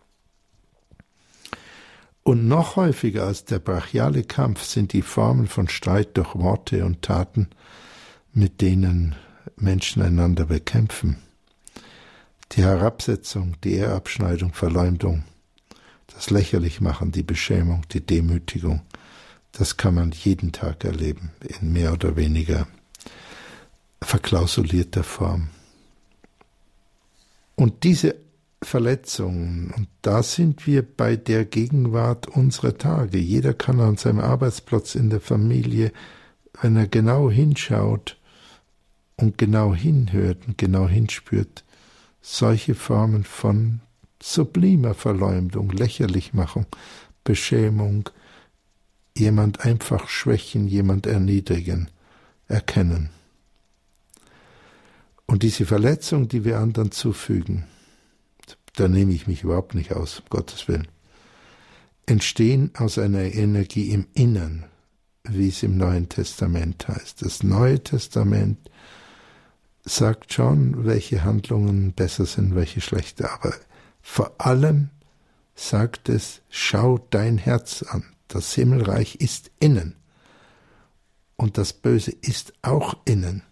Und 2.22 2.46
noch 2.46 2.76
häufiger 2.76 3.26
als 3.26 3.44
der 3.44 3.58
brachiale 3.58 4.22
Kampf 4.22 4.62
sind 4.62 4.92
die 4.92 5.02
Formen 5.02 5.48
von 5.48 5.66
Streit 5.66 6.16
durch 6.16 6.36
Worte 6.36 6.84
und 6.84 7.02
Taten, 7.02 7.48
mit 8.32 8.60
denen 8.60 9.16
Menschen 9.56 10.00
einander 10.00 10.44
bekämpfen. 10.44 11.16
Die 12.52 12.62
Herabsetzung, 12.62 13.56
die 13.64 13.74
Ehrabschneidung, 13.74 14.52
Verleumdung, 14.52 15.24
das 16.22 16.30
Lächerlichmachen, 16.30 17.10
die 17.10 17.24
Beschämung, 17.24 17.82
die 17.90 18.00
Demütigung, 18.00 18.82
das 19.50 19.76
kann 19.76 19.96
man 19.96 20.12
jeden 20.12 20.52
Tag 20.52 20.84
erleben, 20.84 21.32
in 21.40 21.72
mehr 21.72 21.92
oder 21.92 22.14
weniger 22.14 22.68
verklausulierter 24.00 25.02
Form. 25.02 25.48
Und 27.56 27.82
diese 27.82 28.14
Verletzungen, 28.62 29.74
und 29.76 29.88
da 30.02 30.22
sind 30.22 30.64
wir 30.64 30.82
bei 30.82 31.16
der 31.16 31.44
Gegenwart 31.44 32.28
unserer 32.28 32.78
Tage. 32.78 33.18
Jeder 33.18 33.52
kann 33.52 33.80
an 33.80 33.96
seinem 33.96 34.20
Arbeitsplatz 34.20 34.94
in 34.94 35.10
der 35.10 35.20
Familie, 35.20 35.92
wenn 36.60 36.76
er 36.76 36.86
genau 36.86 37.32
hinschaut 37.32 38.16
und 39.16 39.38
genau 39.38 39.74
hinhört 39.74 40.46
und 40.46 40.56
genau 40.56 40.86
hinspürt, 40.86 41.64
solche 42.20 42.76
Formen 42.76 43.24
von 43.24 43.80
sublimer 44.22 44.94
Verleumdung, 44.94 45.70
Lächerlichmachung, 45.70 46.66
Beschämung, 47.24 48.08
jemand 49.16 49.60
einfach 49.60 50.08
schwächen, 50.08 50.68
jemand 50.68 51.06
erniedrigen, 51.06 51.90
erkennen. 52.48 53.10
Und 55.26 55.42
diese 55.42 55.66
Verletzung, 55.66 56.28
die 56.28 56.44
wir 56.44 56.58
anderen 56.58 56.92
zufügen, 56.92 57.64
da 58.76 58.88
nehme 58.88 59.12
ich 59.12 59.26
mich 59.26 59.42
überhaupt 59.42 59.74
nicht 59.74 59.92
aus, 59.92 60.20
um 60.20 60.26
Gottes 60.30 60.68
Willen, 60.68 60.88
entstehen 62.06 62.70
aus 62.76 62.98
einer 62.98 63.22
Energie 63.22 63.90
im 63.90 64.06
Innern, 64.14 64.64
wie 65.24 65.48
es 65.48 65.62
im 65.62 65.76
Neuen 65.76 66.08
Testament 66.08 66.88
heißt. 66.88 67.22
Das 67.22 67.42
Neue 67.42 67.82
Testament 67.82 68.58
sagt 69.84 70.32
schon, 70.32 70.84
welche 70.84 71.24
Handlungen 71.24 71.92
besser 71.92 72.26
sind, 72.26 72.54
welche 72.54 72.80
schlechter, 72.80 73.32
aber 73.32 73.54
vor 74.02 74.34
allem 74.38 74.90
sagt 75.54 76.08
es, 76.08 76.42
schau 76.50 76.98
dein 77.10 77.38
Herz 77.38 77.82
an. 77.82 78.04
Das 78.28 78.52
Himmelreich 78.54 79.16
ist 79.16 79.50
innen. 79.60 79.94
Und 81.36 81.58
das 81.58 81.72
Böse 81.72 82.10
ist 82.10 82.52
auch 82.62 82.96
innen. 83.04 83.42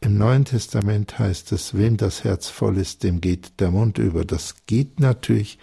Im 0.00 0.18
Neuen 0.18 0.44
Testament 0.44 1.18
heißt 1.18 1.52
es, 1.52 1.74
wem 1.74 1.96
das 1.96 2.24
Herz 2.24 2.48
voll 2.48 2.76
ist, 2.76 3.04
dem 3.04 3.20
geht 3.20 3.60
der 3.60 3.70
Mund 3.70 3.98
über. 3.98 4.24
Das 4.24 4.66
geht 4.66 4.98
natürlich 4.98 5.58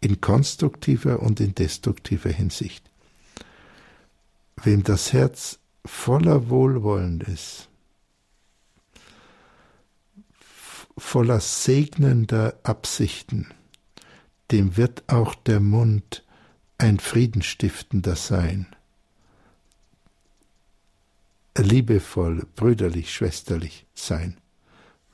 in 0.00 0.20
konstruktiver 0.20 1.20
und 1.20 1.40
in 1.40 1.54
destruktiver 1.54 2.30
Hinsicht. 2.30 2.90
Wem 4.62 4.82
das 4.82 5.12
Herz 5.12 5.58
voller 5.84 6.48
Wohlwollen 6.48 7.20
ist, 7.20 7.68
voller 10.96 11.40
segnender 11.40 12.58
Absichten, 12.62 13.48
dem 14.50 14.76
wird 14.76 15.04
auch 15.06 15.34
der 15.34 15.60
Mund 15.60 16.24
ein 16.78 16.98
friedenstiftender 16.98 18.16
sein. 18.16 18.66
Liebevoll, 21.56 22.46
brüderlich, 22.56 23.12
schwesterlich 23.12 23.86
sein. 23.94 24.38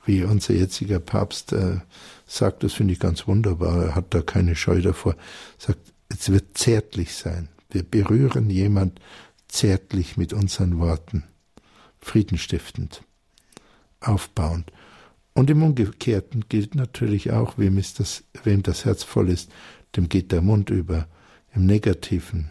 Wie 0.05 0.23
unser 0.23 0.53
jetziger 0.53 0.99
Papst 0.99 1.53
äh, 1.53 1.81
sagt, 2.25 2.63
das 2.63 2.73
finde 2.73 2.93
ich 2.93 2.99
ganz 2.99 3.27
wunderbar, 3.27 3.83
er 3.85 3.95
hat 3.95 4.13
da 4.13 4.21
keine 4.21 4.55
Scheu 4.55 4.81
davor, 4.81 5.15
sagt, 5.57 5.93
es 6.07 6.31
wird 6.31 6.57
zärtlich 6.57 7.13
sein. 7.13 7.49
Wir 7.69 7.83
berühren 7.83 8.49
jemand 8.49 8.99
zärtlich 9.47 10.17
mit 10.17 10.33
unseren 10.33 10.79
Worten, 10.79 11.23
friedenstiftend, 11.99 13.03
aufbauend. 13.99 14.71
Und 15.39 15.49
im 15.49 15.63
Umgekehrten 15.63 16.49
gilt 16.49 16.75
natürlich 16.75 17.31
auch, 17.31 17.57
wem, 17.57 17.77
ist 17.77 18.01
das, 18.01 18.25
wem 18.43 18.61
das 18.61 18.83
Herz 18.83 19.03
voll 19.03 19.29
ist, 19.29 19.49
dem 19.95 20.09
geht 20.09 20.33
der 20.33 20.41
Mund 20.41 20.69
über. 20.69 21.07
Im 21.55 21.65
Negativen 21.65 22.49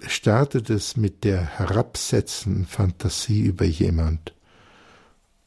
startet 0.00 0.70
es 0.70 0.96
mit 0.96 1.24
der 1.24 1.42
herabsetzenden 1.58 2.64
Fantasie 2.64 3.42
über 3.42 3.66
jemand. 3.66 4.32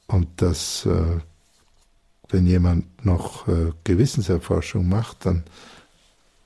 Und 0.06 0.28
das, 0.36 0.86
äh, 0.86 1.22
wenn 2.28 2.46
jemand 2.46 3.04
noch 3.04 3.48
äh, 3.48 3.72
Gewissenserforschung 3.84 4.88
macht, 4.88 5.26
dann 5.26 5.44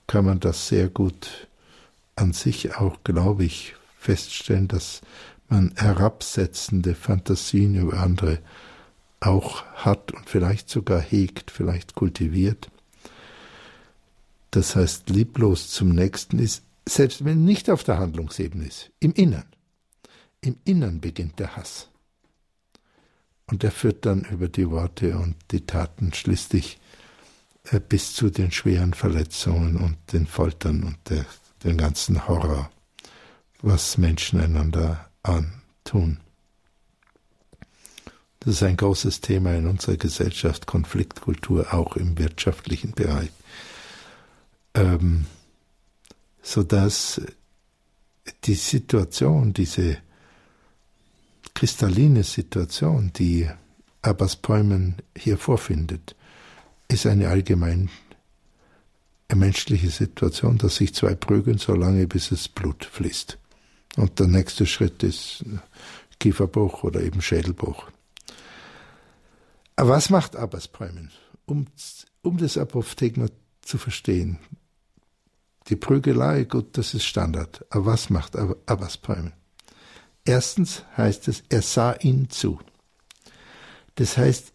kann 0.07 0.23
man 0.23 0.39
das 0.39 0.69
sehr 0.69 0.87
gut 0.87 1.49
an 2.15 2.31
sich 2.31 2.77
auch, 2.77 3.03
glaube 3.03 3.43
ich, 3.43 3.75
feststellen, 3.99 4.69
dass 4.69 5.01
man 5.49 5.73
herabsetzende 5.75 6.95
Fantasien 6.95 7.75
über 7.75 7.99
andere 7.99 8.39
auch 9.25 9.65
hat 9.75 10.11
und 10.11 10.29
vielleicht 10.29 10.69
sogar 10.69 11.01
hegt, 11.01 11.51
vielleicht 11.51 11.95
kultiviert. 11.95 12.69
Das 14.51 14.75
heißt, 14.75 15.09
lieblos 15.09 15.69
zum 15.69 15.89
Nächsten 15.89 16.39
ist, 16.39 16.63
selbst 16.87 17.25
wenn 17.25 17.43
nicht 17.43 17.69
auf 17.69 17.83
der 17.83 17.97
Handlungsebene 17.97 18.65
ist, 18.65 18.91
im 18.99 19.13
Innern. 19.13 19.45
Im 20.41 20.57
Innern 20.65 20.99
beginnt 20.99 21.39
der 21.39 21.55
Hass. 21.55 21.89
Und 23.47 23.63
er 23.63 23.71
führt 23.71 24.05
dann 24.05 24.25
über 24.25 24.47
die 24.47 24.69
Worte 24.69 25.17
und 25.17 25.35
die 25.51 25.65
Taten 25.65 26.13
schließlich 26.13 26.79
äh, 27.71 27.79
bis 27.79 28.13
zu 28.13 28.29
den 28.29 28.51
schweren 28.51 28.93
Verletzungen 28.93 29.77
und 29.77 29.97
den 30.11 30.27
Foltern 30.27 30.83
und 30.83 30.97
der, 31.09 31.25
den 31.63 31.77
ganzen 31.77 32.27
Horror, 32.27 32.69
was 33.61 33.97
Menschen 33.97 34.39
einander 34.39 35.09
antun. 35.23 36.19
Das 38.45 38.55
ist 38.55 38.63
ein 38.63 38.75
großes 38.75 39.21
Thema 39.21 39.55
in 39.55 39.67
unserer 39.67 39.95
Gesellschaft, 39.95 40.67
Konfliktkultur, 40.67 41.73
auch 41.73 41.95
im 41.95 42.17
wirtschaftlichen 42.17 42.91
Bereich. 42.91 43.29
Ähm, 44.73 45.25
sodass 46.41 47.21
die 48.43 48.55
Situation, 48.55 49.53
diese 49.53 49.97
kristalline 51.53 52.23
Situation, 52.23 53.13
die 53.13 53.49
Abbas 54.01 54.35
Päumen 54.35 54.97
hier 55.17 55.37
vorfindet, 55.37 56.15
ist 56.89 57.05
eine 57.05 57.29
allgemein 57.29 57.89
menschliche 59.33 59.89
Situation, 59.89 60.57
dass 60.57 60.75
sich 60.75 60.93
zwei 60.93 61.15
prügeln, 61.15 61.59
solange 61.59 62.07
bis 62.07 62.31
es 62.31 62.49
Blut 62.49 62.83
fließt. 62.83 63.37
Und 63.95 64.19
der 64.19 64.27
nächste 64.27 64.65
Schritt 64.65 65.01
ist 65.01 65.45
Kieferbruch 66.19 66.83
oder 66.83 67.01
eben 67.01 67.21
Schädelbruch. 67.21 67.92
Was 69.75 70.09
macht 70.09 70.35
Abbas 70.35 70.67
Päumen? 70.67 71.11
Um, 71.45 71.65
um 72.21 72.37
des 72.37 72.57
Apophthegma 72.57 73.27
zu 73.61 73.77
verstehen. 73.77 74.39
Die 75.67 75.75
Prügelei, 75.75 76.43
gut, 76.43 76.77
das 76.77 76.93
ist 76.93 77.05
Standard. 77.05 77.65
Aber 77.69 77.87
was 77.87 78.09
macht 78.09 78.35
Abbas 78.35 78.97
Palmen? 78.97 79.33
Erstens 80.25 80.83
heißt 80.97 81.27
es, 81.27 81.43
er 81.49 81.61
sah 81.61 81.93
ihnen 81.93 82.29
zu. 82.29 82.59
Das 83.95 84.17
heißt, 84.17 84.53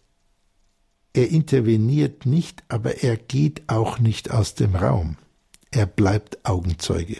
er 1.13 1.29
interveniert 1.29 2.25
nicht, 2.25 2.63
aber 2.67 3.03
er 3.03 3.17
geht 3.17 3.63
auch 3.67 3.99
nicht 3.99 4.31
aus 4.31 4.55
dem 4.55 4.75
Raum. 4.75 5.17
Er 5.71 5.85
bleibt 5.85 6.45
Augenzeuge. 6.45 7.17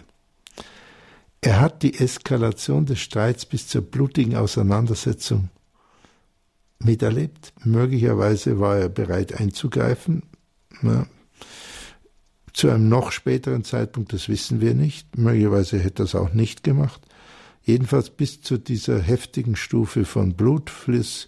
Er 1.41 1.59
hat 1.59 1.83
die 1.83 1.97
Eskalation 1.97 2.85
des 2.85 2.99
Streits 2.99 3.45
bis 3.45 3.67
zur 3.67 3.81
blutigen 3.81 4.35
Auseinandersetzung 4.35 5.49
miterlebt. 6.79 7.53
Möglicherweise 7.63 8.59
war 8.59 8.77
er 8.77 8.89
bereit 8.89 9.39
einzugreifen. 9.39 10.23
Ja. 10.81 11.05
Zu 12.53 12.69
einem 12.69 12.89
noch 12.89 13.11
späteren 13.11 13.63
Zeitpunkt, 13.63 14.11
das 14.11 14.27
wissen 14.27 14.59
wir 14.59 14.73
nicht. 14.73 15.17
Möglicherweise 15.17 15.79
hätte 15.79 16.03
er 16.03 16.05
es 16.05 16.15
auch 16.15 16.33
nicht 16.33 16.63
gemacht. 16.63 17.01
Jedenfalls 17.63 18.09
bis 18.09 18.41
zu 18.41 18.57
dieser 18.57 18.99
heftigen 18.99 19.55
Stufe 19.55 20.05
von 20.05 20.33
Blutfliss 20.33 21.27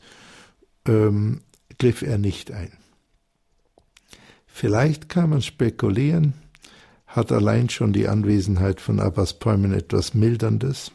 ähm, 0.87 1.41
griff 1.77 2.01
er 2.01 2.17
nicht 2.17 2.51
ein. 2.51 2.71
Vielleicht 4.47 5.09
kann 5.09 5.29
man 5.29 5.41
spekulieren, 5.41 6.33
hat 7.07 7.31
allein 7.31 7.69
schon 7.69 7.93
die 7.93 8.07
Anwesenheit 8.07 8.81
von 8.81 8.99
Abbas 8.99 9.39
Päumen 9.39 9.73
etwas 9.73 10.13
Milderndes? 10.13 10.91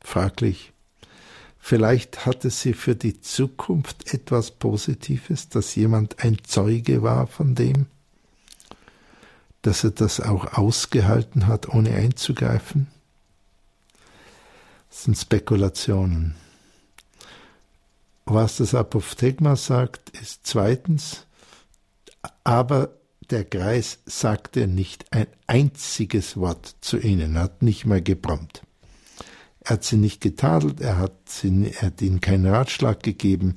Fraglich. 0.00 0.71
Vielleicht 1.64 2.26
hatte 2.26 2.50
sie 2.50 2.74
für 2.74 2.96
die 2.96 3.20
Zukunft 3.20 4.12
etwas 4.12 4.50
Positives, 4.50 5.48
dass 5.48 5.76
jemand 5.76 6.22
ein 6.22 6.38
Zeuge 6.42 7.02
war 7.04 7.28
von 7.28 7.54
dem, 7.54 7.86
dass 9.62 9.84
er 9.84 9.92
das 9.92 10.20
auch 10.20 10.54
ausgehalten 10.54 11.46
hat, 11.46 11.68
ohne 11.68 11.94
einzugreifen? 11.94 12.88
Das 14.90 15.04
sind 15.04 15.16
Spekulationen. 15.16 16.34
Was 18.24 18.56
das 18.56 18.74
Apophthegma 18.74 19.54
sagt, 19.54 20.10
ist 20.20 20.40
zweitens, 20.44 21.26
aber 22.42 22.90
der 23.30 23.44
Greis 23.44 24.00
sagte 24.04 24.66
nicht 24.66 25.12
ein 25.12 25.28
einziges 25.46 26.36
Wort 26.36 26.74
zu 26.80 26.98
ihnen, 26.98 27.38
hat 27.38 27.62
nicht 27.62 27.86
mal 27.86 28.02
gebrummt. 28.02 28.62
Er 29.64 29.74
hat 29.74 29.84
sie 29.84 29.96
nicht 29.96 30.20
getadelt, 30.20 30.80
er 30.80 30.98
hat, 30.98 31.28
sie, 31.28 31.72
er 31.72 31.82
hat 31.82 32.02
ihnen 32.02 32.20
keinen 32.20 32.46
Ratschlag 32.46 33.02
gegeben, 33.02 33.56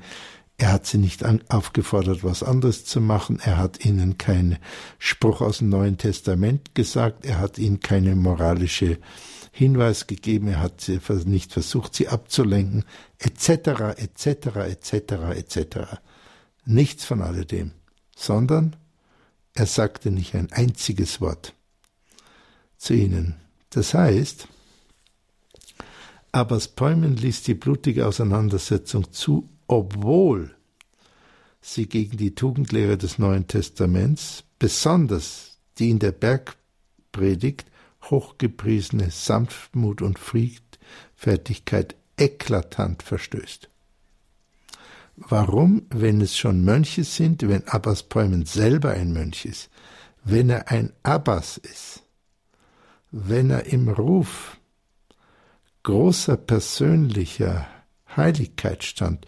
er 0.58 0.72
hat 0.72 0.86
sie 0.86 1.00
nicht 1.00 1.24
an, 1.24 1.42
aufgefordert, 1.50 2.24
was 2.24 2.44
anderes 2.44 2.86
zu 2.86 3.02
machen, 3.02 3.40
er 3.44 3.58
hat 3.58 3.84
ihnen 3.84 4.18
keinen 4.18 4.58
Spruch 5.00 5.42
aus 5.42 5.58
dem 5.58 5.70
Neuen 5.70 5.98
Testament 5.98 6.76
gesagt, 6.76 7.26
er 7.26 7.40
hat 7.40 7.58
ihnen 7.58 7.80
keine 7.80 8.16
moralische 8.16 9.00
Hinweis 9.52 10.08
gegeben, 10.08 10.48
er 10.48 10.62
hat 10.62 10.82
sie 10.82 11.00
nicht 11.26 11.52
versucht, 11.52 11.96
sie 11.96 12.08
abzulenken, 12.08 12.86
etc., 13.18 13.98
etc., 13.98 14.28
etc., 14.68 14.94
etc. 15.36 15.78
Nichts 16.66 17.06
von 17.06 17.22
alledem, 17.22 17.72
sondern 18.16 18.76
er 19.54 19.66
sagte 19.66 20.12
nicht 20.12 20.36
ein 20.36 20.52
einziges 20.52 21.20
Wort 21.20 21.54
zu 22.78 22.94
ihnen. 22.94 23.36
Das 23.72 23.94
heißt, 23.94 24.48
Abbas 26.36 26.68
Päumen 26.68 27.16
ließ 27.16 27.44
die 27.44 27.54
blutige 27.54 28.06
Auseinandersetzung 28.06 29.14
zu, 29.14 29.48
obwohl 29.68 30.54
sie 31.62 31.88
gegen 31.88 32.18
die 32.18 32.36
Tugendlehre 32.36 32.98
des 32.98 33.18
Neuen 33.20 33.48
Testaments, 33.48 34.44
besonders 34.60 35.60
die 35.80 35.92
in 35.92 36.00
der 36.00 36.12
Bergpredigt 36.12 37.64
hochgepriesene 38.10 39.12
Sanftmut 39.12 40.02
und 40.02 40.20
Friedfertigkeit 40.20 41.96
eklatant 42.18 43.02
verstößt. 43.02 43.70
Warum, 45.16 45.84
wenn 45.90 46.20
es 46.20 46.36
schon 46.36 46.66
Mönche 46.66 47.06
sind, 47.06 47.48
wenn 47.48 47.66
Abbas 47.70 48.04
Päumen 48.04 48.46
selber 48.46 48.90
ein 48.90 49.14
Mönch 49.14 49.46
ist, 49.46 49.70
wenn 50.26 50.50
er 50.50 50.70
ein 50.70 50.92
Abbas 51.02 51.56
ist, 51.56 52.04
wenn 53.12 53.52
er 53.52 53.68
im 53.68 53.88
Ruf 53.88 54.58
großer 55.86 56.36
persönlicher 56.36 57.68
Heiligkeit 58.18 58.84
stand, 58.84 59.26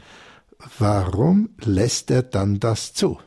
warum 0.80 1.50
lässt 1.60 2.12
er 2.12 2.24
dann 2.24 2.60
das 2.60 2.94
zu? 2.94 3.20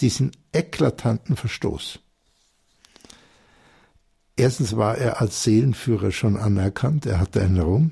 Diesen 0.00 0.32
eklatanten 0.52 1.36
Verstoß. 1.36 1.98
Erstens 4.36 4.76
war 4.76 4.96
er 4.98 5.20
als 5.20 5.42
Seelenführer 5.42 6.12
schon 6.12 6.36
anerkannt, 6.36 7.06
er 7.06 7.18
hatte 7.18 7.42
einen 7.42 7.60
Ruhm, 7.60 7.90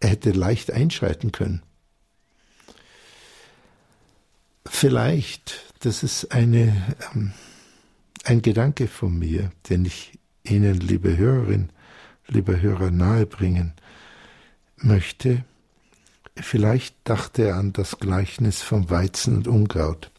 er 0.00 0.08
hätte 0.08 0.32
leicht 0.32 0.70
einschreiten 0.70 1.30
können. 1.30 1.62
Vielleicht, 4.66 5.60
das 5.80 6.02
ist 6.02 6.32
eine, 6.32 6.96
ähm, 7.14 7.32
ein 8.24 8.40
Gedanke 8.40 8.88
von 8.88 9.18
mir, 9.18 9.52
den 9.68 9.84
ich 9.84 10.18
Ihnen, 10.42 10.80
liebe 10.80 11.16
Hörerin, 11.16 11.70
lieber 12.28 12.60
Hörer, 12.60 12.90
nahebringen 12.90 13.72
möchte. 14.76 15.44
Vielleicht 16.36 16.96
dachte 17.04 17.42
er 17.42 17.56
an 17.56 17.72
das 17.72 17.98
Gleichnis 17.98 18.62
vom 18.62 18.90
Weizen 18.90 19.36
und 19.36 19.48
Unkraut. 19.48 20.10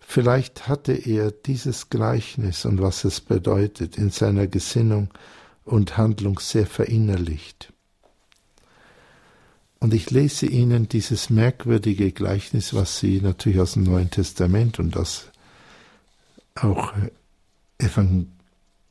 Vielleicht 0.00 0.68
hatte 0.68 0.92
er 0.92 1.30
dieses 1.30 1.88
Gleichnis 1.88 2.64
und 2.64 2.82
was 2.82 3.04
es 3.04 3.20
bedeutet 3.20 3.96
in 3.96 4.10
seiner 4.10 4.46
Gesinnung 4.46 5.08
und 5.64 5.96
Handlung 5.96 6.38
sehr 6.38 6.66
verinnerlicht. 6.66 7.72
Und 9.78 9.94
ich 9.94 10.10
lese 10.10 10.46
Ihnen 10.46 10.88
dieses 10.88 11.28
merkwürdige 11.28 12.12
Gleichnis, 12.12 12.74
was 12.74 12.98
Sie 12.98 13.20
natürlich 13.20 13.58
aus 13.58 13.72
dem 13.72 13.82
Neuen 13.84 14.10
Testament 14.10 14.78
und 14.78 14.96
aus 14.96 15.28
auch 16.54 16.92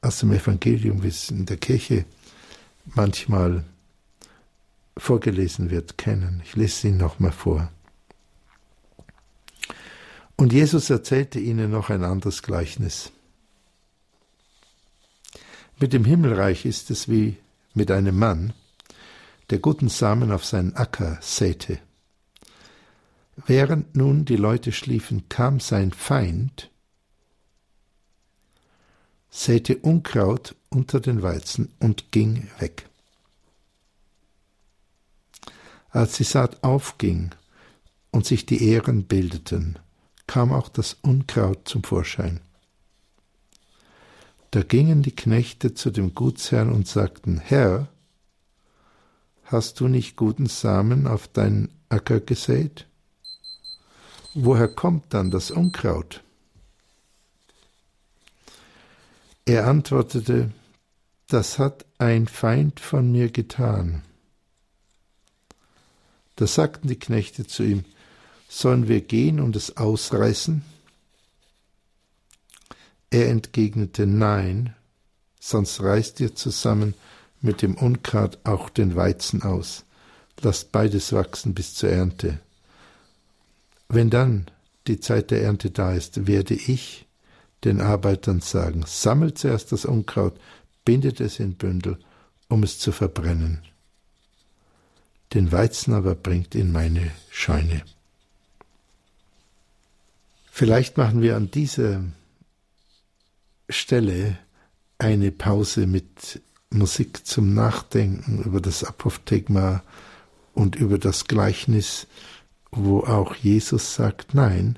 aus 0.02 0.20
dem 0.20 0.32
Evangelium, 0.32 1.04
wie 1.04 1.10
es 1.10 1.30
in 1.30 1.46
der 1.46 1.58
Kirche 1.58 2.06
manchmal 2.86 3.64
vorgelesen 4.98 5.70
wird, 5.70 5.98
kennen. 5.98 6.42
Ich 6.44 6.56
lese 6.56 6.90
ihn 6.90 6.98
nochmal 6.98 7.32
vor. 7.32 7.72
Und 10.36 10.54
Jesus 10.54 10.90
erzählte 10.90 11.40
ihnen 11.40 11.70
noch 11.70 11.92
ein 11.92 12.04
anderes 12.04 12.42
Gleichnis. 12.42 13.12
Mit 15.80 15.94
dem 15.94 16.04
Himmelreich 16.04 16.66
ist 16.66 16.90
es 16.90 17.08
wie 17.08 17.38
mit 17.74 17.92
einem 17.92 18.18
Mann, 18.18 18.54
der 19.52 19.60
guten 19.60 19.90
Samen 19.90 20.32
auf 20.32 20.46
seinen 20.46 20.76
Acker 20.76 21.20
säte. 21.22 21.80
Während 23.46 23.96
nun 23.96 24.26
die 24.26 24.36
Leute 24.36 24.72
schliefen, 24.72 25.30
kam 25.30 25.60
sein 25.60 25.92
Feind 25.92 26.72
säte 29.32 29.78
Unkraut 29.78 30.56
unter 30.70 31.00
den 31.00 31.24
Weizen 31.24 31.74
und 31.80 32.12
ging 32.12 32.50
weg. 32.60 32.88
Als 35.89 36.17
die 36.17 36.24
Saat 36.24 36.63
aufging 36.63 37.32
und 38.12 38.26
sich 38.26 38.46
die 38.46 38.70
Ähren 38.70 39.06
bildeten, 39.06 39.80
kam 40.28 40.52
auch 40.52 40.70
das 40.70 40.98
Unkraut 41.02 41.67
zum 41.67 41.84
Vorschein. 41.84 42.41
Da 44.52 44.63
gingen 44.63 45.02
die 45.02 45.15
Knechte 45.15 45.74
zu 45.74 45.91
dem 45.91 46.13
Gutsherrn 46.13 46.72
und 46.72 46.88
sagten, 46.88 47.39
Herr, 47.39 47.88
hast 49.46 49.80
du 49.80 49.88
nicht 49.88 50.17
guten 50.17 50.48
Samen 50.48 51.08
auf 51.08 51.30
deinen 51.30 51.70
Acker 51.88 52.20
gesät? 52.20 52.86
Woher 54.34 54.67
kommt 54.67 55.13
dann 55.13 55.32
das 55.32 55.52
Unkraut? 55.52 56.22
Er 59.52 59.68
antwortete, 59.68 60.50
das 61.28 61.60
hat 61.60 61.86
ein 61.98 62.30
Feind 62.30 62.80
von 62.80 63.12
mir 63.12 63.30
getan. 63.30 64.02
Da 66.38 66.48
sagten 66.48 66.88
die 66.88 66.98
Knechte 66.98 67.46
zu 67.46 67.64
ihm, 67.64 67.84
sollen 68.48 68.88
wir 68.88 69.02
gehen 69.02 69.42
und 69.42 69.58
es 69.58 69.76
ausreißen? 69.76 70.64
Er 73.10 73.28
entgegnete, 73.28 74.08
nein, 74.08 74.74
sonst 75.42 75.82
reißt 75.82 76.22
ihr 76.22 76.34
zusammen 76.34 76.94
mit 77.42 77.62
dem 77.62 77.76
Unkraut 77.76 78.40
auch 78.46 78.70
den 78.70 78.96
Weizen 78.96 79.44
aus. 79.44 79.84
Lasst 80.40 80.72
beides 80.72 81.12
wachsen 81.12 81.54
bis 81.54 81.74
zur 81.74 81.90
Ernte. 81.90 82.40
Wenn 83.90 84.10
dann 84.10 84.50
die 84.88 85.02
Zeit 85.02 85.30
der 85.30 85.44
Ernte 85.44 85.72
da 85.72 85.94
ist, 85.94 86.26
werde 86.26 86.54
ich 86.54 87.06
den 87.63 87.82
Arbeitern 87.82 88.41
sagen, 88.41 88.84
sammelt 88.88 89.38
zuerst 89.38 89.71
das 89.71 89.86
Unkraut, 89.86 90.39
bindet 90.86 91.19
es 91.19 91.39
in 91.39 91.56
Bündel, 91.56 91.97
um 92.50 92.63
es 92.63 92.80
zu 92.80 92.91
verbrennen. 92.91 93.62
Den 95.34 95.52
Weizen 95.52 95.93
aber 95.93 96.15
bringt 96.15 96.56
in 96.56 96.71
meine 96.71 97.12
Scheune. 97.30 97.84
Vielleicht 100.52 100.97
machen 100.97 101.21
wir 101.21 101.38
an 101.38 101.50
dieser 101.50 102.04
Stelle 103.69 104.38
eine 104.97 105.32
Pause 105.32 105.88
mit 105.88 106.41
Musik 106.69 107.26
zum 107.26 107.54
Nachdenken 107.54 108.43
über 108.43 108.60
das 108.60 108.84
Apophthegma 108.84 109.84
und 110.54 110.76
über 110.76 110.97
das 110.97 111.26
Gleichnis, 111.26 112.08
wo 112.71 113.00
auch 113.02 113.36
Jesus 113.36 113.95
sagt, 113.95 114.34
nein, 114.34 114.78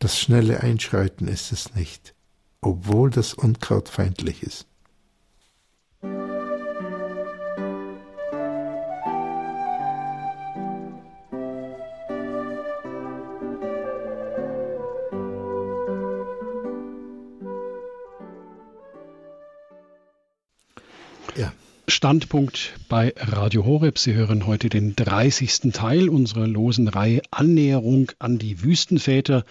das 0.00 0.18
schnelle 0.18 0.60
Einschreiten 0.60 1.28
ist 1.28 1.52
es 1.52 1.74
nicht, 1.74 2.14
obwohl 2.62 3.10
das 3.10 3.34
Unkraut 3.34 3.88
feindlich 3.88 4.42
ist. 4.42 4.66
Standpunkt 22.00 22.72
bei 22.88 23.12
Radio 23.18 23.66
Horeb. 23.66 23.98
Sie 23.98 24.14
hören 24.14 24.46
heute 24.46 24.70
den 24.70 24.96
30. 24.96 25.70
Teil 25.74 26.08
unserer 26.08 26.46
losen 26.46 26.88
Reihe 26.88 27.20
Annäherung 27.30 28.10
an 28.18 28.38
die 28.38 28.62
Wüstenväter. 28.62 29.44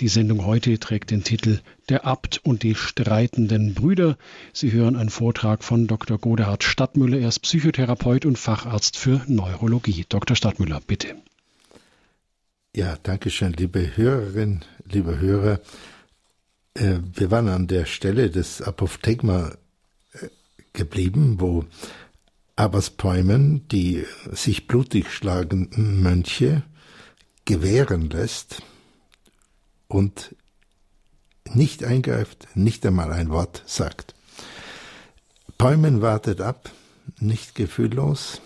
Die 0.00 0.08
Sendung 0.08 0.46
heute 0.46 0.78
trägt 0.78 1.10
den 1.10 1.22
Titel 1.22 1.58
Der 1.90 2.06
Abt 2.06 2.40
und 2.44 2.62
die 2.62 2.76
streitenden 2.76 3.74
Brüder. 3.74 4.16
Sie 4.54 4.72
hören 4.72 4.96
einen 4.96 5.10
Vortrag 5.10 5.62
von 5.62 5.86
Dr. 5.86 6.16
Godehard 6.16 6.64
Stadtmüller. 6.64 7.18
Er 7.18 7.28
ist 7.28 7.40
Psychotherapeut 7.40 8.24
und 8.24 8.38
Facharzt 8.38 8.96
für 8.96 9.20
Neurologie. 9.26 10.06
Dr. 10.08 10.34
Stadtmüller, 10.34 10.80
bitte. 10.86 11.08
Ja, 12.74 12.96
danke 13.02 13.28
schön, 13.28 13.52
liebe 13.52 13.98
Hörerinnen, 13.98 14.64
liebe 14.90 15.20
Hörer. 15.20 15.60
Äh, 16.72 17.00
wir 17.14 17.30
waren 17.30 17.48
an 17.48 17.66
der 17.66 17.84
Stelle 17.84 18.30
des 18.30 18.62
Apophthegma 18.62 19.52
geblieben, 20.72 21.40
wo 21.40 21.64
Aberspäumen 22.56 23.66
die 23.68 24.04
sich 24.30 24.66
blutig 24.66 25.10
schlagenden 25.10 26.02
Mönche 26.02 26.62
gewähren 27.44 28.10
lässt 28.10 28.62
und 29.88 30.34
nicht 31.44 31.84
eingreift, 31.84 32.48
nicht 32.54 32.84
einmal 32.86 33.12
ein 33.12 33.30
Wort 33.30 33.62
sagt. 33.66 34.14
Päumen 35.58 36.02
wartet 36.02 36.40
ab, 36.40 36.70
nicht 37.18 37.54
gefühllos, 37.54 38.40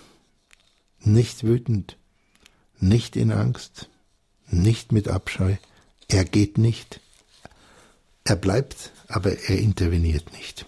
nicht 1.00 1.44
wütend, 1.44 1.96
nicht 2.78 3.16
in 3.16 3.32
Angst, 3.32 3.88
nicht 4.48 4.92
mit 4.92 5.08
Abscheu. 5.08 5.56
Er 6.08 6.24
geht 6.24 6.58
nicht. 6.58 7.00
Er 8.24 8.36
bleibt, 8.36 8.92
aber 9.08 9.32
er 9.32 9.58
interveniert 9.58 10.32
nicht. 10.32 10.66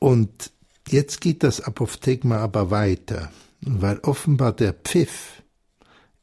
Und 0.00 0.50
jetzt 0.88 1.20
geht 1.20 1.44
das 1.44 1.60
Apophthegma 1.60 2.38
aber 2.38 2.72
weiter, 2.72 3.30
weil 3.60 3.98
offenbar 4.00 4.52
der 4.52 4.72
Pfiff 4.72 5.42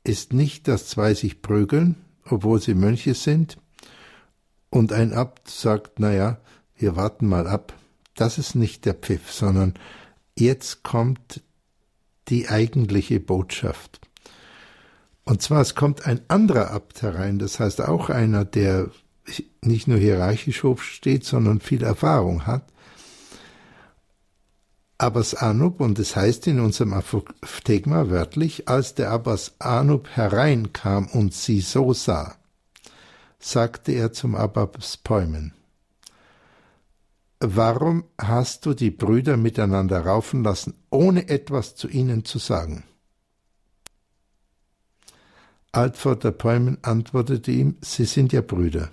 ist 0.03 0.33
nicht, 0.33 0.67
dass 0.67 0.89
zwei 0.89 1.13
sich 1.13 1.41
prügeln, 1.41 1.95
obwohl 2.25 2.59
sie 2.59 2.73
Mönche 2.73 3.13
sind, 3.13 3.57
und 4.69 4.91
ein 4.91 5.13
Abt 5.13 5.49
sagt, 5.49 5.99
naja, 5.99 6.41
wir 6.75 6.95
warten 6.95 7.27
mal 7.27 7.47
ab. 7.47 7.73
Das 8.15 8.37
ist 8.37 8.55
nicht 8.55 8.85
der 8.85 8.95
Pfiff, 8.95 9.31
sondern 9.31 9.75
jetzt 10.37 10.83
kommt 10.83 11.41
die 12.27 12.49
eigentliche 12.49 13.19
Botschaft. 13.19 14.01
Und 15.23 15.41
zwar, 15.41 15.61
es 15.61 15.75
kommt 15.75 16.05
ein 16.05 16.21
anderer 16.29 16.71
Abt 16.71 17.01
herein, 17.01 17.37
das 17.37 17.59
heißt 17.59 17.81
auch 17.81 18.09
einer, 18.09 18.43
der 18.43 18.89
nicht 19.61 19.87
nur 19.87 19.97
hierarchisch 19.97 20.63
hoch 20.63 20.79
steht, 20.79 21.25
sondern 21.25 21.59
viel 21.59 21.83
Erfahrung 21.83 22.47
hat, 22.47 22.63
Abbas 24.99 25.35
Anub, 25.35 25.79
und 25.79 25.99
es 25.99 26.15
heißt 26.15 26.47
in 26.47 26.59
unserem 26.59 26.93
Aphthegma 26.93 28.09
wörtlich, 28.09 28.67
als 28.67 28.95
der 28.95 29.11
Abbas 29.11 29.53
Anub 29.59 30.07
hereinkam 30.09 31.07
und 31.07 31.33
sie 31.35 31.61
so 31.61 31.93
sah, 31.93 32.35
sagte 33.37 33.91
er 33.91 34.11
zum 34.11 34.33
Abbas 34.35 34.97
Päumen, 34.97 35.53
Warum 37.39 38.05
hast 38.17 38.65
du 38.65 38.73
die 38.73 38.89
Brüder 38.89 39.37
miteinander 39.37 40.03
raufen 40.03 40.43
lassen, 40.43 40.73
ohne 40.89 41.29
etwas 41.29 41.75
zu 41.75 41.87
ihnen 41.87 42.25
zu 42.25 42.39
sagen? 42.39 42.83
Altvater 45.71 46.31
Päumen 46.31 46.79
antwortete 46.81 47.51
ihm, 47.51 47.77
sie 47.81 48.05
sind 48.05 48.33
ja 48.33 48.41
Brüder. 48.41 48.89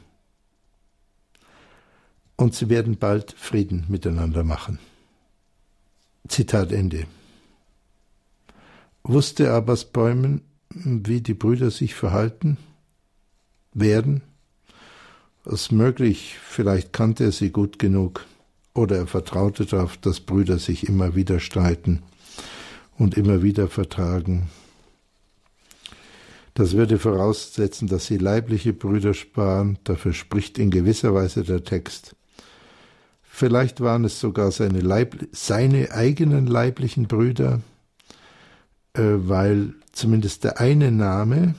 Und 2.37 2.55
sie 2.55 2.69
werden 2.69 2.99
bald 2.99 3.33
Frieden 3.33 3.87
miteinander 3.89 4.45
machen. 4.45 4.79
Zitat 6.29 6.73
Ende. 6.73 7.07
Wusste 9.03 9.53
Abbas 9.53 9.85
Bäumen, 9.85 10.41
wie 10.71 11.21
die 11.21 11.35
Brüder 11.35 11.71
sich 11.71 11.95
verhalten 11.95 12.57
werden? 13.75 14.23
Es 15.45 15.71
möglich, 15.71 16.37
vielleicht 16.43 16.95
kannte 16.95 17.25
er 17.25 17.33
sie 17.33 17.51
gut 17.51 17.79
genug, 17.79 18.25
oder 18.73 18.97
er 18.97 19.07
vertraute 19.07 19.67
darauf, 19.67 19.99
dass 19.99 20.21
Brüder 20.21 20.59
sich 20.59 20.89
immer 20.89 21.15
wieder 21.15 21.39
streiten 21.39 22.03
und 22.97 23.17
immer 23.19 23.43
wieder 23.43 23.69
vertragen. 23.69 24.49
Das 26.55 26.73
würde 26.73 26.99
voraussetzen, 26.99 27.89
dass 27.89 28.07
sie 28.07 28.17
leibliche 28.17 28.73
Brüder 28.73 29.13
sparen, 29.13 29.79
dafür 29.85 30.15
spricht 30.15 30.59
in 30.59 30.71
gewisser 30.71 31.13
Weise 31.13 31.43
der 31.43 31.65
Text. 31.65 32.17
Vielleicht 33.37 33.81
waren 33.81 34.05
es 34.05 34.21
sogar 34.21 34.53
seine, 34.53 34.79
Leib 34.79 35.27
seine 35.33 35.91
eigenen 35.91 36.47
leiblichen 36.47 37.09
Brüder, 37.09 37.63
äh, 38.93 39.03
weil 39.03 39.75
zumindest 39.91 40.45
der 40.45 40.61
eine 40.61 40.93
Name 40.93 41.57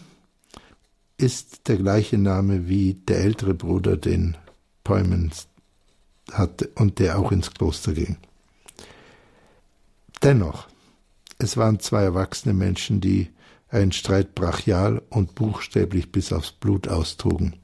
ist 1.18 1.68
der 1.68 1.76
gleiche 1.76 2.18
Name 2.18 2.70
wie 2.70 2.94
der 2.94 3.20
ältere 3.20 3.54
Bruder, 3.54 3.98
den 3.98 4.38
Päumen 4.86 5.34
hatte 6.32 6.70
und 6.76 7.00
der 7.00 7.20
auch 7.20 7.34
ins 7.34 7.52
Kloster 7.52 7.92
ging. 7.92 8.16
Dennoch, 10.24 10.70
es 11.40 11.58
waren 11.58 11.82
zwei 11.82 12.04
erwachsene 12.04 12.54
Menschen, 12.54 13.02
die 13.02 13.28
einen 13.68 13.92
Streit 13.92 14.34
brachial 14.34 15.02
und 15.10 15.36
buchstäblich 15.36 16.14
bis 16.14 16.32
aufs 16.32 16.54
Blut 16.54 16.88
austrugen. 16.88 17.58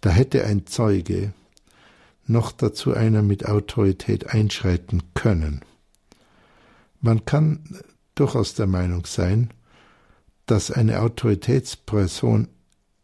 Da 0.00 0.08
hätte 0.08 0.42
ein 0.44 0.66
Zeuge 0.66 1.34
noch 2.26 2.52
dazu 2.52 2.92
einer 2.92 3.22
mit 3.22 3.46
Autorität 3.46 4.30
einschreiten 4.30 5.02
können. 5.14 5.60
Man 7.00 7.24
kann 7.24 7.80
durchaus 8.14 8.54
der 8.54 8.66
Meinung 8.66 9.06
sein, 9.06 9.50
dass 10.46 10.70
eine 10.70 11.00
Autoritätsperson 11.00 12.48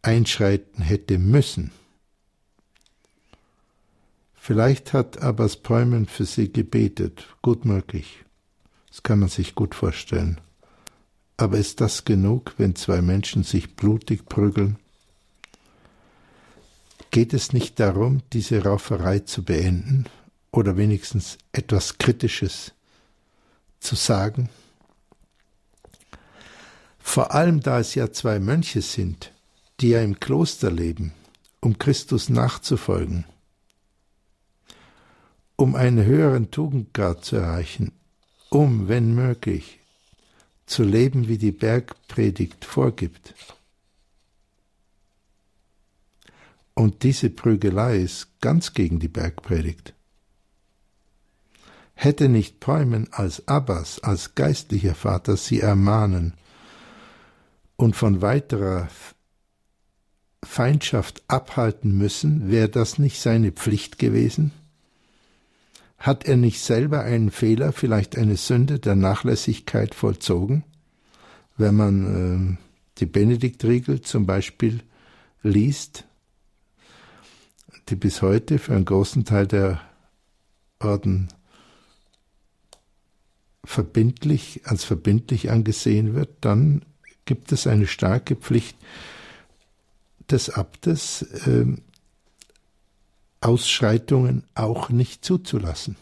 einschreiten 0.01 0.81
hätte 0.81 1.17
müssen. 1.17 1.71
Vielleicht 4.33 4.91
hat 4.91 5.21
Abbas 5.21 5.55
Päumen 5.57 6.05
für 6.05 6.25
sie 6.25 6.51
gebetet, 6.51 7.27
gut 7.41 7.63
möglich. 7.63 8.25
Das 8.89 9.03
kann 9.03 9.19
man 9.19 9.29
sich 9.29 9.55
gut 9.55 9.73
vorstellen. 9.73 10.41
Aber 11.37 11.57
ist 11.57 11.81
das 11.81 12.05
genug, 12.05 12.53
wenn 12.57 12.75
zwei 12.75 13.01
Menschen 13.01 13.43
sich 13.43 13.75
blutig 13.75 14.25
prügeln? 14.25 14.77
Geht 17.13 17.35
es 17.35 17.53
nicht 17.53 17.79
darum, 17.79 18.23
diese 18.33 18.63
Rauferei 18.63 19.19
zu 19.19 19.43
beenden 19.43 20.05
oder 20.49 20.77
wenigstens 20.77 21.37
etwas 21.51 21.99
Kritisches 21.99 22.73
zu 23.79 23.93
sagen? 23.93 24.49
Vor 26.97 27.31
allem 27.31 27.59
da 27.59 27.79
es 27.79 27.93
ja 27.93 28.11
zwei 28.11 28.39
Mönche 28.39 28.81
sind, 28.81 29.31
die 29.79 29.89
ja 29.89 30.01
im 30.01 30.19
Kloster 30.19 30.71
leben, 30.71 31.13
um 31.61 31.77
Christus 31.77 32.29
nachzufolgen, 32.29 33.25
um 35.55 35.75
einen 35.75 36.03
höheren 36.03 36.49
Tugendgrad 36.49 37.23
zu 37.23 37.35
erreichen, 37.35 37.91
um, 38.49 38.87
wenn 38.87 39.13
möglich, 39.13 39.81
zu 40.65 40.81
leben, 40.81 41.27
wie 41.27 41.37
die 41.37 41.51
Bergpredigt 41.51 42.65
vorgibt. 42.65 43.35
Und 46.75 47.03
diese 47.03 47.29
Prügelei 47.29 47.99
ist 47.99 48.39
ganz 48.41 48.73
gegen 48.73 48.99
die 48.99 49.07
Bergpredigt. 49.07 49.93
Hätte 51.93 52.27
nicht 52.27 52.59
Päumen 52.59 53.07
als 53.11 53.47
Abbas, 53.47 53.99
als 53.99 54.35
geistlicher 54.35 54.95
Vater 54.95 55.37
sie 55.37 55.59
ermahnen 55.59 56.33
und 57.75 57.95
von 57.95 58.21
weiterer 58.21 58.87
Feindschaft 60.43 61.23
abhalten 61.27 61.97
müssen, 61.97 62.49
wäre 62.49 62.69
das 62.69 62.97
nicht 62.97 63.21
seine 63.21 63.51
Pflicht 63.51 63.99
gewesen? 63.99 64.51
Hat 65.97 66.25
er 66.25 66.35
nicht 66.35 66.59
selber 66.59 67.01
einen 67.01 67.31
Fehler, 67.31 67.71
vielleicht 67.71 68.17
eine 68.17 68.35
Sünde 68.35 68.79
der 68.79 68.95
Nachlässigkeit 68.95 69.95
vollzogen, 69.95 70.63
wenn 71.55 71.75
man 71.75 72.57
äh, 72.57 72.57
die 72.97 73.05
Benediktriegel 73.05 74.01
zum 74.01 74.25
Beispiel 74.25 74.81
liest, 75.43 76.05
die 77.89 77.95
bis 77.95 78.21
heute 78.21 78.59
für 78.59 78.73
einen 78.73 78.85
großen 78.85 79.25
Teil 79.25 79.47
der 79.47 79.81
Orden 80.79 81.29
verbindlich, 83.65 84.61
als 84.65 84.83
verbindlich 84.83 85.51
angesehen 85.51 86.13
wird, 86.13 86.29
dann 86.41 86.83
gibt 87.25 87.51
es 87.51 87.67
eine 87.67 87.87
starke 87.87 88.35
Pflicht 88.35 88.77
des 90.29 90.49
Abtes, 90.49 91.21
äh, 91.21 91.65
Ausschreitungen 93.41 94.43
auch 94.55 94.89
nicht 94.89 95.25
zuzulassen. 95.25 95.97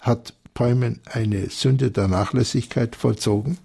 Hat 0.00 0.34
Päumen 0.54 1.00
eine 1.04 1.50
Sünde 1.50 1.90
der 1.90 2.08
Nachlässigkeit 2.08 2.96
vollzogen? 2.96 3.58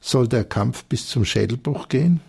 Soll 0.00 0.28
der 0.28 0.44
Kampf 0.44 0.84
bis 0.84 1.08
zum 1.08 1.26
Schädelbruch 1.26 1.88
gehen? 1.88 2.20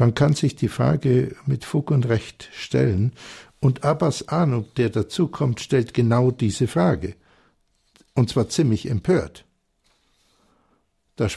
Man 0.00 0.14
kann 0.14 0.32
sich 0.32 0.56
die 0.56 0.68
Frage 0.68 1.36
mit 1.44 1.66
Fug 1.66 1.90
und 1.90 2.08
Recht 2.08 2.48
stellen, 2.54 3.12
und 3.60 3.84
Abbas 3.84 4.28
Anub, 4.28 4.74
der 4.76 4.88
dazukommt, 4.88 5.60
stellt 5.60 5.92
genau 5.92 6.30
diese 6.30 6.68
Frage. 6.68 7.16
Und 8.14 8.30
zwar 8.30 8.48
ziemlich 8.48 8.88
empört. 8.88 9.44
Da, 11.16 11.28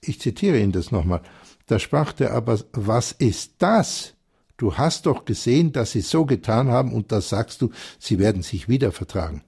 ich 0.00 0.22
zitiere 0.22 0.58
ihn 0.58 0.72
das 0.72 0.90
nochmal. 0.90 1.20
Da 1.66 1.78
sprach 1.78 2.14
der 2.14 2.32
Abbas, 2.32 2.64
was 2.72 3.12
ist 3.12 3.56
das? 3.58 4.14
Du 4.56 4.78
hast 4.78 5.04
doch 5.04 5.26
gesehen, 5.26 5.72
dass 5.72 5.92
sie 5.92 6.00
so 6.00 6.24
getan 6.24 6.70
haben, 6.70 6.94
und 6.94 7.12
da 7.12 7.20
sagst 7.20 7.60
du, 7.60 7.72
sie 7.98 8.18
werden 8.18 8.40
sich 8.40 8.70
wieder 8.70 8.90
vertragen. 8.90 9.44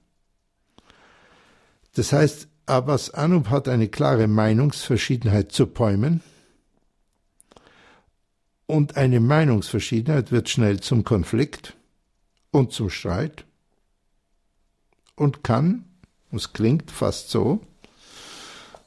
Das 1.95 2.13
heißt, 2.13 2.47
Abbas 2.67 3.09
Anub 3.09 3.49
hat 3.49 3.67
eine 3.67 3.87
klare 3.87 4.27
Meinungsverschiedenheit 4.27 5.51
zu 5.51 5.65
Päumen, 5.65 6.21
und 8.71 8.95
eine 8.95 9.19
Meinungsverschiedenheit 9.19 10.31
wird 10.31 10.47
schnell 10.47 10.79
zum 10.79 11.03
Konflikt 11.03 11.75
und 12.51 12.71
zum 12.71 12.89
Streit 12.89 13.43
und 15.15 15.43
kann, 15.43 15.83
es 16.31 16.53
klingt 16.53 16.89
fast 16.89 17.29
so, 17.29 17.59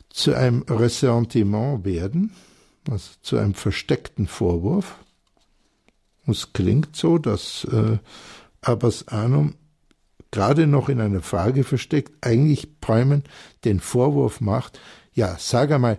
zu 0.08 0.32
einem 0.32 0.62
Ressentiment 0.62 1.84
werden, 1.84 2.34
also 2.90 3.10
zu 3.20 3.36
einem 3.36 3.52
versteckten 3.52 4.26
Vorwurf. 4.26 4.96
Es 6.26 6.54
klingt 6.54 6.96
so, 6.96 7.18
dass 7.18 7.64
äh, 7.64 7.98
Abbas 8.62 9.08
Anum 9.08 9.54
gerade 10.30 10.66
noch 10.66 10.88
in 10.88 10.98
einer 11.00 11.20
Frage 11.20 11.62
versteckt, 11.62 12.26
eigentlich 12.26 12.80
Päumen 12.80 13.22
den 13.64 13.80
Vorwurf 13.80 14.40
macht, 14.40 14.80
ja, 15.12 15.36
sag 15.38 15.72
einmal, 15.72 15.98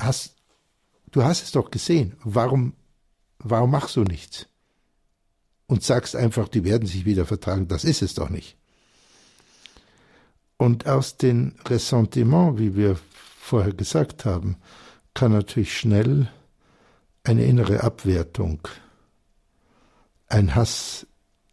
hast, 0.00 0.33
Du 1.14 1.22
hast 1.22 1.44
es 1.44 1.52
doch 1.52 1.70
gesehen. 1.70 2.16
Warum, 2.24 2.72
warum 3.38 3.70
machst 3.70 3.94
du 3.94 4.02
nichts? 4.02 4.48
Und 5.68 5.84
sagst 5.84 6.16
einfach, 6.16 6.48
die 6.48 6.64
werden 6.64 6.88
sich 6.88 7.04
wieder 7.04 7.24
vertragen. 7.24 7.68
Das 7.68 7.84
ist 7.84 8.02
es 8.02 8.14
doch 8.14 8.30
nicht. 8.30 8.56
Und 10.56 10.88
aus 10.88 11.16
den 11.16 11.54
Ressentiments, 11.66 12.58
wie 12.58 12.74
wir 12.74 12.98
vorher 13.38 13.72
gesagt 13.72 14.24
haben, 14.24 14.56
kann 15.14 15.30
natürlich 15.30 15.78
schnell 15.78 16.28
eine 17.22 17.44
innere 17.44 17.84
Abwertung, 17.84 18.66
ein 20.26 20.56
Hass 20.56 21.06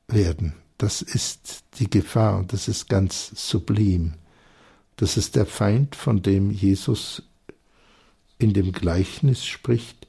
werden. 0.08 0.56
Das 0.80 1.04
ist 1.04 1.66
die 1.78 1.88
Gefahr 1.88 2.40
und 2.40 2.52
das 2.52 2.68
ist 2.68 2.90
ganz 2.90 3.32
sublim. 3.36 4.16
Das 4.96 5.18
ist 5.18 5.36
der 5.36 5.46
Feind, 5.46 5.96
von 5.96 6.24
dem 6.24 6.50
Jesus 6.50 7.22
in 8.42 8.54
dem 8.54 8.72
Gleichnis 8.72 9.46
spricht, 9.46 10.08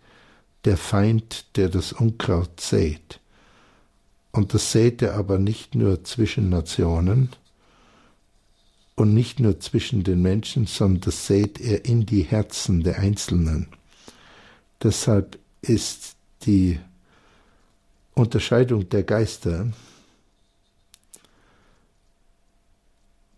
der 0.64 0.76
Feind, 0.76 1.56
der 1.56 1.68
das 1.68 1.92
Unkraut 1.92 2.60
sät. 2.60 3.20
Und 4.30 4.54
das 4.54 4.72
sät 4.72 5.02
er 5.02 5.14
aber 5.14 5.38
nicht 5.38 5.74
nur 5.74 6.02
zwischen 6.04 6.48
Nationen 6.48 7.28
und 8.94 9.12
nicht 9.12 9.40
nur 9.40 9.60
zwischen 9.60 10.04
den 10.04 10.22
Menschen, 10.22 10.66
sondern 10.66 11.02
das 11.02 11.26
sät 11.26 11.60
er 11.60 11.84
in 11.84 12.06
die 12.06 12.22
Herzen 12.22 12.82
der 12.82 12.98
Einzelnen. 12.98 13.68
Deshalb 14.82 15.38
ist 15.60 16.16
die 16.46 16.80
Unterscheidung 18.14 18.88
der 18.88 19.02
Geister 19.02 19.72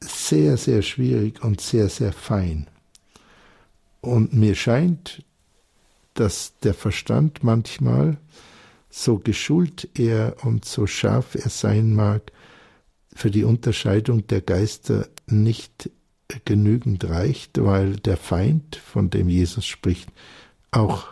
sehr, 0.00 0.56
sehr 0.56 0.82
schwierig 0.82 1.42
und 1.42 1.60
sehr, 1.60 1.88
sehr 1.88 2.12
fein. 2.12 2.68
Und 4.04 4.34
mir 4.34 4.54
scheint, 4.54 5.24
dass 6.12 6.52
der 6.62 6.74
Verstand 6.74 7.42
manchmal, 7.42 8.18
so 8.90 9.18
geschult 9.18 9.88
er 9.98 10.36
und 10.44 10.66
so 10.66 10.86
scharf 10.86 11.34
er 11.34 11.48
sein 11.48 11.94
mag, 11.94 12.30
für 13.14 13.30
die 13.30 13.44
Unterscheidung 13.44 14.26
der 14.26 14.42
Geister 14.42 15.08
nicht 15.26 15.90
genügend 16.44 17.04
reicht, 17.08 17.64
weil 17.64 17.96
der 17.96 18.18
Feind, 18.18 18.76
von 18.76 19.08
dem 19.08 19.30
Jesus 19.30 19.64
spricht, 19.64 20.10
auch 20.70 21.06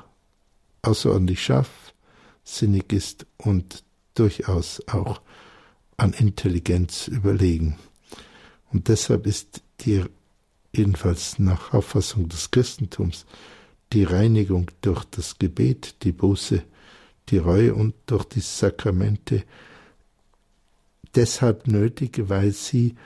außerordentlich 0.82 1.42
scharfsinnig 1.42 2.92
ist 2.92 3.24
und 3.38 3.84
durchaus 4.14 4.86
auch 4.86 5.22
an 5.96 6.12
Intelligenz 6.12 7.08
überlegen. 7.08 7.78
Und 8.70 8.88
deshalb 8.88 9.26
ist 9.26 9.62
die 9.80 10.04
jedenfalls 10.72 11.38
nach 11.38 11.72
Auffassung 11.72 12.28
des 12.28 12.50
Christentums, 12.50 13.26
die 13.92 14.04
Reinigung 14.04 14.70
durch 14.80 15.04
das 15.04 15.38
Gebet, 15.38 16.02
die 16.02 16.12
Buße, 16.12 16.62
die 17.28 17.38
Reue 17.38 17.74
und 17.74 17.94
durch 18.06 18.24
die 18.24 18.40
Sakramente 18.40 19.44
deshalb 21.14 21.66
nötig, 21.66 22.28
weil 22.28 22.52
sie 22.52 22.96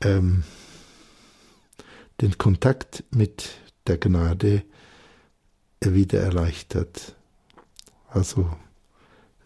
ähm, 0.00 0.44
den 2.20 2.38
Kontakt 2.38 3.04
mit 3.10 3.50
der 3.86 3.98
Gnade 3.98 4.62
wieder 5.80 6.20
erleichtert. 6.20 7.14
Also 8.08 8.50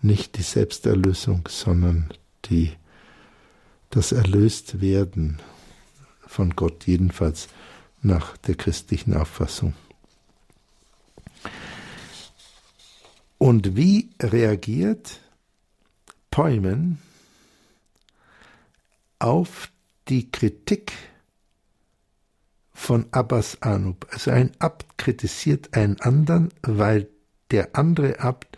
nicht 0.01 0.39
die 0.39 0.43
Selbsterlösung, 0.43 1.49
sondern 1.49 2.13
die, 2.47 2.73
das 3.91 4.13
Erlöstwerden 4.13 5.41
von 6.31 6.55
Gott, 6.55 6.87
jedenfalls 6.87 7.49
nach 8.03 8.37
der 8.39 8.55
christlichen 8.55 9.15
Auffassung. 9.15 9.75
Und 13.37 13.77
wie 13.77 14.11
reagiert 14.23 15.21
Päumen 16.31 16.99
auf 19.19 19.71
die 20.09 20.31
Kritik 20.31 20.93
von 22.73 23.07
Abbas 23.13 23.61
Anub? 23.63 24.07
Also 24.11 24.31
ein 24.31 24.53
Abt 24.61 24.99
kritisiert 24.99 25.75
einen 25.75 26.01
anderen, 26.01 26.51
weil 26.63 27.09
der 27.51 27.75
andere 27.75 28.21
Abt 28.21 28.57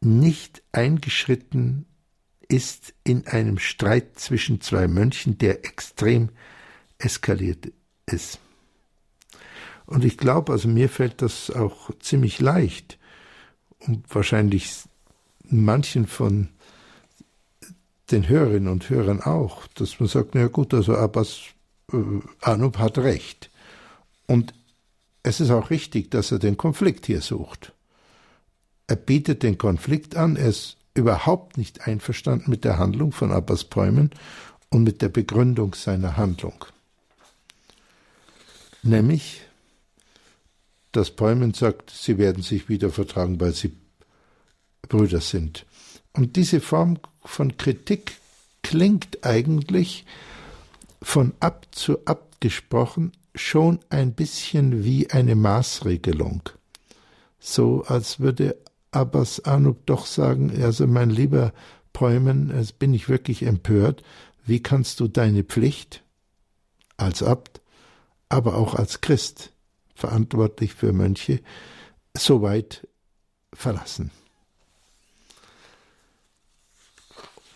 nicht 0.00 0.62
eingeschritten 0.72 1.86
ist 2.48 2.94
in 3.04 3.26
einem 3.26 3.58
Streit 3.58 4.18
zwischen 4.18 4.60
zwei 4.60 4.86
Mönchen, 4.86 5.38
der 5.38 5.64
extrem 5.64 6.30
eskaliert 7.06 7.72
ist. 8.06 8.40
Und 9.86 10.04
ich 10.04 10.18
glaube, 10.18 10.52
also 10.52 10.68
mir 10.68 10.88
fällt 10.88 11.22
das 11.22 11.50
auch 11.50 11.90
ziemlich 12.00 12.40
leicht 12.40 12.98
und 13.78 14.02
wahrscheinlich 14.12 14.82
manchen 15.48 16.08
von 16.08 16.48
den 18.10 18.28
Hörerinnen 18.28 18.68
und 18.68 18.90
Hörern 18.90 19.20
auch, 19.20 19.68
dass 19.68 20.00
man 20.00 20.08
sagt, 20.08 20.34
na 20.34 20.48
gut, 20.48 20.74
also 20.74 20.96
Abbas 20.96 21.42
äh, 21.92 21.96
Anub 22.40 22.78
hat 22.78 22.98
recht. 22.98 23.50
Und 24.26 24.52
es 25.22 25.40
ist 25.40 25.50
auch 25.50 25.70
richtig, 25.70 26.10
dass 26.10 26.32
er 26.32 26.40
den 26.40 26.56
Konflikt 26.56 27.06
hier 27.06 27.20
sucht. 27.20 27.72
Er 28.88 28.96
bietet 28.96 29.44
den 29.44 29.58
Konflikt 29.58 30.16
an, 30.16 30.34
er 30.36 30.48
ist 30.48 30.76
überhaupt 30.94 31.58
nicht 31.58 31.86
einverstanden 31.86 32.50
mit 32.50 32.64
der 32.64 32.78
Handlung 32.78 33.12
von 33.12 33.30
Abbas 33.30 33.64
Päumen 33.64 34.10
und 34.70 34.82
mit 34.82 35.02
der 35.02 35.08
Begründung 35.08 35.74
seiner 35.74 36.16
Handlung 36.16 36.64
nämlich, 38.86 39.42
dass 40.92 41.10
Päumen 41.10 41.54
sagt, 41.54 41.90
sie 41.90 42.18
werden 42.18 42.42
sich 42.42 42.68
wieder 42.68 42.90
vertragen, 42.90 43.40
weil 43.40 43.52
sie 43.52 43.76
Brüder 44.88 45.20
sind. 45.20 45.66
Und 46.12 46.36
diese 46.36 46.60
Form 46.60 46.98
von 47.24 47.56
Kritik 47.56 48.16
klingt 48.62 49.24
eigentlich 49.24 50.06
von 51.02 51.34
Abt 51.40 51.74
zu 51.74 52.06
Abt 52.06 52.40
gesprochen 52.40 53.12
schon 53.34 53.80
ein 53.90 54.14
bisschen 54.14 54.84
wie 54.84 55.10
eine 55.10 55.34
Maßregelung. 55.34 56.42
So 57.38 57.84
als 57.86 58.18
würde 58.18 58.56
Abbas 58.90 59.40
Anub 59.40 59.84
doch 59.86 60.06
sagen, 60.06 60.50
also 60.62 60.86
mein 60.86 61.10
lieber 61.10 61.52
Päumen, 61.92 62.52
jetzt 62.56 62.78
bin 62.78 62.94
ich 62.94 63.08
wirklich 63.08 63.42
empört, 63.42 64.02
wie 64.46 64.62
kannst 64.62 65.00
du 65.00 65.08
deine 65.08 65.44
Pflicht 65.44 66.02
als 66.96 67.22
Abt, 67.22 67.60
aber 68.28 68.56
auch 68.56 68.74
als 68.74 69.00
Christ 69.00 69.52
verantwortlich 69.94 70.74
für 70.74 70.92
Mönche, 70.92 71.40
soweit 72.16 72.86
verlassen. 73.52 74.10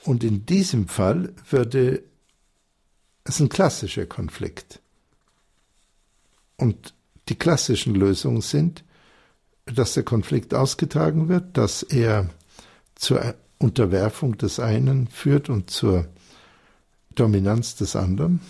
Und 0.05 0.25
in 0.25 0.47
diesem 0.47 0.89
Fall 0.89 1.35
würde 1.49 2.03
es 3.25 3.41
ein 3.41 3.49
klassischer 3.49 4.07
Konflikt. 4.07 4.81
Und 6.57 6.95
die 7.29 7.37
klassischen 7.37 7.95
Lösungen 7.95 8.41
sind, 8.41 8.85
dass 9.67 9.95
der 9.95 10.03
Konflikt 10.03 10.55
ausgetragen 10.55 11.29
wird, 11.29 11.57
dass 11.57 11.83
er 11.83 12.31
zur 12.95 13.35
Unterwerfung 13.59 14.37
des 14.37 14.59
einen 14.59 15.07
führt 15.07 15.49
und 15.49 15.71
zur 15.71 16.09
Dominanz 17.15 17.77
des 17.77 17.95
anderen, 17.97 18.41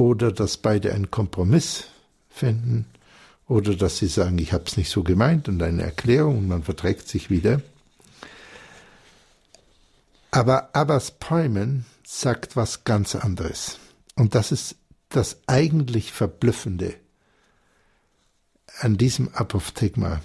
oder 0.00 0.32
dass 0.32 0.56
beide 0.56 0.94
einen 0.94 1.10
Kompromiss 1.10 1.84
finden, 2.30 2.86
oder 3.46 3.74
dass 3.74 3.98
sie 3.98 4.06
sagen, 4.06 4.38
ich 4.38 4.52
habe 4.52 4.64
es 4.66 4.76
nicht 4.76 4.90
so 4.90 5.02
gemeint 5.02 5.48
und 5.48 5.60
eine 5.60 5.82
Erklärung 5.82 6.38
und 6.38 6.48
man 6.48 6.62
verträgt 6.62 7.08
sich 7.08 7.30
wieder. 7.30 7.60
Aber 10.30 10.74
Abbas 10.74 11.10
Päumen 11.10 11.84
sagt 12.04 12.54
was 12.54 12.84
ganz 12.84 13.16
anderes. 13.16 13.78
Und 14.14 14.36
das 14.36 14.52
ist 14.52 14.76
das 15.08 15.38
eigentlich 15.48 16.12
Verblüffende 16.12 16.94
an 18.78 18.96
diesem 18.96 19.34
Apophthegma. 19.34 20.22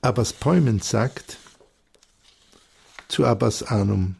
Abbas 0.00 0.32
Päumen 0.32 0.80
sagt 0.80 1.36
zu 3.08 3.26
Abbas 3.26 3.62
Anum, 3.62 4.16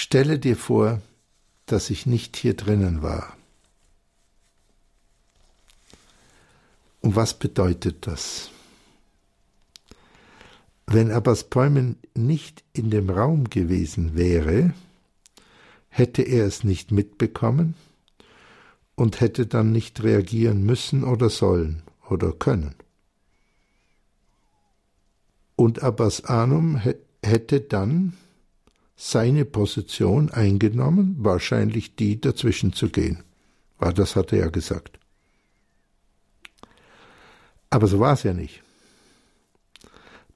stelle 0.00 0.38
dir 0.38 0.56
vor, 0.56 1.02
dass 1.66 1.90
ich 1.90 2.06
nicht 2.06 2.36
hier 2.36 2.54
drinnen 2.54 3.02
war. 3.02 3.36
Und 7.00 7.16
was 7.16 7.38
bedeutet 7.38 8.06
das? 8.06 8.50
Wenn 10.86 11.12
Abbas 11.12 11.44
Päumen 11.44 11.96
nicht 12.14 12.64
in 12.72 12.90
dem 12.90 13.10
Raum 13.10 13.48
gewesen 13.48 14.16
wäre, 14.16 14.74
hätte 15.88 16.22
er 16.22 16.46
es 16.46 16.64
nicht 16.64 16.90
mitbekommen 16.90 17.74
und 18.96 19.20
hätte 19.20 19.46
dann 19.46 19.70
nicht 19.70 20.02
reagieren 20.02 20.64
müssen 20.64 21.04
oder 21.04 21.30
sollen 21.30 21.82
oder 22.08 22.32
können. 22.32 22.74
Und 25.56 25.82
Abbas 25.82 26.24
Anum 26.24 26.80
hätte 27.22 27.60
dann 27.60 28.14
seine 29.02 29.46
Position 29.46 30.28
eingenommen, 30.28 31.16
wahrscheinlich 31.20 31.96
die 31.96 32.20
dazwischen 32.20 32.74
zu 32.74 32.90
gehen. 32.90 33.24
Weil 33.78 33.94
das 33.94 34.14
hat 34.14 34.30
er 34.30 34.40
ja 34.40 34.48
gesagt. 34.48 34.98
Aber 37.70 37.86
so 37.86 37.98
war 37.98 38.12
es 38.12 38.24
ja 38.24 38.34
nicht. 38.34 38.62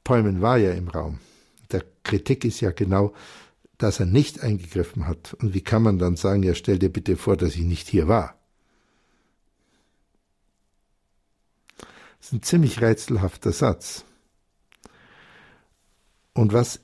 Päumen 0.03 0.41
war 0.41 0.57
ja 0.57 0.73
im 0.73 0.89
Raum. 0.89 1.19
Der 1.73 1.85
Kritik 2.05 2.47
ist 2.47 2.62
ja 2.62 2.71
genau, 2.71 3.12
dass 3.77 4.01
er 4.01 4.07
nicht 4.07 4.41
eingegriffen 4.41 5.07
hat. 5.07 5.35
Und 5.35 5.53
wie 5.53 5.61
kann 5.61 5.83
man 5.83 5.99
dann 5.99 6.17
sagen, 6.17 6.43
ja, 6.43 6.55
stell 6.55 6.79
dir 6.79 6.91
bitte 6.91 7.19
vor, 7.19 7.37
dass 7.37 7.57
ich 7.57 7.65
nicht 7.65 7.87
hier 7.87 8.09
war? 8.09 8.35
Das 11.77 12.29
ist 12.29 12.33
ein 12.33 12.43
ziemlich 12.43 12.81
rätselhafter 12.81 13.53
Satz. 13.53 14.07
Und 16.33 16.55
was 16.55 16.81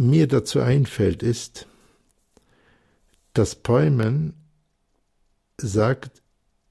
mir 0.00 0.28
dazu 0.28 0.60
einfällt, 0.60 1.22
ist, 1.22 1.66
dass 3.34 3.54
Päumen 3.54 4.34
sagt, 5.60 6.22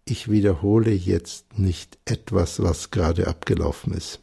ich 0.05 0.30
wiederhole 0.30 0.91
jetzt 0.91 1.59
nicht 1.59 1.97
etwas, 2.05 2.61
was 2.61 2.91
gerade 2.91 3.28
abgelaufen 3.28 3.93
ist. 3.93 4.19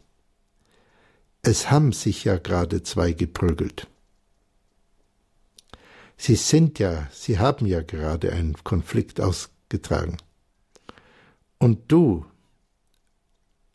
Es 1.42 1.70
haben 1.70 1.92
sich 1.92 2.24
ja 2.24 2.38
gerade 2.38 2.82
zwei 2.82 3.12
geprügelt. 3.12 3.86
Sie 6.16 6.36
sind 6.36 6.78
ja, 6.78 7.08
sie 7.12 7.38
haben 7.38 7.66
ja 7.66 7.82
gerade 7.82 8.32
einen 8.32 8.54
Konflikt 8.64 9.20
ausgetragen. 9.20 10.16
Und 11.58 11.80
du, 11.92 12.24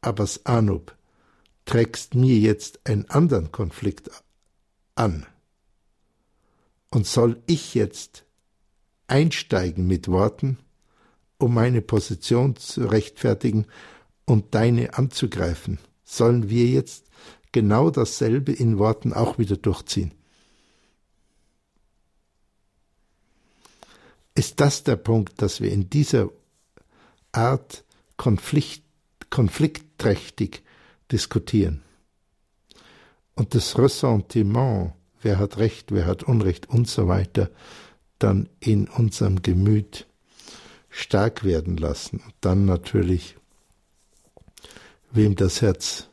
Abbas 0.01 0.45
Anub, 0.45 0.95
trägst 1.65 2.15
mir 2.15 2.38
jetzt 2.38 2.80
einen 2.86 3.07
anderen 3.09 3.51
Konflikt 3.51 4.09
an. 4.99 5.25
Und 6.91 7.07
soll 7.07 7.41
ich 7.45 7.73
jetzt 7.73 8.25
einsteigen 9.07 9.87
mit 9.87 10.07
Worten, 10.07 10.57
um 11.37 11.53
meine 11.53 11.81
Position 11.81 12.55
zu 12.55 12.85
rechtfertigen 12.85 13.65
und 14.25 14.53
deine 14.55 14.95
anzugreifen? 14.95 15.79
Sollen 16.03 16.49
wir 16.49 16.65
jetzt 16.65 17.09
genau 17.51 17.89
dasselbe 17.89 18.51
in 18.51 18.77
Worten 18.77 19.13
auch 19.13 19.37
wieder 19.37 19.57
durchziehen. 19.57 20.13
Ist 24.35 24.59
das 24.59 24.83
der 24.83 24.95
Punkt, 24.95 25.41
dass 25.41 25.59
wir 25.59 25.71
in 25.71 25.89
dieser 25.89 26.29
Art 27.31 27.83
Konflikt, 28.17 28.83
konfliktträchtig 29.29 30.63
diskutieren? 31.11 31.81
Und 33.39 33.55
das 33.55 33.79
Ressentiment, 33.79 34.91
wer 35.21 35.39
hat 35.39 35.59
Recht, 35.59 35.93
wer 35.93 36.05
hat 36.05 36.23
Unrecht 36.23 36.67
und 36.67 36.89
so 36.89 37.07
weiter, 37.07 37.49
dann 38.17 38.49
in 38.59 38.89
unserem 38.89 39.41
Gemüt 39.41 40.07
stark 40.89 41.45
werden 41.45 41.77
lassen. 41.77 42.17
Und 42.17 42.33
dann 42.41 42.65
natürlich, 42.65 43.37
wem 45.11 45.37
das 45.37 45.61
Herz 45.61 46.09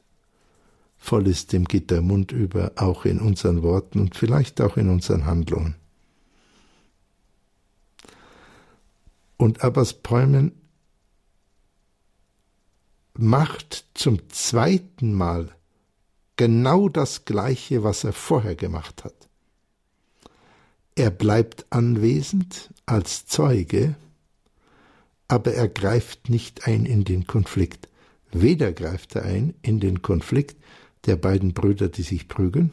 voll 0.98 1.26
ist, 1.26 1.52
dem 1.52 1.64
geht 1.64 1.90
der 1.90 2.00
Mund 2.00 2.30
über, 2.30 2.70
auch 2.76 3.04
in 3.04 3.18
unseren 3.18 3.64
Worten 3.64 3.98
und 3.98 4.14
vielleicht 4.14 4.60
auch 4.60 4.76
in 4.76 4.88
unseren 4.88 5.26
Handlungen. 5.26 5.74
Und 9.36 9.64
Abbas 9.64 9.94
Päumen 9.94 10.52
macht 13.14 13.86
zum 13.94 14.28
zweiten 14.28 15.12
Mal 15.12 15.56
genau 16.36 16.88
das 16.88 17.24
Gleiche, 17.24 17.82
was 17.82 18.04
er 18.04 18.12
vorher 18.12 18.54
gemacht 18.54 19.04
hat. 19.04 19.28
Er 20.94 21.10
bleibt 21.10 21.66
anwesend 21.70 22.70
als 22.86 23.26
Zeuge, 23.26 23.96
aber 25.28 25.54
er 25.54 25.68
greift 25.68 26.30
nicht 26.30 26.66
ein 26.66 26.86
in 26.86 27.04
den 27.04 27.26
Konflikt. 27.26 27.88
Weder 28.32 28.72
greift 28.72 29.14
er 29.14 29.24
ein 29.24 29.54
in 29.62 29.80
den 29.80 30.02
Konflikt, 30.02 30.56
der 31.04 31.16
beiden 31.16 31.52
Brüder, 31.52 31.88
die 31.88 32.02
sich 32.02 32.28
prügeln, 32.28 32.72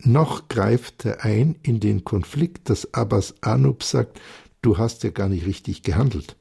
noch 0.00 0.48
greift 0.48 1.04
er 1.04 1.24
ein 1.24 1.56
in 1.62 1.80
den 1.80 2.04
Konflikt, 2.04 2.70
dass 2.70 2.94
Abbas 2.94 3.34
Anub 3.42 3.82
sagt, 3.82 4.20
du 4.62 4.78
hast 4.78 5.02
ja 5.02 5.10
gar 5.10 5.28
nicht 5.28 5.46
richtig 5.46 5.82
gehandelt. 5.82 6.36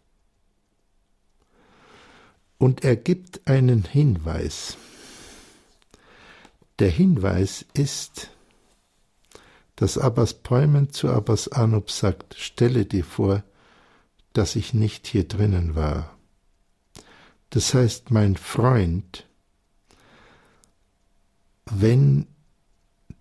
Und 2.57 2.83
er 2.83 2.95
gibt 2.95 3.47
einen 3.47 3.83
Hinweis. 3.83 4.77
Der 6.79 6.89
Hinweis 6.89 7.65
ist, 7.73 8.31
dass 9.75 9.97
Abbas 9.97 10.33
Päumen 10.33 10.91
zu 10.91 11.09
Abbas 11.09 11.47
Anub 11.49 11.91
sagt, 11.91 12.35
stelle 12.35 12.85
dir 12.85 13.03
vor, 13.03 13.43
dass 14.33 14.55
ich 14.55 14.73
nicht 14.73 15.07
hier 15.07 15.27
drinnen 15.27 15.75
war. 15.75 16.17
Das 17.51 17.73
heißt, 17.73 18.11
mein 18.11 18.35
Freund, 18.35 19.27
wenn 21.65 22.27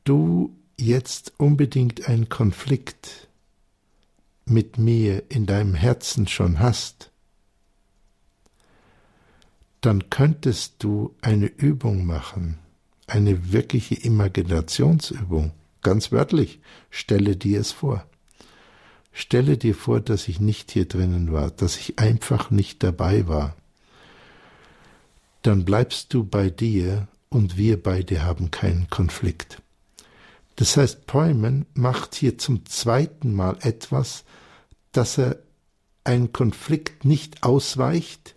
du 0.04 0.56
jetzt 0.78 1.32
unbedingt 1.38 2.08
einen 2.08 2.28
Konflikt 2.28 3.28
mit 4.44 4.78
mir 4.78 5.30
in 5.30 5.46
deinem 5.46 5.74
Herzen 5.74 6.26
schon 6.26 6.58
hast, 6.60 7.10
dann 9.80 10.10
könntest 10.10 10.82
du 10.82 11.14
eine 11.22 11.46
Übung 11.46 12.06
machen, 12.06 12.58
eine 13.06 13.52
wirkliche 13.52 13.94
Imaginationsübung, 13.94 15.52
ganz 15.82 16.12
wörtlich, 16.12 16.60
stelle 16.90 17.36
dir 17.36 17.60
es 17.60 17.72
vor. 17.72 18.04
Stelle 19.12 19.56
dir 19.56 19.74
vor, 19.74 20.00
dass 20.00 20.28
ich 20.28 20.40
nicht 20.40 20.70
hier 20.72 20.86
drinnen 20.86 21.32
war, 21.32 21.50
dass 21.50 21.78
ich 21.78 21.98
einfach 21.98 22.50
nicht 22.50 22.82
dabei 22.82 23.26
war 23.28 23.56
dann 25.46 25.64
bleibst 25.64 26.12
du 26.12 26.24
bei 26.24 26.50
dir 26.50 27.06
und 27.28 27.56
wir 27.56 27.80
beide 27.80 28.24
haben 28.24 28.50
keinen 28.50 28.90
Konflikt. 28.90 29.62
Das 30.56 30.76
heißt, 30.76 31.06
Päumen 31.06 31.66
macht 31.72 32.16
hier 32.16 32.36
zum 32.36 32.66
zweiten 32.66 33.32
Mal 33.32 33.56
etwas, 33.60 34.24
dass 34.90 35.18
er 35.18 35.38
einen 36.02 36.32
Konflikt 36.32 37.04
nicht 37.04 37.44
ausweicht, 37.44 38.34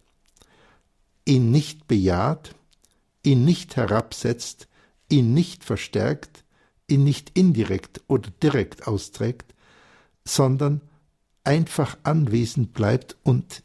ihn 1.29 1.51
nicht 1.51 1.87
bejaht, 1.87 2.55
ihn 3.23 3.45
nicht 3.45 3.75
herabsetzt, 3.75 4.67
ihn 5.09 5.33
nicht 5.33 5.63
verstärkt, 5.63 6.43
ihn 6.87 7.03
nicht 7.03 7.37
indirekt 7.37 8.01
oder 8.07 8.31
direkt 8.41 8.87
austrägt, 8.87 9.53
sondern 10.25 10.81
einfach 11.43 11.97
anwesend 12.03 12.73
bleibt 12.73 13.15
und 13.23 13.63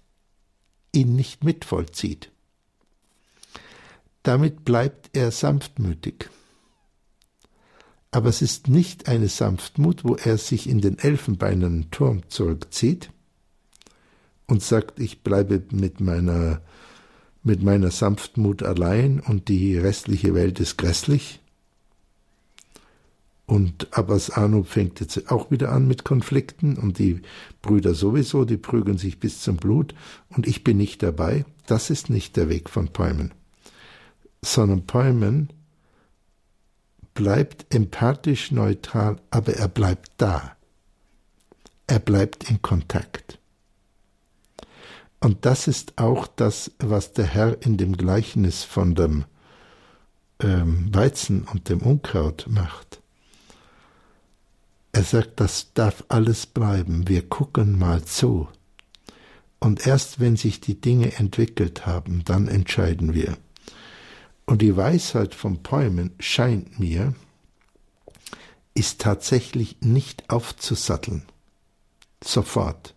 ihn 0.93 1.17
nicht 1.17 1.43
mitvollzieht. 1.43 2.31
Damit 4.23 4.65
bleibt 4.65 5.17
er 5.17 5.31
sanftmütig. 5.31 6.31
Aber 8.11 8.29
es 8.29 8.43
ist 8.43 8.69
nicht 8.69 9.09
eine 9.09 9.29
Sanftmut, 9.29 10.05
wo 10.05 10.15
er 10.15 10.39
sich 10.39 10.69
in 10.69 10.81
den 10.81 10.99
elfenbeinernen 10.99 11.91
Turm 11.91 12.29
zurückzieht 12.29 13.11
und 14.47 14.63
sagt, 14.63 15.01
ich 15.01 15.23
bleibe 15.23 15.65
mit 15.73 16.01
meiner, 16.01 16.63
mit 17.45 17.63
meiner 17.63 17.91
Sanftmut 17.91 18.63
allein 18.63 19.21
und 19.21 19.49
die 19.49 19.79
restliche 19.79 20.35
Welt 20.35 20.59
ist 20.59 20.77
grässlich, 20.79 21.41
und 23.47 23.97
Abbas 23.97 24.31
Anu 24.31 24.63
fängt 24.63 25.01
jetzt 25.01 25.31
auch 25.31 25.51
wieder 25.51 25.71
an 25.71 25.87
mit 25.87 26.05
Konflikten 26.05 26.79
und 26.79 26.99
die 26.99 27.21
Brüder 27.61 27.95
sowieso, 27.95 28.45
die 28.45 28.57
prügeln 28.57 28.97
sich 28.97 29.21
bis 29.21 29.41
zum 29.41 29.57
Blut 29.57 29.95
und 30.31 30.47
ich 30.47 30.65
bin 30.65 30.79
nicht 30.79 31.03
dabei. 31.03 31.45
Das 31.67 31.91
ist 31.91 32.09
nicht 32.09 32.37
der 32.37 32.49
Weg 32.49 32.71
von 32.71 32.89
Päumen. 32.89 33.35
Sondern 34.43 34.87
Päumen 34.87 35.53
bleibt 37.13 37.73
empathisch 37.75 38.51
neutral, 38.51 39.21
aber 39.31 39.55
er 39.55 39.69
bleibt 39.69 40.13
da. 40.17 40.57
Er 41.87 41.99
bleibt 41.99 42.49
in 42.49 42.63
Kontakt. 42.63 43.39
Und 45.25 45.47
das 45.47 45.69
ist 45.69 45.97
auch 45.97 46.27
das, 46.27 46.71
was 46.79 47.15
der 47.15 47.25
Herr 47.25 47.63
in 47.63 47.79
dem 47.79 47.97
Gleichnis 47.97 48.63
von 48.63 48.95
dem 48.95 49.25
ähm, 50.39 50.95
Weizen 50.95 51.45
und 51.45 51.71
dem 51.71 51.81
Unkraut 51.81 52.45
macht. 52.47 53.01
Er 54.93 55.03
sagt, 55.03 55.41
das 55.41 55.73
darf 55.73 56.05
alles 56.09 56.45
bleiben, 56.45 57.09
wir 57.09 57.27
gucken 57.27 57.79
mal 57.79 58.05
zu. 58.05 58.49
Und 59.61 59.87
erst 59.87 60.21
wenn 60.21 60.37
sich 60.37 60.61
die 60.61 60.79
Dinge 60.79 61.15
entwickelt 61.17 61.87
haben, 61.87 62.23
dann 62.27 62.47
entscheiden 62.47 63.15
wir. 63.15 63.39
Und 64.45 64.61
die 64.61 64.77
Weisheit 64.77 65.35
vom 65.35 65.63
Päumen 65.63 66.11
scheint 66.19 66.79
mir, 66.79 67.15
ist 68.75 69.01
tatsächlich 69.01 69.79
nicht 69.81 70.29
aufzusatteln. 70.29 71.23
Sofort. 72.23 72.94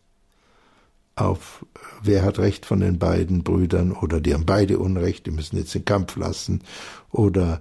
Auf 1.18 1.66
wer 2.04 2.24
hat 2.24 2.38
Recht 2.38 2.68
von 2.68 2.80
den 2.80 3.00
beiden 3.00 3.44
Brüdern 3.44 3.92
oder 3.92 4.22
die 4.22 4.36
haben 4.36 4.46
beide 4.46 4.78
Unrecht, 4.78 5.26
die 5.26 5.32
müssen 5.32 5.58
jetzt 5.58 5.74
den 5.74 5.84
Kampf 5.84 6.16
lassen 6.16 6.62
oder 7.10 7.60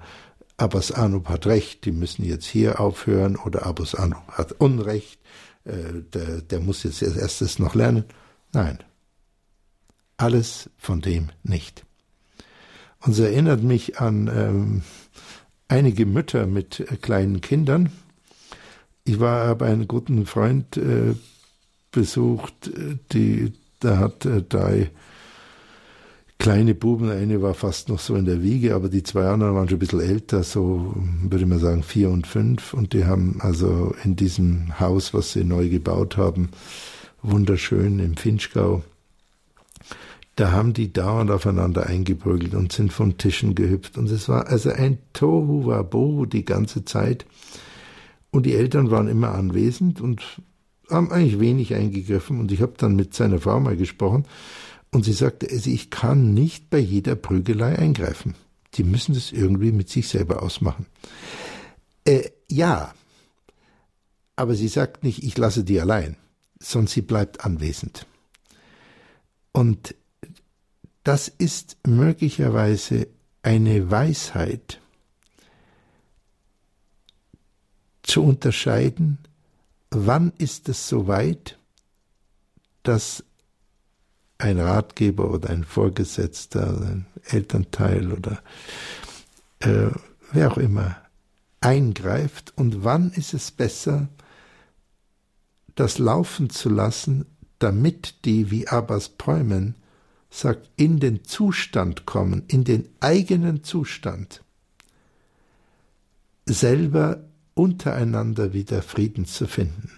Abbas 0.58 0.92
Anub 0.92 1.30
hat 1.30 1.46
recht, 1.46 1.86
die 1.86 1.92
müssen 1.92 2.22
jetzt 2.22 2.44
hier 2.44 2.80
aufhören 2.80 3.36
oder 3.36 3.64
Abbas 3.64 3.94
Anub 3.94 4.28
hat 4.28 4.52
Unrecht, 4.52 5.18
äh, 5.64 6.02
der, 6.12 6.42
der 6.42 6.60
muss 6.60 6.82
jetzt 6.82 7.02
als 7.02 7.16
erstes 7.16 7.58
noch 7.58 7.74
lernen. 7.74 8.04
Nein, 8.52 8.78
alles 10.18 10.68
von 10.76 11.00
dem 11.00 11.30
nicht. 11.42 11.86
Und 13.00 13.12
es 13.12 13.20
erinnert 13.20 13.62
mich 13.62 13.98
an 14.00 14.28
ähm, 14.28 14.82
einige 15.68 16.04
Mütter 16.04 16.46
mit 16.46 16.80
äh, 16.80 16.96
kleinen 16.96 17.40
Kindern. 17.40 17.90
Ich 19.04 19.18
war 19.18 19.46
aber 19.46 19.64
einen 19.64 19.88
guten 19.88 20.26
Freund 20.26 20.76
äh, 20.76 21.14
besucht, 21.96 22.70
die 23.12 23.52
da 23.80 23.98
hat 23.98 24.26
äh, 24.26 24.42
drei 24.42 24.90
kleine 26.38 26.74
Buben, 26.74 27.10
eine 27.10 27.40
war 27.40 27.54
fast 27.54 27.88
noch 27.88 27.98
so 27.98 28.14
in 28.14 28.26
der 28.26 28.42
Wiege, 28.42 28.74
aber 28.74 28.90
die 28.90 29.02
zwei 29.02 29.26
anderen 29.26 29.54
waren 29.54 29.68
schon 29.68 29.76
ein 29.76 29.80
bisschen 29.80 30.00
älter, 30.00 30.42
so 30.42 30.94
würde 31.22 31.46
man 31.46 31.58
sagen 31.58 31.82
vier 31.82 32.10
und 32.10 32.26
fünf. 32.26 32.74
Und 32.74 32.92
die 32.92 33.06
haben 33.06 33.38
also 33.40 33.94
in 34.04 34.16
diesem 34.16 34.78
Haus, 34.78 35.14
was 35.14 35.32
sie 35.32 35.44
neu 35.44 35.70
gebaut 35.70 36.18
haben, 36.18 36.50
wunderschön 37.22 37.98
im 37.98 38.16
Finchgau, 38.16 38.82
da 40.36 40.52
haben 40.52 40.74
die 40.74 40.92
dauernd 40.92 41.30
aufeinander 41.30 41.86
eingeprügelt 41.86 42.54
und 42.54 42.70
sind 42.70 42.92
von 42.92 43.16
Tischen 43.16 43.54
gehüpft. 43.54 43.96
Und 43.96 44.10
es 44.10 44.28
war 44.28 44.48
also 44.48 44.70
ein 44.70 44.98
Tohu 45.14 45.64
Wabohu 45.64 46.26
die 46.26 46.44
ganze 46.44 46.84
Zeit. 46.84 47.24
Und 48.30 48.44
die 48.44 48.54
Eltern 48.54 48.90
waren 48.90 49.08
immer 49.08 49.32
anwesend 49.32 50.02
und 50.02 50.42
haben 50.90 51.10
eigentlich 51.12 51.40
wenig 51.40 51.74
eingegriffen. 51.74 52.40
Und 52.40 52.52
ich 52.52 52.62
habe 52.62 52.74
dann 52.76 52.96
mit 52.96 53.14
seiner 53.14 53.40
Frau 53.40 53.60
mal 53.60 53.76
gesprochen. 53.76 54.26
Und 54.92 55.04
sie 55.04 55.12
sagte, 55.12 55.48
also 55.50 55.70
ich 55.70 55.90
kann 55.90 56.34
nicht 56.34 56.70
bei 56.70 56.78
jeder 56.78 57.16
Prügelei 57.16 57.78
eingreifen. 57.78 58.34
Die 58.74 58.84
müssen 58.84 59.14
das 59.14 59.32
irgendwie 59.32 59.72
mit 59.72 59.88
sich 59.88 60.08
selber 60.08 60.42
ausmachen. 60.42 60.86
Äh, 62.04 62.30
ja, 62.50 62.94
aber 64.36 64.54
sie 64.54 64.68
sagt 64.68 65.02
nicht, 65.02 65.22
ich 65.22 65.36
lasse 65.36 65.64
die 65.64 65.80
allein, 65.80 66.16
sondern 66.60 66.88
sie 66.88 67.02
bleibt 67.02 67.44
anwesend. 67.44 68.06
Und 69.52 69.94
das 71.04 71.28
ist 71.28 71.78
möglicherweise 71.86 73.08
eine 73.42 73.90
Weisheit, 73.90 74.80
zu 78.06 78.22
unterscheiden, 78.22 79.18
wann 79.90 80.32
ist 80.38 80.68
es 80.68 80.88
soweit, 80.88 81.58
dass 82.82 83.24
ein 84.38 84.58
Ratgeber 84.60 85.30
oder 85.30 85.50
ein 85.50 85.64
Vorgesetzter, 85.64 86.80
ein 86.80 87.06
Elternteil 87.24 88.12
oder 88.12 88.42
äh, 89.60 89.90
wer 90.32 90.52
auch 90.52 90.58
immer 90.58 90.96
eingreift? 91.60 92.52
Und 92.56 92.84
wann 92.84 93.10
ist 93.12 93.34
es 93.34 93.50
besser, 93.50 94.08
das 95.74 95.98
laufen 95.98 96.50
zu 96.50 96.68
lassen, 96.68 97.26
damit 97.58 98.24
die, 98.24 98.50
wie 98.50 98.68
Abbas 98.68 99.10
Päumen 99.10 99.76
sagt, 100.30 100.70
in 100.76 101.00
den 101.00 101.24
Zustand 101.24 102.06
kommen, 102.06 102.44
in 102.48 102.64
den 102.64 102.88
eigenen 103.00 103.64
Zustand, 103.64 104.42
selber 106.44 107.24
untereinander 107.56 108.52
wieder 108.52 108.82
Frieden 108.82 109.24
zu 109.24 109.48
finden. 109.48 109.90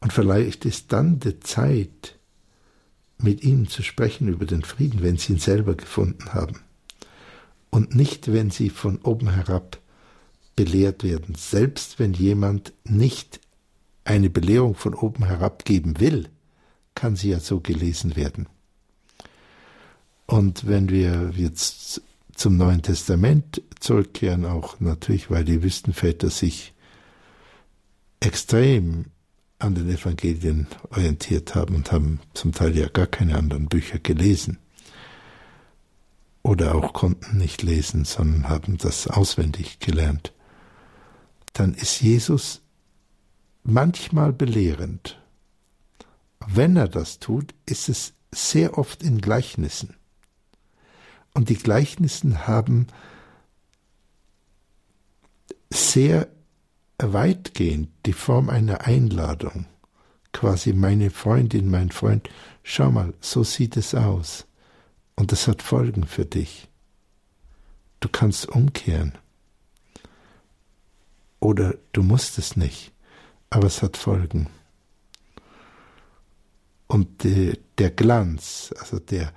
Und 0.00 0.12
vielleicht 0.12 0.64
ist 0.64 0.92
dann 0.92 1.20
die 1.20 1.38
Zeit, 1.40 2.18
mit 3.18 3.44
ihnen 3.44 3.68
zu 3.68 3.82
sprechen 3.82 4.28
über 4.28 4.46
den 4.46 4.62
Frieden, 4.62 5.02
wenn 5.02 5.18
sie 5.18 5.34
ihn 5.34 5.38
selber 5.38 5.74
gefunden 5.74 6.32
haben. 6.32 6.60
Und 7.68 7.94
nicht, 7.94 8.32
wenn 8.32 8.50
sie 8.50 8.70
von 8.70 8.98
oben 9.02 9.28
herab 9.28 9.78
belehrt 10.56 11.04
werden. 11.04 11.34
Selbst 11.34 11.98
wenn 11.98 12.14
jemand 12.14 12.72
nicht 12.84 13.40
eine 14.04 14.30
Belehrung 14.30 14.74
von 14.74 14.94
oben 14.94 15.26
herab 15.26 15.66
geben 15.66 16.00
will, 16.00 16.28
kann 16.94 17.16
sie 17.16 17.30
ja 17.30 17.40
so 17.40 17.60
gelesen 17.60 18.16
werden. 18.16 18.48
Und 20.26 20.66
wenn 20.66 20.88
wir 20.88 21.32
jetzt 21.36 22.02
zum 22.40 22.56
Neuen 22.56 22.80
Testament 22.80 23.62
zurückkehren, 23.80 24.46
auch 24.46 24.80
natürlich, 24.80 25.30
weil 25.30 25.44
die 25.44 25.62
Wüstenväter 25.62 26.30
sich 26.30 26.72
extrem 28.20 29.06
an 29.58 29.74
den 29.74 29.90
Evangelien 29.90 30.66
orientiert 30.88 31.54
haben 31.54 31.74
und 31.74 31.92
haben 31.92 32.18
zum 32.32 32.52
Teil 32.52 32.74
ja 32.74 32.88
gar 32.88 33.06
keine 33.06 33.36
anderen 33.36 33.66
Bücher 33.66 33.98
gelesen. 33.98 34.58
Oder 36.42 36.74
auch 36.74 36.94
konnten 36.94 37.36
nicht 37.36 37.62
lesen, 37.62 38.06
sondern 38.06 38.48
haben 38.48 38.78
das 38.78 39.06
auswendig 39.06 39.78
gelernt. 39.78 40.32
Dann 41.52 41.74
ist 41.74 42.00
Jesus 42.00 42.62
manchmal 43.64 44.32
belehrend. 44.32 45.20
Wenn 46.46 46.74
er 46.76 46.88
das 46.88 47.18
tut, 47.18 47.54
ist 47.66 47.90
es 47.90 48.14
sehr 48.32 48.78
oft 48.78 49.02
in 49.02 49.20
Gleichnissen. 49.20 49.99
Und 51.34 51.48
die 51.48 51.56
Gleichnissen 51.56 52.46
haben 52.46 52.88
sehr 55.70 56.28
weitgehend 56.98 57.90
die 58.06 58.12
Form 58.12 58.50
einer 58.50 58.82
Einladung. 58.82 59.66
Quasi 60.32 60.72
meine 60.72 61.10
Freundin, 61.10 61.70
mein 61.70 61.90
Freund, 61.90 62.28
schau 62.62 62.90
mal, 62.90 63.14
so 63.20 63.42
sieht 63.44 63.76
es 63.76 63.94
aus. 63.94 64.46
Und 65.16 65.32
das 65.32 65.48
hat 65.48 65.62
Folgen 65.62 66.06
für 66.06 66.24
dich. 66.24 66.68
Du 68.00 68.08
kannst 68.08 68.48
umkehren. 68.48 69.12
Oder 71.40 71.74
du 71.92 72.02
musst 72.02 72.38
es 72.38 72.56
nicht, 72.56 72.92
aber 73.48 73.66
es 73.66 73.82
hat 73.82 73.96
Folgen. 73.96 74.48
Und 76.86 77.24
der 77.24 77.90
Glanz, 77.90 78.74
also 78.78 78.98
der, 78.98 79.32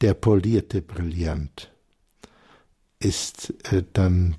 der 0.00 0.14
polierte 0.14 0.82
Brillant, 0.82 1.72
ist 3.00 3.54
äh, 3.72 3.84
dann 3.92 4.36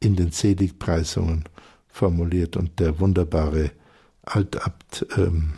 in 0.00 0.16
den 0.16 0.30
Seligpreisungen 0.30 1.44
formuliert 1.88 2.56
und 2.56 2.78
der 2.78 3.00
wunderbare 3.00 3.70
Altabt 4.22 5.06
ähm, 5.16 5.54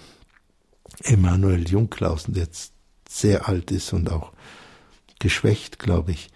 Emanuel 1.02 1.68
Jungklausen, 1.68 2.34
der 2.34 2.44
jetzt 2.44 2.72
sehr 3.08 3.48
alt 3.48 3.70
ist 3.70 3.92
und 3.92 4.10
auch 4.10 4.32
geschwächt, 5.18 5.78
glaube 5.78 6.12
ich, 6.12 6.30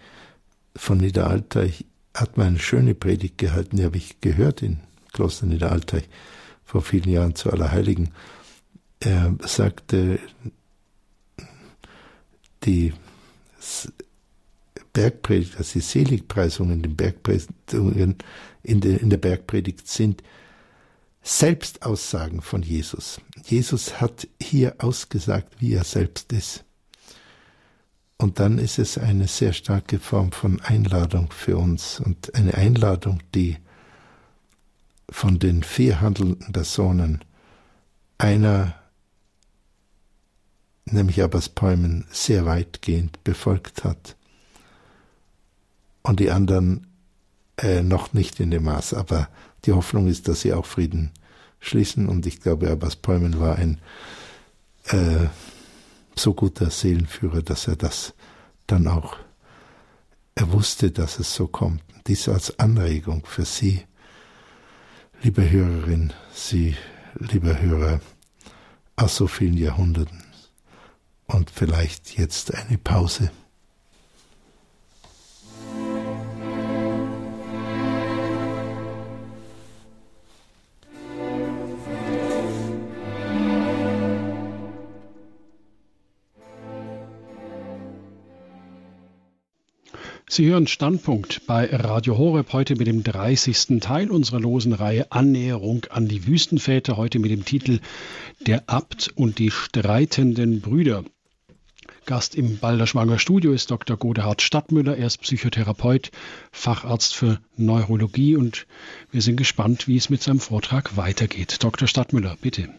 von 0.75 0.97
Niederalter 0.97 1.67
hat 2.13 2.37
mal 2.37 2.47
eine 2.47 2.59
schöne 2.59 2.95
Predigt 2.95 3.37
gehalten, 3.37 3.77
die 3.77 3.85
habe 3.85 3.97
ich 3.97 4.19
gehört 4.21 4.61
in 4.61 4.79
Kloster 5.13 5.45
Niederalteich 5.45 6.09
vor 6.63 6.81
vielen 6.81 7.09
Jahren 7.09 7.35
zu 7.35 7.51
Allerheiligen. 7.51 8.11
Er 8.99 9.35
sagte, 9.41 10.19
die 12.65 12.93
Bergpredigt, 14.93 15.59
dass 15.59 15.71
die 15.73 15.79
Seligpreisungen 15.79 16.75
in, 16.75 16.81
den 16.83 16.95
Bergpredigungen, 16.95 18.17
in, 18.63 18.81
der, 18.81 19.01
in 19.01 19.09
der 19.09 19.17
Bergpredigt 19.17 19.87
sind 19.87 20.23
Selbstaussagen 21.23 22.41
von 22.41 22.61
Jesus. 22.61 23.19
Jesus 23.45 24.01
hat 24.01 24.27
hier 24.41 24.75
ausgesagt, 24.79 25.55
wie 25.59 25.73
er 25.73 25.85
selbst 25.85 26.33
ist. 26.33 26.65
Und 28.17 28.39
dann 28.39 28.57
ist 28.57 28.77
es 28.77 28.97
eine 28.97 29.27
sehr 29.27 29.53
starke 29.53 29.99
Form 29.99 30.31
von 30.31 30.61
Einladung 30.61 31.31
für 31.31 31.57
uns 31.57 31.99
und 31.99 32.35
eine 32.35 32.53
Einladung, 32.55 33.21
die 33.33 33.57
von 35.09 35.39
den 35.39 35.63
vier 35.63 36.01
handelnden 36.01 36.53
Personen 36.53 37.23
einer, 38.17 38.75
nämlich 40.93 41.21
Abbas 41.21 41.49
Päumen, 41.49 42.05
sehr 42.11 42.45
weitgehend 42.45 43.23
befolgt 43.23 43.83
hat 43.83 44.15
und 46.03 46.19
die 46.19 46.31
anderen 46.31 46.87
äh, 47.57 47.81
noch 47.81 48.13
nicht 48.13 48.39
in 48.39 48.51
dem 48.51 48.63
Maß. 48.63 48.93
Aber 48.93 49.29
die 49.65 49.73
Hoffnung 49.73 50.07
ist, 50.07 50.27
dass 50.27 50.41
sie 50.41 50.53
auch 50.53 50.65
Frieden 50.65 51.11
schließen 51.59 52.07
und 52.07 52.25
ich 52.25 52.41
glaube, 52.41 52.69
Abbas 52.69 52.95
Päumen 52.95 53.39
war 53.39 53.55
ein 53.55 53.79
äh, 54.85 55.27
so 56.15 56.33
guter 56.33 56.69
Seelenführer, 56.69 57.41
dass 57.41 57.67
er 57.67 57.75
das 57.75 58.13
dann 58.67 58.87
auch, 58.87 59.17
er 60.35 60.51
wusste, 60.51 60.91
dass 60.91 61.19
es 61.19 61.33
so 61.33 61.47
kommt. 61.47 61.81
Dies 62.07 62.27
als 62.27 62.59
Anregung 62.59 63.25
für 63.25 63.45
Sie, 63.45 63.83
liebe 65.21 65.49
Hörerin, 65.49 66.11
Sie, 66.33 66.75
liebe 67.15 67.61
Hörer, 67.61 68.01
aus 68.95 69.15
so 69.15 69.27
vielen 69.27 69.57
Jahrhunderten. 69.57 70.22
Und 71.33 71.49
vielleicht 71.49 72.17
jetzt 72.17 72.53
eine 72.53 72.77
Pause. 72.77 73.31
Sie 90.29 90.47
hören 90.47 90.65
Standpunkt 90.65 91.45
bei 91.45 91.65
Radio 91.65 92.17
Horeb 92.17 92.53
heute 92.53 92.75
mit 92.75 92.87
dem 92.87 93.03
30. 93.03 93.79
Teil 93.81 94.09
unserer 94.09 94.39
losen 94.39 94.73
Reihe 94.73 95.11
Annäherung 95.11 95.85
an 95.89 96.07
die 96.07 96.25
Wüstenväter, 96.25 96.97
heute 96.97 97.19
mit 97.19 97.31
dem 97.31 97.45
Titel 97.45 97.79
Der 98.39 98.63
Abt 98.67 99.11
und 99.15 99.37
die 99.39 99.51
streitenden 99.51 100.61
Brüder. 100.61 101.03
Gast 102.05 102.35
im 102.35 102.57
Balderschwanger 102.57 103.19
Studio 103.19 103.53
ist 103.53 103.71
Dr. 103.71 103.97
Godehard 103.97 104.41
Stadtmüller. 104.41 104.97
Er 104.97 105.07
ist 105.07 105.19
Psychotherapeut, 105.19 106.11
Facharzt 106.51 107.15
für 107.15 107.39
Neurologie 107.55 108.35
und 108.35 108.67
wir 109.11 109.21
sind 109.21 109.37
gespannt, 109.37 109.87
wie 109.87 109.97
es 109.97 110.09
mit 110.09 110.21
seinem 110.21 110.39
Vortrag 110.39 110.97
weitergeht. 110.97 111.63
Dr. 111.63 111.87
Stadtmüller, 111.87 112.37
bitte. 112.41 112.69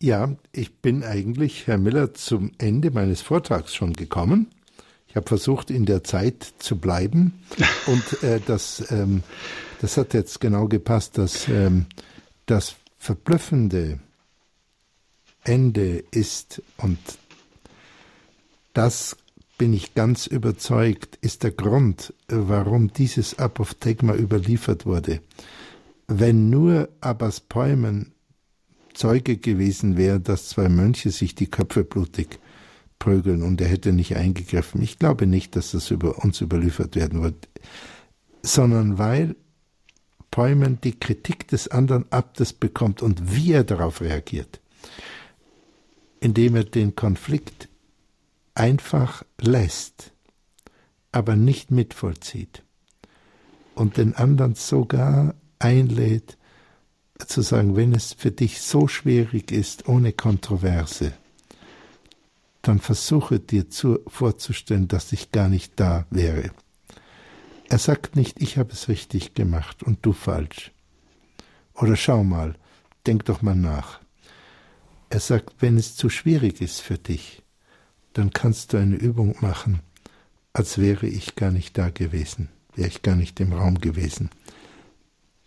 Ja, 0.00 0.36
ich 0.52 0.76
bin 0.76 1.02
eigentlich, 1.02 1.66
Herr 1.66 1.78
Miller, 1.78 2.14
zum 2.14 2.52
Ende 2.58 2.90
meines 2.90 3.20
Vortrags 3.20 3.74
schon 3.74 3.94
gekommen. 3.94 4.46
Ich 5.08 5.16
habe 5.16 5.26
versucht, 5.26 5.70
in 5.70 5.86
der 5.86 6.04
Zeit 6.04 6.46
zu 6.58 6.76
bleiben 6.76 7.42
und 7.86 8.22
äh, 8.22 8.40
das, 8.46 8.92
ähm, 8.92 9.22
das 9.80 9.96
hat 9.96 10.14
jetzt 10.14 10.40
genau 10.40 10.68
gepasst, 10.68 11.18
dass 11.18 11.48
ähm, 11.48 11.86
das 12.46 12.76
verblüffende 12.98 13.98
Ende 15.42 16.04
ist 16.10 16.62
und 16.76 16.98
das 18.78 19.16
bin 19.58 19.74
ich 19.74 19.96
ganz 19.96 20.28
überzeugt, 20.28 21.18
ist 21.20 21.42
der 21.42 21.50
Grund, 21.50 22.14
warum 22.28 22.92
dieses 22.92 23.36
Apophthegma 23.36 24.14
überliefert 24.14 24.86
wurde. 24.86 25.20
Wenn 26.06 26.48
nur 26.48 26.88
Abbas 27.00 27.40
Päumen 27.40 28.12
Zeuge 28.94 29.36
gewesen 29.36 29.96
wäre, 29.96 30.20
dass 30.20 30.50
zwei 30.50 30.68
Mönche 30.68 31.10
sich 31.10 31.34
die 31.34 31.48
Köpfe 31.50 31.82
blutig 31.82 32.38
prügeln 33.00 33.42
und 33.42 33.60
er 33.60 33.66
hätte 33.66 33.92
nicht 33.92 34.14
eingegriffen. 34.14 34.80
Ich 34.80 35.00
glaube 35.00 35.26
nicht, 35.26 35.56
dass 35.56 35.72
das 35.72 35.90
über 35.90 36.22
uns 36.24 36.40
überliefert 36.40 36.94
werden 36.94 37.20
wird, 37.20 37.48
sondern 38.44 38.96
weil 38.96 39.34
Päumen 40.30 40.80
die 40.82 40.96
Kritik 40.96 41.48
des 41.48 41.66
anderen 41.66 42.06
Abtes 42.12 42.52
bekommt 42.52 43.02
und 43.02 43.34
wie 43.34 43.54
er 43.54 43.64
darauf 43.64 44.02
reagiert, 44.02 44.60
indem 46.20 46.54
er 46.54 46.64
den 46.64 46.94
Konflikt 46.94 47.68
einfach 48.58 49.24
lässt, 49.40 50.12
aber 51.12 51.36
nicht 51.36 51.70
mitvollzieht 51.70 52.64
und 53.74 53.96
den 53.96 54.14
anderen 54.14 54.54
sogar 54.54 55.34
einlädt 55.58 56.36
zu 57.26 57.42
sagen, 57.42 57.76
wenn 57.76 57.94
es 57.94 58.12
für 58.12 58.30
dich 58.30 58.60
so 58.60 58.88
schwierig 58.88 59.50
ist, 59.50 59.88
ohne 59.88 60.12
Kontroverse, 60.12 61.12
dann 62.62 62.80
versuche 62.80 63.40
dir 63.40 63.70
zu, 63.70 64.00
vorzustellen, 64.06 64.88
dass 64.88 65.12
ich 65.12 65.32
gar 65.32 65.48
nicht 65.48 65.72
da 65.76 66.06
wäre. 66.10 66.50
Er 67.68 67.78
sagt 67.78 68.16
nicht, 68.16 68.40
ich 68.40 68.58
habe 68.58 68.72
es 68.72 68.88
richtig 68.88 69.34
gemacht 69.34 69.82
und 69.82 70.04
du 70.04 70.12
falsch. 70.12 70.72
Oder 71.74 71.96
schau 71.96 72.24
mal, 72.24 72.54
denk 73.06 73.24
doch 73.24 73.42
mal 73.42 73.54
nach. 73.54 74.00
Er 75.10 75.20
sagt, 75.20 75.56
wenn 75.60 75.76
es 75.76 75.96
zu 75.96 76.08
schwierig 76.08 76.60
ist 76.60 76.80
für 76.80 76.98
dich, 76.98 77.42
dann 78.18 78.30
kannst 78.30 78.72
du 78.72 78.78
eine 78.78 78.96
Übung 78.96 79.36
machen, 79.40 79.80
als 80.52 80.78
wäre 80.78 81.06
ich 81.06 81.36
gar 81.36 81.52
nicht 81.52 81.78
da 81.78 81.88
gewesen, 81.88 82.48
wäre 82.74 82.88
ich 82.88 83.02
gar 83.02 83.14
nicht 83.14 83.38
im 83.38 83.52
Raum 83.52 83.80
gewesen. 83.80 84.30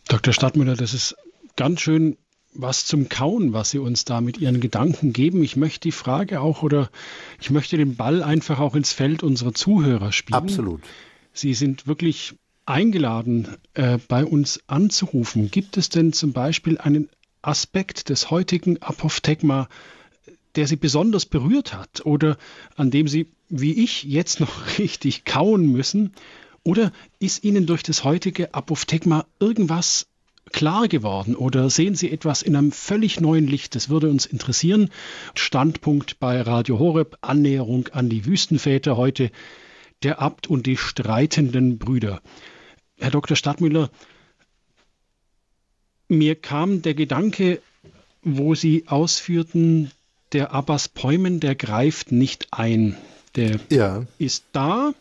Dr. 0.07 0.34
Stadtmüller, 0.34 0.76
das 0.76 0.93
ist 0.93 1.15
ganz 1.57 1.82
schön 1.82 2.17
was 2.53 2.86
zum 2.86 3.09
Kauen, 3.09 3.53
was 3.53 3.72
Sie 3.72 3.80
uns 3.80 4.05
da 4.05 4.19
mit 4.22 4.38
Ihren 4.38 4.59
Gedanken 4.59 5.13
geben. 5.13 5.43
Ich 5.43 5.55
möchte 5.55 5.82
die 5.82 5.91
Frage 5.91 6.41
auch 6.41 6.63
oder 6.63 6.89
ich 7.39 7.49
möchte 7.49 7.78
den 7.78 7.95
Ball 7.95 8.24
einfach 8.24 8.59
auch 8.59 8.76
ins 8.76 8.91
Feld 8.91 9.24
unserer 9.24 9.53
Zuhörer 9.53 10.11
spielen. 10.11 10.38
Absolut. 10.38 10.82
Sie 11.34 11.53
sind 11.53 11.88
wirklich 11.88 12.36
eingeladen, 12.65 13.47
äh, 13.74 13.99
bei 14.07 14.26
uns 14.26 14.61
anzurufen. 14.67 15.49
Gibt 15.49 15.78
es 15.78 15.89
denn 15.89 16.13
zum 16.13 16.34
Beispiel 16.34 16.78
einen 16.78 17.09
Aspekt 17.41 18.09
des 18.09 18.30
heutigen 18.32 18.82
Apophthegma, 18.82 19.67
der 20.56 20.68
Sie 20.68 20.76
besonders 20.76 21.26
berührt 21.26 21.74
hat 21.74 22.06
oder 22.06 22.38
an 22.76 22.91
dem 22.91 23.08
Sie, 23.08 23.28
wie 23.49 23.84
ich, 23.84 24.04
jetzt 24.04 24.39
noch 24.39 24.78
richtig 24.78 25.26
kauen 25.26 25.72
müssen? 25.72 26.14
Oder 26.64 26.91
ist 27.20 27.43
Ihnen 27.43 27.66
durch 27.66 27.84
das 27.84 28.04
heutige 28.04 28.54
Apophthegma 28.54 29.26
irgendwas 29.39 30.08
klar 30.52 30.88
geworden 30.88 31.36
oder 31.36 31.70
sehen 31.70 31.95
Sie 31.95 32.12
etwas 32.12 32.41
in 32.41 32.56
einem 32.56 32.72
völlig 32.72 33.20
neuen 33.20 33.47
Licht? 33.47 33.76
Das 33.76 33.89
würde 33.89 34.10
uns 34.10 34.26
interessieren. 34.26 34.89
Standpunkt 35.34 36.20
bei 36.20 36.41
Radio 36.41 36.78
Horeb, 36.78 37.18
Annäherung 37.22 37.88
an 37.89 38.10
die 38.10 38.26
Wüstenväter 38.26 38.97
heute, 38.97 39.32
der 40.04 40.20
Abt 40.22 40.47
und 40.47 40.66
die 40.66 40.78
streitenden 40.78 41.78
Brüder. 41.78 42.22
Herr 42.97 43.12
Dr. 43.12 43.36
Stadtmüller, 43.36 43.89
mir 46.08 46.36
kam 46.36 46.82
der 46.82 46.93
Gedanke, 46.93 47.62
wo 48.22 48.54
Sie 48.54 48.88
ausführten, 48.88 49.91
der 50.34 50.51
Abbas 50.53 50.88
Päumen, 50.88 51.39
der 51.39 51.55
greift 51.55 52.11
nicht 52.11 52.47
ein. 52.51 52.97
Der 53.36 53.59
ja. 53.69 54.05
ist 54.17 54.45
da. 54.51 54.93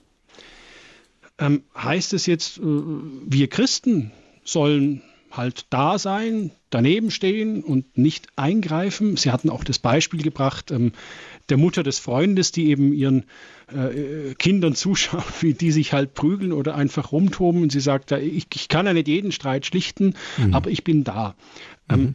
Ähm, 1.39 1.63
heißt 1.77 2.13
es 2.13 2.27
jetzt, 2.27 2.59
äh, 2.59 2.63
wir 2.63 3.49
Christen 3.49 4.13
sollen 4.45 5.03
halt 5.31 5.67
da 5.71 5.99
sein, 5.99 6.51
daneben 6.71 7.11
stehen 7.11 7.63
und 7.63 7.97
nicht 7.97 8.27
eingreifen. 8.37 9.17
Sie 9.17 9.31
hatten 9.31 9.49
auch 9.49 9.65
das 9.65 9.79
Beispiel 9.79 10.23
gebracht 10.23 10.71
ähm, 10.71 10.93
der 11.49 11.57
Mutter 11.57 11.83
des 11.83 11.99
Freundes, 11.99 12.53
die 12.53 12.69
eben 12.69 12.93
ihren 12.93 13.25
äh, 13.73 14.35
Kindern 14.35 14.75
zuschaut, 14.75 15.43
wie 15.43 15.55
die 15.55 15.73
sich 15.73 15.93
halt 15.93 16.15
prügeln 16.15 16.53
oder 16.53 16.75
einfach 16.75 17.13
rumtoben. 17.13 17.63
Und 17.63 17.73
sie 17.73 17.81
sagt, 17.81 18.13
ich, 18.13 18.47
ich 18.53 18.69
kann 18.69 18.87
ja 18.87 18.93
nicht 18.93 19.09
jeden 19.09 19.33
Streit 19.33 19.67
schlichten, 19.67 20.15
mhm. 20.37 20.55
aber 20.55 20.71
ich 20.71 20.85
bin 20.85 21.05
da. 21.05 21.35
Ähm, 21.89 22.01
mhm. 22.01 22.15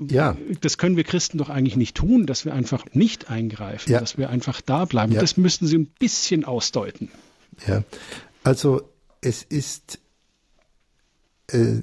Ja. 0.00 0.36
Das 0.60 0.78
können 0.78 0.96
wir 0.96 1.04
Christen 1.04 1.38
doch 1.38 1.48
eigentlich 1.48 1.76
nicht 1.76 1.96
tun, 1.96 2.26
dass 2.26 2.44
wir 2.44 2.54
einfach 2.54 2.84
nicht 2.92 3.30
eingreifen, 3.30 3.92
ja. 3.92 4.00
dass 4.00 4.16
wir 4.16 4.30
einfach 4.30 4.60
da 4.60 4.84
bleiben. 4.84 5.12
Ja. 5.12 5.20
Das 5.20 5.36
müssten 5.36 5.66
Sie 5.66 5.76
ein 5.76 5.86
bisschen 5.86 6.44
ausdeuten. 6.44 7.10
Ja, 7.66 7.82
also 8.44 8.82
es 9.20 9.42
ist 9.42 9.98
äh, 11.50 11.82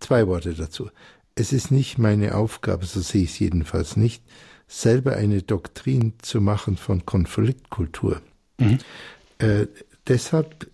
zwei 0.00 0.26
Worte 0.26 0.54
dazu. 0.54 0.90
Es 1.34 1.52
ist 1.52 1.70
nicht 1.70 1.98
meine 1.98 2.34
Aufgabe, 2.36 2.86
so 2.86 3.00
sehe 3.00 3.24
ich 3.24 3.30
es 3.30 3.38
jedenfalls 3.38 3.96
nicht, 3.96 4.22
selber 4.66 5.16
eine 5.16 5.42
Doktrin 5.42 6.14
zu 6.22 6.40
machen 6.40 6.76
von 6.76 7.04
Konfliktkultur. 7.04 8.22
Mhm. 8.58 8.78
Äh, 9.38 9.66
deshalb 10.06 10.70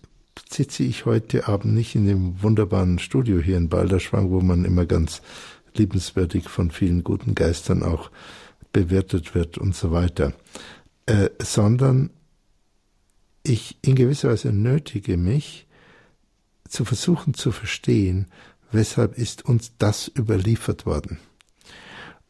sitze 0.49 0.83
ich 0.83 1.05
heute 1.05 1.47
Abend 1.47 1.73
nicht 1.73 1.95
in 1.95 2.05
dem 2.05 2.41
wunderbaren 2.41 2.99
Studio 2.99 3.39
hier 3.39 3.57
in 3.57 3.69
Balderschwang, 3.69 4.29
wo 4.29 4.41
man 4.41 4.65
immer 4.65 4.85
ganz 4.85 5.21
liebenswürdig 5.77 6.49
von 6.49 6.71
vielen 6.71 7.03
guten 7.03 7.35
Geistern 7.35 7.83
auch 7.83 8.11
bewirtet 8.73 9.35
wird 9.35 9.57
und 9.57 9.75
so 9.75 9.91
weiter, 9.91 10.33
äh, 11.05 11.29
sondern 11.39 12.09
ich 13.43 13.77
in 13.81 13.95
gewisser 13.95 14.29
Weise 14.29 14.51
nötige 14.51 15.17
mich, 15.17 15.67
zu 16.67 16.85
versuchen 16.85 17.33
zu 17.33 17.51
verstehen, 17.51 18.27
weshalb 18.71 19.17
ist 19.17 19.45
uns 19.45 19.73
das 19.77 20.09
überliefert 20.17 20.85
worden. 20.85 21.19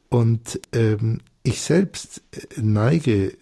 Und 0.10 0.60
ähm, 0.74 1.22
ich 1.44 1.62
selbst 1.62 2.22
äh, 2.32 2.62
neige 2.62 3.38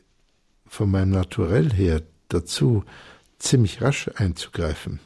von 0.68 0.91
meinem 0.91 1.12
Naturell 1.12 1.72
her 1.74 2.04
dazu, 2.28 2.84
ziemlich 3.39 3.82
rasch 3.82 4.10
einzugreifen. 4.16 5.00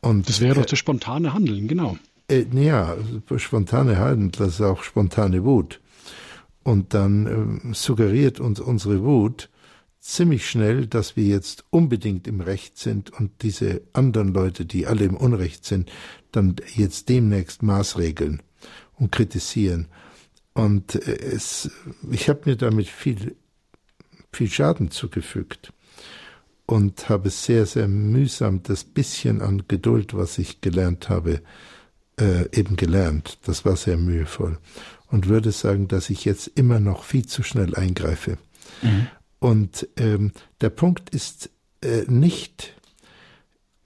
Und, 0.00 0.28
das 0.28 0.40
wäre 0.40 0.54
doch 0.54 0.66
das 0.66 0.78
spontane 0.78 1.32
Handeln, 1.32 1.68
genau. 1.68 1.98
Äh, 2.30 2.46
ja, 2.52 2.96
spontane 3.36 3.98
ist 4.54 4.60
auch 4.60 4.82
spontane 4.82 5.44
Wut. 5.44 5.80
Und 6.62 6.94
dann 6.94 7.70
äh, 7.70 7.74
suggeriert 7.74 8.38
uns 8.40 8.60
unsere 8.60 9.02
Wut 9.02 9.50
ziemlich 9.98 10.48
schnell, 10.48 10.86
dass 10.86 11.16
wir 11.16 11.24
jetzt 11.24 11.64
unbedingt 11.70 12.26
im 12.26 12.40
Recht 12.40 12.78
sind 12.78 13.10
und 13.10 13.42
diese 13.42 13.82
anderen 13.92 14.32
Leute, 14.32 14.64
die 14.64 14.86
alle 14.86 15.04
im 15.04 15.16
Unrecht 15.16 15.64
sind, 15.64 15.90
dann 16.32 16.56
jetzt 16.74 17.08
demnächst 17.08 17.62
maßregeln 17.62 18.42
und 18.98 19.12
kritisieren. 19.12 19.88
Und 20.54 20.94
äh, 20.94 21.18
es, 21.18 21.70
ich 22.10 22.28
habe 22.28 22.42
mir 22.44 22.56
damit 22.56 22.88
viel, 22.88 23.36
viel 24.32 24.48
Schaden 24.48 24.90
zugefügt 24.90 25.72
und 26.66 27.08
habe 27.08 27.30
sehr, 27.30 27.66
sehr 27.66 27.88
mühsam 27.88 28.62
das 28.62 28.84
bisschen 28.84 29.42
an 29.42 29.64
Geduld, 29.66 30.14
was 30.14 30.38
ich 30.38 30.60
gelernt 30.60 31.08
habe, 31.08 31.42
äh, 32.20 32.48
eben 32.56 32.76
gelernt. 32.76 33.38
Das 33.44 33.64
war 33.64 33.76
sehr 33.76 33.96
mühevoll. 33.96 34.58
Und 35.08 35.28
würde 35.28 35.50
sagen, 35.50 35.88
dass 35.88 36.10
ich 36.10 36.24
jetzt 36.24 36.46
immer 36.46 36.78
noch 36.78 37.02
viel 37.02 37.26
zu 37.26 37.42
schnell 37.42 37.74
eingreife. 37.74 38.38
Mhm. 38.82 39.08
Und 39.40 39.88
ähm, 39.96 40.32
der 40.60 40.70
Punkt 40.70 41.10
ist 41.10 41.50
äh, 41.82 42.02
nicht, 42.06 42.74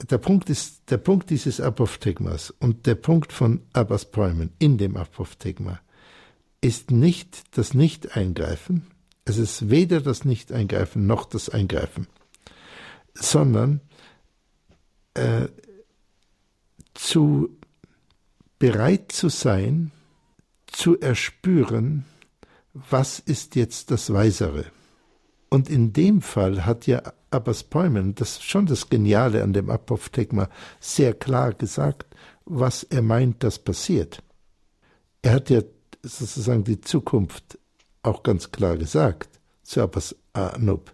der 0.09 0.17
Punkt 0.17 0.49
ist, 0.49 0.91
der 0.91 0.97
Punkt 0.97 1.29
dieses 1.29 1.61
Apophthegmas 1.61 2.51
und 2.59 2.85
der 2.85 2.95
Punkt 2.95 3.33
von 3.33 3.61
Abbas 3.73 4.11
Bäumen 4.11 4.51
in 4.59 4.77
dem 4.77 4.97
Apophthegma 4.97 5.79
ist 6.61 6.91
nicht 6.91 7.57
das 7.57 7.73
Nicht-Eingreifen, 7.73 8.87
es 9.23 9.37
ist 9.37 9.69
weder 9.69 10.01
das 10.01 10.25
Nicht-Eingreifen 10.25 11.07
noch 11.07 11.25
das 11.25 11.49
Eingreifen 11.49 12.07
sondern 13.15 13.81
äh, 15.13 15.47
zu 16.93 17.57
bereit 18.65 19.11
zu 19.11 19.29
sein, 19.29 19.91
zu 20.65 20.99
erspüren, 20.99 22.03
was 22.73 23.19
ist 23.19 23.55
jetzt 23.55 23.91
das 23.91 24.11
Weisere. 24.11 24.65
Und 25.49 25.69
in 25.69 25.93
dem 25.93 26.23
Fall 26.23 26.65
hat 26.65 26.87
ja 26.87 27.03
Abbas 27.29 27.63
Päumen, 27.63 28.15
das 28.15 28.31
ist 28.31 28.43
schon 28.43 28.65
das 28.65 28.89
Geniale 28.89 29.43
an 29.43 29.53
dem 29.53 29.69
Apophthegma, 29.69 30.49
sehr 30.79 31.13
klar 31.13 31.53
gesagt, 31.53 32.07
was 32.45 32.81
er 32.81 33.03
meint, 33.03 33.43
das 33.43 33.59
passiert. 33.59 34.23
Er 35.21 35.33
hat 35.33 35.51
ja 35.51 35.61
sozusagen 36.01 36.63
die 36.63 36.81
Zukunft 36.81 37.59
auch 38.01 38.23
ganz 38.23 38.49
klar 38.49 38.77
gesagt 38.77 39.39
zu 39.61 39.83
Abbas 39.83 40.15
Anub. 40.33 40.91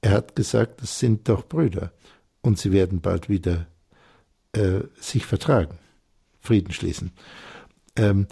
Er 0.00 0.10
hat 0.10 0.34
gesagt, 0.34 0.82
es 0.82 0.98
sind 0.98 1.28
doch 1.28 1.46
Brüder 1.46 1.92
und 2.40 2.58
sie 2.58 2.72
werden 2.72 3.00
bald 3.00 3.28
wieder 3.28 3.68
äh, 4.50 4.80
sich 5.00 5.26
vertragen, 5.26 5.78
Frieden 6.46 6.72
schließen. 6.72 7.12
Ähm, 7.96 8.26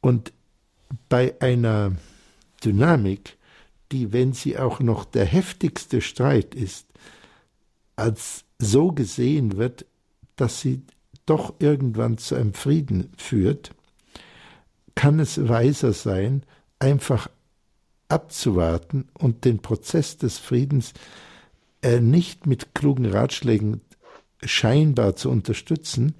und 0.00 0.32
bei 1.08 1.34
einer 1.40 1.92
Dynamik, 2.64 3.36
die, 3.90 4.12
wenn 4.12 4.32
sie 4.32 4.58
auch 4.58 4.80
noch 4.80 5.04
der 5.04 5.24
heftigste 5.24 6.00
Streit 6.00 6.54
ist, 6.54 6.86
als 7.96 8.44
so 8.58 8.92
gesehen 8.92 9.56
wird, 9.56 9.86
dass 10.36 10.60
sie 10.60 10.82
doch 11.26 11.54
irgendwann 11.58 12.18
zu 12.18 12.34
einem 12.34 12.54
Frieden 12.54 13.12
führt, 13.16 13.72
kann 14.94 15.20
es 15.20 15.48
weiser 15.48 15.92
sein, 15.92 16.42
einfach 16.78 17.28
abzuwarten 18.08 19.08
und 19.14 19.44
den 19.44 19.60
Prozess 19.60 20.18
des 20.18 20.38
Friedens 20.38 20.92
äh, 21.82 22.00
nicht 22.00 22.46
mit 22.46 22.74
klugen 22.74 23.06
Ratschlägen 23.06 23.80
scheinbar 24.44 25.16
zu 25.16 25.30
unterstützen, 25.30 26.14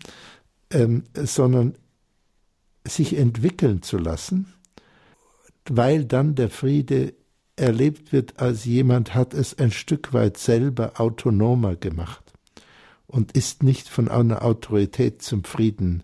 ähm, 0.73 1.05
sondern 1.15 1.77
sich 2.87 3.17
entwickeln 3.17 3.83
zu 3.83 3.99
lassen, 3.99 4.53
weil 5.69 6.05
dann 6.05 6.35
der 6.35 6.51
Friede 6.51 7.15
erlebt 7.57 8.13
wird, 8.13 8.41
als 8.41 8.65
jemand 8.65 9.15
hat 9.15 9.35
es 9.35 9.59
ein 9.59 9.71
Stück 9.71 10.13
weit 10.13 10.37
selber 10.37 11.01
autonomer 11.01 11.77
gemacht 11.77 12.33
und 13.07 13.33
ist 13.33 13.63
nicht 13.63 13.89
von 13.89 14.09
einer 14.09 14.45
Autorität 14.45 15.23
zum 15.23 15.45
Frieden 15.45 16.03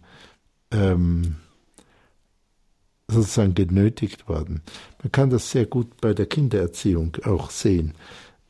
ähm, 0.71 1.37
sozusagen 3.09 3.55
genötigt 3.55 4.29
worden. 4.29 4.63
Man 5.03 5.11
kann 5.11 5.31
das 5.31 5.51
sehr 5.51 5.67
gut 5.67 6.01
bei 6.01 6.13
der 6.13 6.27
Kindererziehung 6.27 7.17
auch 7.25 7.51
sehen. 7.51 7.95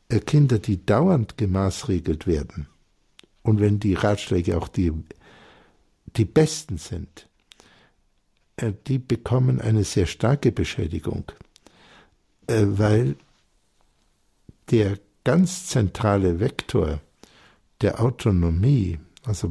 Äh, 0.09 0.19
Kinder, 0.19 0.59
die 0.59 0.85
dauernd 0.85 1.37
gemaßregelt 1.37 2.27
werden, 2.27 2.67
und 3.41 3.59
wenn 3.59 3.79
die 3.79 3.93
Ratschläge 3.93 4.57
auch 4.57 4.67
die, 4.67 4.91
die 6.15 6.25
besten 6.25 6.77
sind, 6.77 7.27
äh, 8.57 8.73
die 8.87 8.99
bekommen 8.99 9.61
eine 9.61 9.83
sehr 9.83 10.05
starke 10.05 10.51
Beschädigung, 10.51 11.31
äh, 12.47 12.65
weil 12.65 13.15
der 14.71 14.99
ganz 15.23 15.67
zentrale 15.67 16.39
Vektor 16.39 16.99
der 17.81 18.01
Autonomie, 18.01 18.99
also 19.23 19.49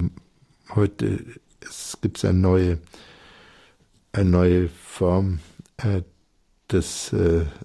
heute 0.75 1.25
es 1.61 1.99
gibt 2.01 2.25
eine 2.25 2.39
neue 2.39 2.79
eine 4.13 4.31
neue 4.31 4.69
Form 4.69 5.41
äh, 5.77 6.03
des 6.71 7.15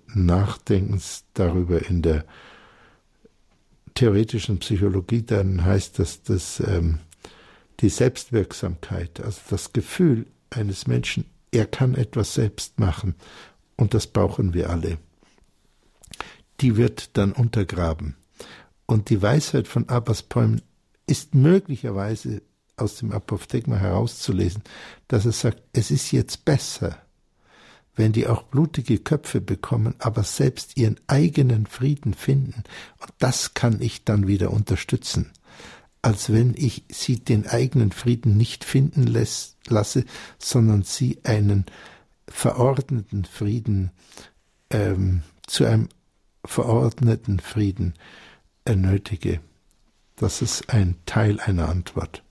Nachdenkens 0.08 1.26
darüber 1.34 1.86
in 1.89 2.02
der 2.02 2.24
theoretischen 3.96 4.60
Psychologie, 4.60 5.24
dann 5.24 5.66
heißt 5.66 6.00
das, 6.00 6.24
dass 6.24 6.62
ähm, 6.62 7.00
die 7.80 7.89
Selbstwirksamkeit, 7.89 9.19
also 9.19 9.41
das 9.49 9.74
Gefühl 9.74 10.28
eines 10.49 10.88
Menschen, 10.88 11.26
er 11.51 11.65
kann 11.65 11.95
etwas 11.95 12.34
selbst 12.34 12.80
machen 12.80 13.15
und 13.76 13.93
das 13.93 14.07
brauchen 14.07 14.53
wir 14.53 14.69
alle, 14.69 14.97
die 16.61 16.78
wird 16.78 17.17
dann 17.17 17.32
untergraben. 17.32 18.15
Und 18.86 19.09
die 19.09 19.21
Weisheit 19.21 19.67
von 19.67 19.89
Abbas 19.89 20.24
Poem 20.24 20.61
ist 21.07 21.36
möglicherweise 21.36 22.41
aus 22.78 22.97
dem 22.97 23.11
Apophthegma 23.11 23.76
herauszulesen, 23.76 24.63
dass 25.07 25.26
er 25.26 25.32
sagt, 25.32 25.61
es 25.74 25.91
ist 25.91 26.11
jetzt 26.11 26.45
besser, 26.45 26.97
wenn 27.95 28.11
die 28.11 28.28
auch 28.28 28.43
blutige 28.43 28.97
Köpfe 28.97 29.41
bekommen, 29.41 29.95
aber 29.99 30.24
selbst 30.24 30.78
ihren 30.78 30.99
eigenen 31.07 31.67
Frieden 31.67 32.13
finden. 32.13 32.63
Und 32.99 33.13
das 33.19 33.53
kann 33.53 33.82
ich 33.82 34.03
dann 34.03 34.28
wieder 34.28 34.51
unterstützen, 34.51 35.32
als 36.04 36.32
wenn 36.32 36.54
ich 36.56 36.84
sie 36.89 37.18
den 37.18 37.47
eigenen 37.47 37.91
Frieden 37.91 38.38
nicht 38.38 38.66
finden 38.66 39.08
lässt, 39.08 39.56
lasse, 39.70 40.04
sondern 40.38 40.84
sie 40.84 41.20
einen 41.24 41.66
verordneten 42.28 43.24
Frieden 43.24 43.91
ähm, 44.70 45.24
zu 45.47 45.66
einem 45.66 45.88
verordneten 46.45 47.39
Frieden 47.39 47.93
ernötige. 48.66 49.39
Das 50.18 50.41
ist 50.41 50.70
ein 50.70 50.97
Teil 51.06 51.39
einer 51.39 51.70
Antwort. 51.70 52.22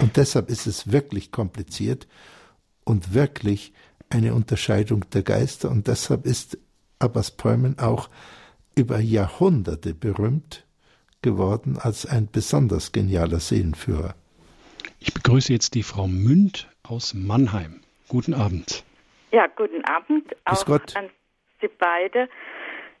Und 0.00 0.16
deshalb 0.16 0.50
ist 0.50 0.66
es 0.66 0.90
wirklich 0.90 1.30
kompliziert 1.30 2.08
und 2.82 3.14
wirklich 3.14 3.72
eine 4.10 4.34
Unterscheidung 4.34 5.08
der 5.10 5.22
Geister. 5.22 5.70
Und 5.70 5.86
deshalb 5.86 6.26
ist 6.26 6.58
Abbas 6.98 7.30
Päumen 7.30 7.78
auch 7.78 8.10
über 8.74 8.98
Jahrhunderte 8.98 9.94
berühmt 9.94 10.63
geworden 11.24 11.78
als 11.80 12.06
ein 12.06 12.28
besonders 12.30 12.92
genialer 12.92 13.40
Seelenführer. 13.40 14.14
Ich 15.00 15.12
begrüße 15.12 15.52
jetzt 15.52 15.74
die 15.74 15.82
Frau 15.82 16.06
Münd 16.06 16.68
aus 16.84 17.14
Mannheim. 17.14 17.80
Guten 18.08 18.34
Abend. 18.34 18.84
Ja, 19.32 19.48
guten 19.48 19.84
Abend 19.84 20.36
auch 20.44 20.64
Gott. 20.64 20.94
an 20.96 21.10
Sie 21.60 21.68
beide. 21.78 22.28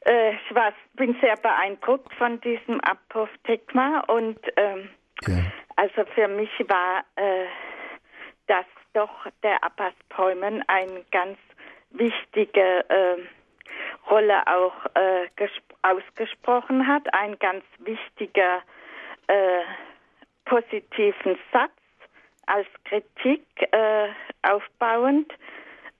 Äh, 0.00 0.32
ich 0.32 0.54
war, 0.54 0.72
bin 0.94 1.16
sehr 1.20 1.36
beeindruckt 1.36 2.12
von 2.14 2.40
diesem 2.40 2.80
Apophthegma 2.80 4.00
und 4.08 4.38
ähm, 4.56 4.88
ja. 5.28 5.44
Also 5.76 6.04
für 6.14 6.28
mich 6.28 6.50
war 6.68 7.04
äh, 7.16 7.46
das 8.46 8.66
doch 8.92 9.26
der 9.42 9.62
Abbas 9.62 9.94
Päumen 10.08 10.62
eine 10.68 11.04
ganz 11.10 11.38
wichtige 11.90 12.84
äh, 12.88 13.22
Rolle 14.10 14.46
auch 14.46 14.74
äh, 14.94 15.28
ausgesprochen 15.82 16.86
hat, 16.86 17.12
ein 17.12 17.38
ganz 17.38 17.64
wichtiger 17.78 18.62
äh, 19.26 19.62
positiven 20.44 21.38
Satz 21.52 21.72
als 22.46 22.66
Kritik 22.84 23.44
äh, 23.72 24.08
aufbauend, 24.42 25.32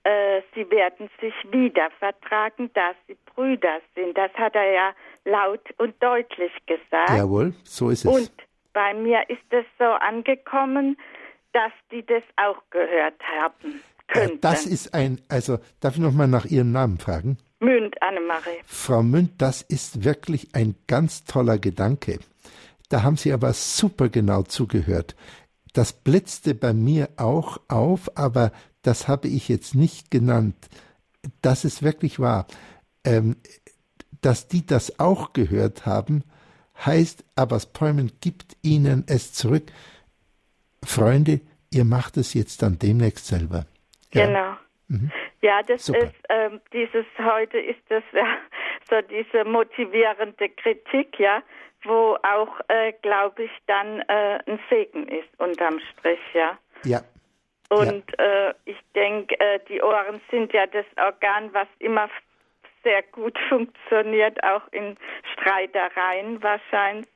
äh, 0.03 0.41
sie 0.53 0.69
werden 0.69 1.09
sich 1.19 1.33
wieder 1.51 1.89
vertragen, 1.99 2.69
da 2.75 2.91
sie 3.07 3.17
Brüder 3.33 3.79
sind. 3.95 4.15
Das 4.15 4.31
hat 4.35 4.53
er 4.55 4.71
ja 4.71 4.93
laut 5.25 5.61
und 5.77 5.95
deutlich 6.01 6.51
gesagt. 6.67 7.09
Jawohl, 7.09 7.53
so 7.63 7.89
ist 7.89 8.05
es. 8.05 8.11
Und 8.11 8.31
bei 8.73 8.93
mir 8.93 9.27
ist 9.29 9.41
es 9.49 9.65
so 9.79 9.85
angekommen, 9.85 10.97
dass 11.53 11.71
die 11.91 12.05
das 12.05 12.23
auch 12.35 12.61
gehört 12.69 13.19
haben. 13.39 13.81
Könnten. 14.07 14.41
Das 14.41 14.67
ist 14.67 14.93
ein, 14.93 15.19
also 15.29 15.57
darf 15.79 15.95
ich 15.95 16.01
nochmal 16.01 16.27
nach 16.27 16.45
Ihrem 16.45 16.71
Namen 16.71 16.99
fragen? 16.99 17.39
Münd, 17.59 18.01
Annemarie. 18.01 18.59
Frau 18.65 19.03
Münd, 19.03 19.33
das 19.37 19.61
ist 19.61 20.03
wirklich 20.03 20.53
ein 20.53 20.75
ganz 20.87 21.23
toller 21.25 21.57
Gedanke. 21.57 22.19
Da 22.89 23.03
haben 23.03 23.17
Sie 23.17 23.33
aber 23.33 23.53
super 23.53 24.09
genau 24.09 24.43
zugehört. 24.43 25.15
Das 25.73 25.93
blitzte 25.93 26.55
bei 26.55 26.73
mir 26.73 27.09
auch 27.17 27.59
auf, 27.67 28.17
aber 28.17 28.51
das 28.81 29.07
habe 29.07 29.27
ich 29.27 29.49
jetzt 29.49 29.75
nicht 29.75 30.11
genannt. 30.11 30.55
Das 31.41 31.65
ist 31.65 31.81
wirklich 31.81 32.19
wahr. 32.19 32.47
Ähm, 33.03 33.37
dass 34.21 34.47
die 34.47 34.65
das 34.65 34.99
auch 34.99 35.33
gehört 35.33 35.85
haben, 35.85 36.23
heißt, 36.83 37.23
Abbas 37.35 37.67
Päumen 37.67 38.11
gibt 38.21 38.57
ihnen 38.61 39.03
es 39.07 39.33
zurück. 39.33 39.71
Freunde, 40.83 41.41
ihr 41.71 41.85
macht 41.85 42.17
es 42.17 42.33
jetzt 42.33 42.61
dann 42.61 42.79
demnächst 42.79 43.27
selber. 43.27 43.65
Ja. 44.13 44.25
Genau. 44.25 44.57
Mhm. 44.87 45.11
Ja, 45.45 45.61
das 45.61 45.85
Super. 45.85 45.99
ist 45.99 46.15
ähm, 46.29 46.59
dieses 46.73 47.05
heute 47.19 47.59
ist 47.59 47.81
das 47.89 48.03
ja 48.13 48.25
so 48.89 48.99
diese 49.01 49.45
motivierende 49.45 50.49
Kritik, 50.49 51.19
ja, 51.19 51.43
wo 51.83 52.17
auch, 52.23 52.59
äh, 52.67 52.93
glaube 53.03 53.43
ich, 53.43 53.51
dann 53.67 53.99
äh, 54.07 54.39
ein 54.47 54.59
Segen 54.71 55.07
ist 55.07 55.29
unterm 55.37 55.79
Strich, 55.91 56.19
ja. 56.33 56.57
Ja. 56.83 57.01
Und 57.69 58.05
ja. 58.17 58.49
Äh, 58.49 58.53
ich 58.65 58.77
denke, 58.95 59.39
äh, 59.39 59.59
die 59.69 59.83
Ohren 59.83 60.19
sind 60.31 60.51
ja 60.51 60.65
das 60.65 60.85
Organ, 60.97 61.53
was 61.53 61.67
immer 61.77 62.09
sehr 62.83 63.03
gut 63.03 63.37
funktioniert, 63.49 64.43
auch 64.43 64.63
in 64.71 64.97
Streitereien 65.33 66.41
wahrscheinlich. 66.41 67.07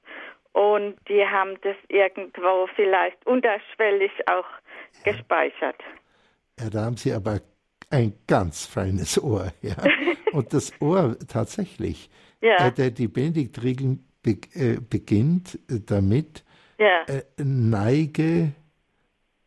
Und 0.54 0.98
die 1.08 1.26
haben 1.26 1.60
das 1.62 1.78
irgendwo 1.88 2.68
vielleicht 2.76 3.26
unterschwellig 3.26 4.12
auch 4.28 4.46
ja. 5.04 5.14
gespeichert. 5.14 5.82
Ja, 6.60 6.70
da 6.70 6.82
haben 6.86 6.98
Sie 6.98 7.12
aber 7.12 7.40
ein 7.90 8.14
ganz 8.28 8.66
feines 8.66 9.22
Ohr, 9.22 9.52
ja. 9.62 9.76
Und 10.32 10.54
das 10.54 10.72
Ohr 10.80 11.18
tatsächlich. 11.28 12.10
Ja. 12.42 12.68
Äh, 12.68 12.72
der, 12.72 12.92
die 12.92 13.08
Benediktregel 13.08 14.00
be, 14.22 14.38
äh, 14.54 14.80
beginnt 14.80 15.60
damit, 15.68 16.44
ja. 16.78 17.04
äh, 17.08 17.24
neige 17.38 18.54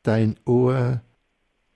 dein 0.02 0.36
Ohr 0.44 1.00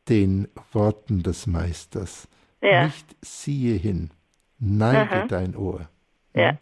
den 0.08 0.48
Worten 0.72 1.22
des 1.22 1.46
Meisters. 1.46 2.28
Ja. 2.60 2.86
Nicht 2.86 3.16
siehe 3.22 3.76
hin, 3.76 4.10
neige 4.58 5.10
Aha. 5.10 5.26
dein 5.26 5.56
Ohr. 5.56 5.88
Ja. 6.34 6.58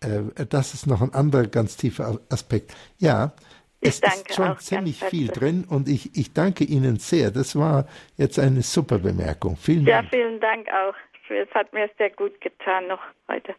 Äh, 0.00 0.46
das 0.48 0.74
ist 0.74 0.86
noch 0.86 1.02
ein 1.02 1.14
anderer 1.14 1.46
ganz 1.46 1.76
tiefer 1.76 2.20
Aspekt. 2.30 2.74
Ja, 2.98 3.34
es 3.80 4.00
ist 4.00 4.34
schon 4.34 4.58
ziemlich 4.58 5.04
viel 5.04 5.28
drin 5.28 5.64
und 5.68 5.88
ich, 5.88 6.16
ich 6.16 6.32
danke 6.32 6.64
Ihnen 6.64 6.96
sehr. 6.96 7.30
Das 7.30 7.56
war 7.56 7.86
jetzt 8.16 8.38
eine 8.38 8.62
super 8.62 8.98
Bemerkung. 8.98 9.56
Vielen 9.56 9.86
ja, 9.86 10.02
Dank. 10.02 10.12
Ja, 10.12 10.18
vielen 10.18 10.40
Dank 10.40 10.68
auch. 10.68 10.94
Es 11.30 11.54
hat 11.54 11.72
mir 11.72 11.88
sehr 11.98 12.10
gut 12.10 12.40
getan 12.40 12.88
noch 12.88 13.00
heute. 13.28 13.54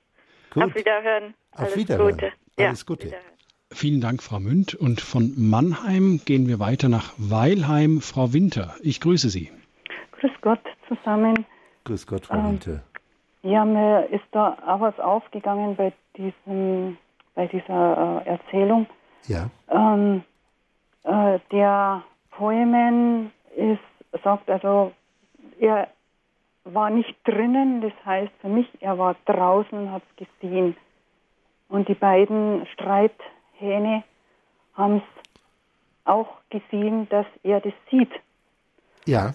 Gut. 0.51 0.63
Auf 0.63 0.75
Wiederhören. 0.75 1.33
Auf 1.55 1.75
Wiederhören. 1.75 2.11
Gute. 2.11 2.31
Alles 2.57 2.81
ja, 2.81 2.85
Gute. 2.85 3.13
Vielen 3.71 4.01
Dank, 4.01 4.23
Frau 4.23 4.39
Münd. 4.39 4.73
Und 4.73 4.99
von 4.99 5.33
Mannheim 5.37 6.21
gehen 6.25 6.47
wir 6.47 6.59
weiter 6.59 6.89
nach 6.89 7.13
Weilheim. 7.17 8.01
Frau 8.01 8.33
Winter, 8.33 8.75
ich 8.81 8.99
grüße 8.99 9.29
Sie. 9.29 9.51
Grüß 10.19 10.31
Gott 10.41 10.61
zusammen. 10.87 11.45
Grüß 11.83 12.07
Gott, 12.07 12.25
Frau 12.25 12.37
ähm, 12.37 12.45
Winter. 12.53 12.83
Ja, 13.43 13.63
mir 13.63 14.09
ist 14.11 14.25
da 14.31 14.57
auch 14.65 14.81
was 14.81 14.99
aufgegangen 14.99 15.75
bei, 15.75 15.93
diesem, 16.17 16.97
bei 17.35 17.45
dieser 17.47 18.23
äh, 18.25 18.29
Erzählung. 18.29 18.87
Ja. 19.27 19.49
Ähm, 19.69 20.23
äh, 21.03 21.39
der 21.51 22.03
Poemen 22.31 23.31
ist, 23.55 24.23
sagt 24.23 24.49
also, 24.49 24.91
er 25.59 25.87
war 26.63 26.89
nicht 26.89 27.15
drinnen, 27.23 27.81
das 27.81 27.93
heißt 28.05 28.31
für 28.41 28.49
mich, 28.49 28.67
er 28.79 28.97
war 28.97 29.15
draußen 29.25 29.77
und 29.77 29.91
hat 29.91 30.03
es 30.17 30.27
gesehen. 30.27 30.75
Und 31.67 31.87
die 31.87 31.95
beiden 31.95 32.65
Streithähne 32.73 34.03
haben 34.73 34.97
es 34.97 35.29
auch 36.05 36.27
gesehen, 36.49 37.07
dass 37.09 37.25
er 37.43 37.61
das 37.61 37.73
sieht. 37.91 38.11
Ja. 39.05 39.33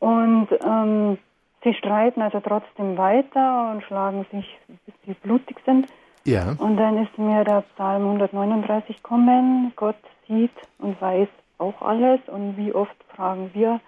Und 0.00 0.48
ähm, 0.64 1.18
sie 1.62 1.74
streiten 1.74 2.22
also 2.22 2.40
trotzdem 2.40 2.96
weiter 2.96 3.70
und 3.72 3.82
schlagen 3.84 4.26
sich, 4.30 4.58
bis 4.86 4.94
sie 5.06 5.14
blutig 5.14 5.58
sind. 5.64 5.86
Ja. 6.28 6.54
Und 6.58 6.76
dann 6.76 7.02
ist 7.02 7.16
mir 7.16 7.42
der 7.42 7.62
Psalm 7.74 8.02
139 8.04 8.96
gekommen, 8.96 9.72
Gott 9.76 9.96
sieht 10.26 10.52
und 10.78 11.00
weiß 11.00 11.28
auch 11.56 11.80
alles. 11.80 12.20
Und 12.26 12.58
wie 12.58 12.74
oft 12.74 12.96
fragen 13.14 13.50
wir, 13.54 13.80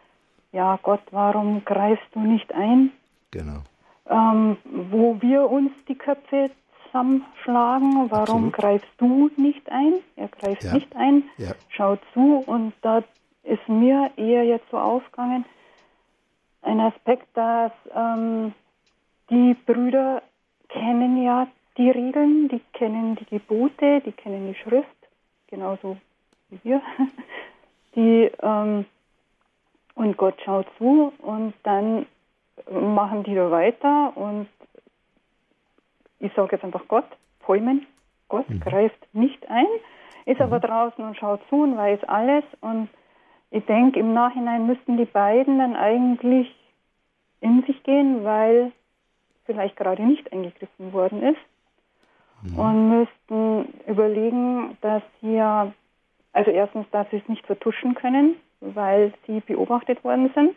ja 0.53 0.78
Gott, 0.82 1.03
warum 1.11 1.64
greifst 1.66 2.07
du 2.12 2.20
nicht 2.20 2.53
ein? 2.55 2.93
Genau. 3.30 3.61
Ähm, 4.09 4.57
wo 4.64 5.20
wir 5.20 5.51
uns 5.51 5.70
die 5.86 5.95
Köpfe 5.95 6.51
zusammenschlagen, 6.86 8.11
warum 8.11 8.49
Absolut. 8.49 8.53
greifst 8.55 8.95
du 8.97 9.30
nicht 9.36 9.70
ein? 9.70 9.95
Er 10.16 10.28
greift 10.28 10.64
ja. 10.64 10.72
nicht 10.72 10.97
ein, 10.97 11.24
ja. 11.36 11.53
schaut 11.68 12.01
zu 12.14 12.43
und 12.47 12.72
da 12.80 13.05
ist 13.43 13.68
mir 13.68 14.11
eher 14.16 14.45
jetzt 14.45 14.68
so 14.70 14.78
aufgegangen, 14.78 15.45
ein 16.62 16.80
Aspekt, 16.80 17.28
dass 17.34 17.72
ähm, 17.95 18.55
die 19.28 19.55
Brüder 19.66 20.22
kennen 20.68 21.22
ja 21.22 21.47
die 21.76 21.90
Regeln, 21.90 22.48
die 22.48 22.60
kennen 22.72 23.16
die 23.16 23.26
Gebote, 23.26 24.00
die 24.00 24.12
kennen 24.12 24.52
die 24.52 24.58
Schrift, 24.58 24.88
genauso 25.48 25.96
wie 26.48 26.60
wir. 26.62 26.82
Die, 27.96 28.30
ähm, 28.40 28.86
und 29.96 30.16
Gott 30.16 30.40
schaut 30.44 30.68
zu 30.78 31.12
und 31.18 31.54
dann 31.64 32.06
machen 32.70 33.24
die 33.24 33.34
da 33.34 33.50
weiter 33.50 34.16
und 34.16 34.46
ich 36.20 36.32
sage 36.34 36.50
jetzt 36.52 36.64
einfach 36.64 36.86
Gott, 36.86 37.06
Polmen, 37.40 37.84
Gott 38.28 38.48
mhm. 38.48 38.60
greift 38.60 39.12
nicht 39.12 39.44
ein, 39.50 39.66
ist 40.24 40.38
mhm. 40.38 40.44
aber 40.44 40.60
draußen 40.60 41.04
und 41.04 41.16
schaut 41.16 41.40
zu 41.48 41.62
und 41.62 41.76
weiß 41.76 42.04
alles 42.04 42.44
und 42.60 42.88
ich 43.50 43.66
denke, 43.66 43.98
im 43.98 44.14
Nachhinein 44.14 44.68
müssten 44.68 44.96
die 44.96 45.06
beiden 45.06 45.58
dann 45.58 45.74
eigentlich 45.74 46.54
in 47.40 47.64
sich 47.64 47.82
gehen, 47.82 48.22
weil 48.22 48.70
vielleicht 49.46 49.76
gerade 49.76 50.04
nicht 50.04 50.32
eingegriffen 50.32 50.92
worden 50.92 51.24
ist 51.24 51.49
mhm. 52.43 52.59
und 52.59 52.88
müssten 52.88 53.74
überlegen, 53.86 54.76
dass 54.80 55.03
hier, 55.20 55.72
also 56.32 56.51
erstens, 56.51 56.86
dass 56.91 57.09
sie 57.11 57.16
es 57.16 57.28
nicht 57.28 57.47
vertuschen 57.47 57.95
können, 57.95 58.36
weil 58.61 59.12
sie 59.26 59.41
beobachtet 59.41 60.03
worden 60.05 60.30
sind. 60.34 60.55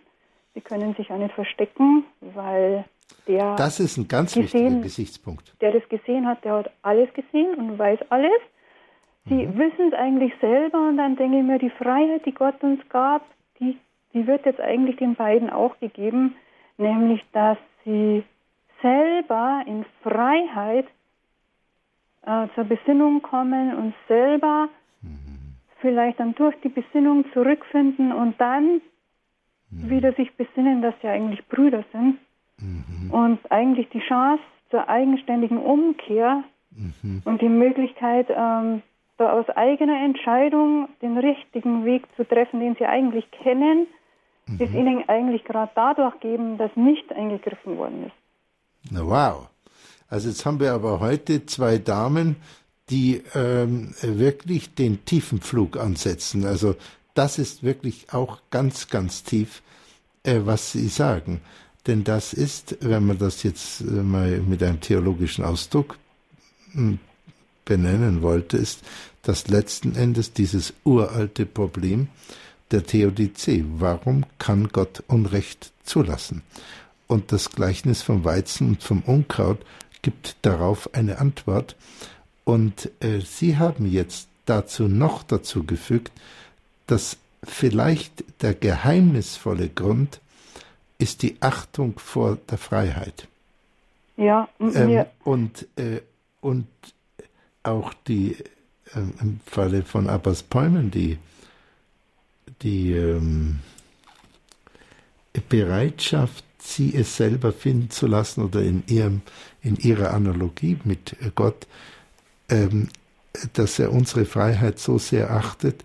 Sie 0.53 0.61
können 0.61 0.93
sich 0.95 1.11
auch 1.11 1.17
nicht 1.17 1.33
verstecken, 1.33 2.05
weil 2.21 2.85
der. 3.27 3.55
Das 3.55 3.79
ist 3.79 3.97
ein 3.97 4.07
ganz 4.07 4.33
gesehen, 4.33 4.65
wichtiger 4.65 4.81
Gesichtspunkt. 4.81 5.55
Der 5.61 5.71
das 5.71 5.87
gesehen 5.89 6.27
hat, 6.27 6.43
der 6.43 6.53
hat 6.53 6.71
alles 6.83 7.11
gesehen 7.13 7.55
und 7.55 7.79
weiß 7.79 7.99
alles. 8.09 8.39
Sie 9.25 9.47
mhm. 9.47 9.57
wissen 9.57 9.87
es 9.87 9.93
eigentlich 9.93 10.33
selber 10.41 10.89
und 10.89 10.97
dann 10.97 11.15
denke 11.15 11.39
ich 11.39 11.43
mir, 11.43 11.57
die 11.57 11.69
Freiheit, 11.69 12.25
die 12.25 12.33
Gott 12.33 12.61
uns 12.61 12.81
gab, 12.89 13.25
die, 13.59 13.77
die 14.13 14.27
wird 14.27 14.45
jetzt 14.45 14.59
eigentlich 14.59 14.97
den 14.97 15.15
beiden 15.15 15.49
auch 15.49 15.79
gegeben, 15.79 16.35
nämlich 16.77 17.23
dass 17.31 17.57
sie 17.85 18.23
selber 18.81 19.63
in 19.65 19.85
Freiheit 20.01 20.85
äh, 22.25 22.47
zur 22.55 22.63
Besinnung 22.65 23.21
kommen 23.21 23.75
und 23.75 23.93
selber 24.07 24.69
mhm. 25.01 25.55
vielleicht 25.79 26.19
dann 26.19 26.35
durch 26.35 26.55
die 26.63 26.69
Besinnung 26.69 27.25
zurückfinden 27.33 28.11
und 28.11 28.39
dann 28.39 28.81
mhm. 29.69 29.89
wieder 29.89 30.13
sich 30.13 30.35
besinnen, 30.35 30.81
dass 30.81 30.93
sie 31.01 31.07
eigentlich 31.07 31.45
Brüder 31.47 31.83
sind 31.91 32.17
mhm. 32.59 33.11
und 33.11 33.51
eigentlich 33.51 33.89
die 33.89 34.01
Chance 34.01 34.43
zur 34.69 34.89
eigenständigen 34.89 35.59
Umkehr 35.59 36.43
und 37.25 37.41
die 37.41 37.49
Möglichkeit, 37.49 38.27
ähm, 38.29 38.81
da 39.17 39.33
aus 39.33 39.47
eigener 39.49 40.03
Entscheidung 40.03 40.89
den 41.01 41.17
richtigen 41.17 41.85
Weg 41.85 42.03
zu 42.15 42.27
treffen, 42.27 42.59
den 42.59 42.75
sie 42.75 42.85
eigentlich 42.85 43.29
kennen, 43.29 43.85
ist 44.59 44.71
mhm. 44.71 44.79
ihnen 44.79 45.09
eigentlich 45.09 45.43
gerade 45.45 45.71
dadurch 45.75 46.19
geben, 46.19 46.57
dass 46.57 46.75
nicht 46.75 47.13
eingegriffen 47.13 47.77
worden 47.77 48.05
ist. 48.07 48.97
Wow. 48.99 49.49
Also 50.13 50.29
jetzt 50.29 50.45
haben 50.45 50.59
wir 50.59 50.73
aber 50.73 50.99
heute 50.99 51.47
zwei 51.47 51.79
Damen, 51.79 52.35
die 52.91 53.23
ähm, 53.33 53.95
wirklich 54.03 54.75
den 54.75 55.03
tiefen 55.05 55.41
Flug 55.41 55.75
ansetzen. 55.75 56.45
Also 56.45 56.75
das 57.15 57.39
ist 57.39 57.63
wirklich 57.63 58.13
auch 58.13 58.37
ganz, 58.51 58.89
ganz 58.89 59.23
tief, 59.23 59.63
äh, 60.21 60.41
was 60.43 60.71
Sie 60.71 60.87
sagen. 60.87 61.41
Denn 61.87 62.03
das 62.03 62.31
ist, 62.31 62.77
wenn 62.81 63.07
man 63.07 63.17
das 63.17 63.41
jetzt 63.41 63.81
äh, 63.81 63.85
mal 63.85 64.39
mit 64.41 64.61
einem 64.61 64.81
theologischen 64.81 65.43
Ausdruck 65.43 65.97
hm, 66.73 66.99
benennen 67.65 68.21
wollte, 68.21 68.57
ist, 68.57 68.81
das 69.23 69.47
letzten 69.47 69.95
Endes 69.95 70.31
dieses 70.31 70.75
uralte 70.83 71.47
Problem 71.47 72.07
der 72.69 72.85
Theodizee. 72.85 73.65
Warum 73.79 74.27
kann 74.37 74.67
Gott 74.67 75.01
Unrecht 75.07 75.71
zulassen? 75.83 76.43
Und 77.07 77.31
das 77.31 77.49
Gleichnis 77.49 78.03
vom 78.03 78.23
Weizen 78.23 78.67
und 78.69 78.83
vom 78.83 79.01
Unkraut 79.01 79.57
gibt 80.03 80.35
darauf 80.43 80.93
eine 80.93 81.17
Antwort. 81.17 81.75
Und 82.43 82.91
äh, 82.99 83.21
Sie 83.21 83.57
haben 83.57 83.89
jetzt 83.89 84.27
dazu 84.45 84.87
noch 84.87 85.23
dazu 85.23 85.63
gefügt, 85.63 86.11
dass 86.85 87.17
vielleicht 87.43 88.23
der 88.41 88.53
geheimnisvolle 88.53 89.69
Grund 89.69 90.19
ist 90.99 91.23
die 91.23 91.37
Achtung 91.41 91.97
vor 91.97 92.37
der 92.49 92.57
Freiheit. 92.57 93.27
Ja, 94.15 94.47
ähm, 94.59 95.05
und, 95.23 95.67
äh, 95.75 96.01
und 96.41 96.67
auch 97.63 97.93
die 98.07 98.37
äh, 98.93 98.99
im 99.21 99.39
Falle 99.45 99.83
von 99.83 100.07
Abbas 100.07 100.43
Päumen 100.43 100.91
die, 100.91 101.17
die 102.61 102.93
ähm, 102.93 103.59
Bereitschaft, 105.49 106.43
sie 106.59 106.95
es 106.95 107.17
selber 107.17 107.51
finden 107.51 107.89
zu 107.89 108.07
lassen 108.07 108.43
oder 108.43 108.61
in, 108.61 108.83
ihrem, 108.87 109.21
in 109.63 109.77
ihrer 109.77 110.13
Analogie 110.13 110.77
mit 110.83 111.15
Gott, 111.35 111.67
ähm, 112.49 112.89
dass 113.53 113.79
er 113.79 113.91
unsere 113.91 114.25
Freiheit 114.25 114.77
so 114.77 114.97
sehr 114.97 115.31
achtet, 115.31 115.83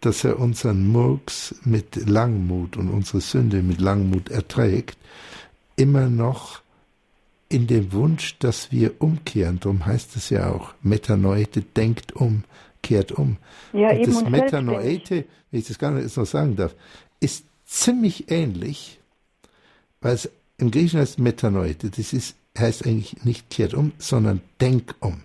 dass 0.00 0.22
er 0.22 0.38
unseren 0.38 0.86
Murks 0.86 1.54
mit 1.64 2.08
Langmut 2.08 2.76
und 2.76 2.90
unsere 2.90 3.20
Sünde 3.20 3.62
mit 3.62 3.80
Langmut 3.80 4.30
erträgt, 4.30 4.98
immer 5.76 6.08
noch 6.08 6.62
in 7.48 7.66
dem 7.66 7.92
Wunsch, 7.92 8.38
dass 8.38 8.70
wir 8.72 9.00
umkehren. 9.00 9.60
Darum 9.60 9.86
heißt 9.86 10.16
es 10.16 10.30
ja 10.30 10.50
auch, 10.50 10.74
Metanoite 10.82 11.62
denkt 11.62 12.12
um, 12.12 12.44
kehrt 12.82 13.12
um. 13.12 13.36
Ja, 13.72 13.90
und 13.90 14.00
eben 14.00 14.12
das 14.12 14.28
Metanoite, 14.28 15.24
wenn 15.50 15.60
ich 15.60 15.66
das 15.66 15.78
gar 15.78 15.90
nicht 15.90 16.16
noch 16.16 16.26
sagen 16.26 16.56
darf, 16.56 16.74
ist 17.20 17.44
ziemlich 17.64 18.30
ähnlich, 18.30 19.00
weil 20.00 20.14
es 20.14 20.28
im 20.58 20.70
Griechischen 20.70 21.00
heißt 21.00 21.18
Metanoite, 21.18 21.90
das 21.90 22.12
ist, 22.12 22.36
heißt 22.58 22.86
eigentlich 22.86 23.24
nicht 23.24 23.50
kehrt 23.50 23.74
um, 23.74 23.92
sondern 23.98 24.40
denk 24.60 24.94
um. 25.00 25.22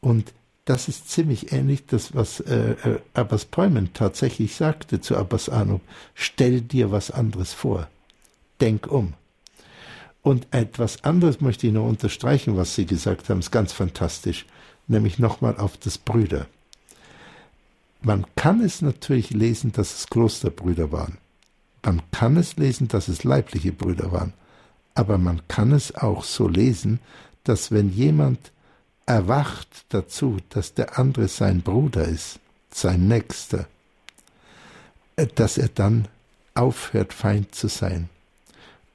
Und 0.00 0.32
das 0.66 0.88
ist 0.88 1.08
ziemlich 1.10 1.52
ähnlich 1.52 1.86
das, 1.86 2.14
was 2.14 2.40
äh, 2.40 2.72
äh, 2.72 2.98
Abbas 3.14 3.44
Peumen 3.44 3.92
tatsächlich 3.94 4.56
sagte 4.56 5.00
zu 5.00 5.16
Abbas 5.16 5.48
Anub. 5.48 5.80
Stell 6.14 6.60
dir 6.60 6.90
was 6.90 7.10
anderes 7.10 7.52
vor. 7.52 7.88
Denk 8.60 8.88
um. 8.88 9.14
Und 10.22 10.48
etwas 10.50 11.04
anderes 11.04 11.40
möchte 11.40 11.68
ich 11.68 11.72
noch 11.72 11.86
unterstreichen, 11.86 12.56
was 12.56 12.74
Sie 12.74 12.84
gesagt 12.84 13.28
haben, 13.28 13.38
ist 13.38 13.52
ganz 13.52 13.72
fantastisch, 13.72 14.44
nämlich 14.88 15.20
nochmal 15.20 15.56
auf 15.56 15.76
das 15.76 15.98
Brüder. 15.98 16.46
Man 18.02 18.26
kann 18.34 18.60
es 18.60 18.82
natürlich 18.82 19.30
lesen, 19.30 19.70
dass 19.70 19.94
es 19.96 20.06
Klosterbrüder 20.08 20.90
waren. 20.90 21.18
Man 21.84 22.02
kann 22.10 22.36
es 22.36 22.56
lesen, 22.56 22.88
dass 22.88 23.06
es 23.06 23.22
leibliche 23.22 23.70
Brüder 23.70 24.10
waren. 24.10 24.32
Aber 24.96 25.18
man 25.18 25.42
kann 25.46 25.70
es 25.72 25.94
auch 25.94 26.24
so 26.24 26.48
lesen, 26.48 26.98
dass 27.44 27.70
wenn 27.70 27.90
jemand 27.90 28.50
erwacht 29.06 29.84
dazu, 29.90 30.38
dass 30.48 30.74
der 30.74 30.98
andere 30.98 31.28
sein 31.28 31.60
Bruder 31.62 32.04
ist, 32.04 32.40
sein 32.70 33.06
Nächster, 33.06 33.66
äh, 35.16 35.26
dass 35.26 35.58
er 35.58 35.68
dann 35.68 36.08
aufhört, 36.54 37.12
Feind 37.12 37.54
zu 37.54 37.68
sein. 37.68 38.08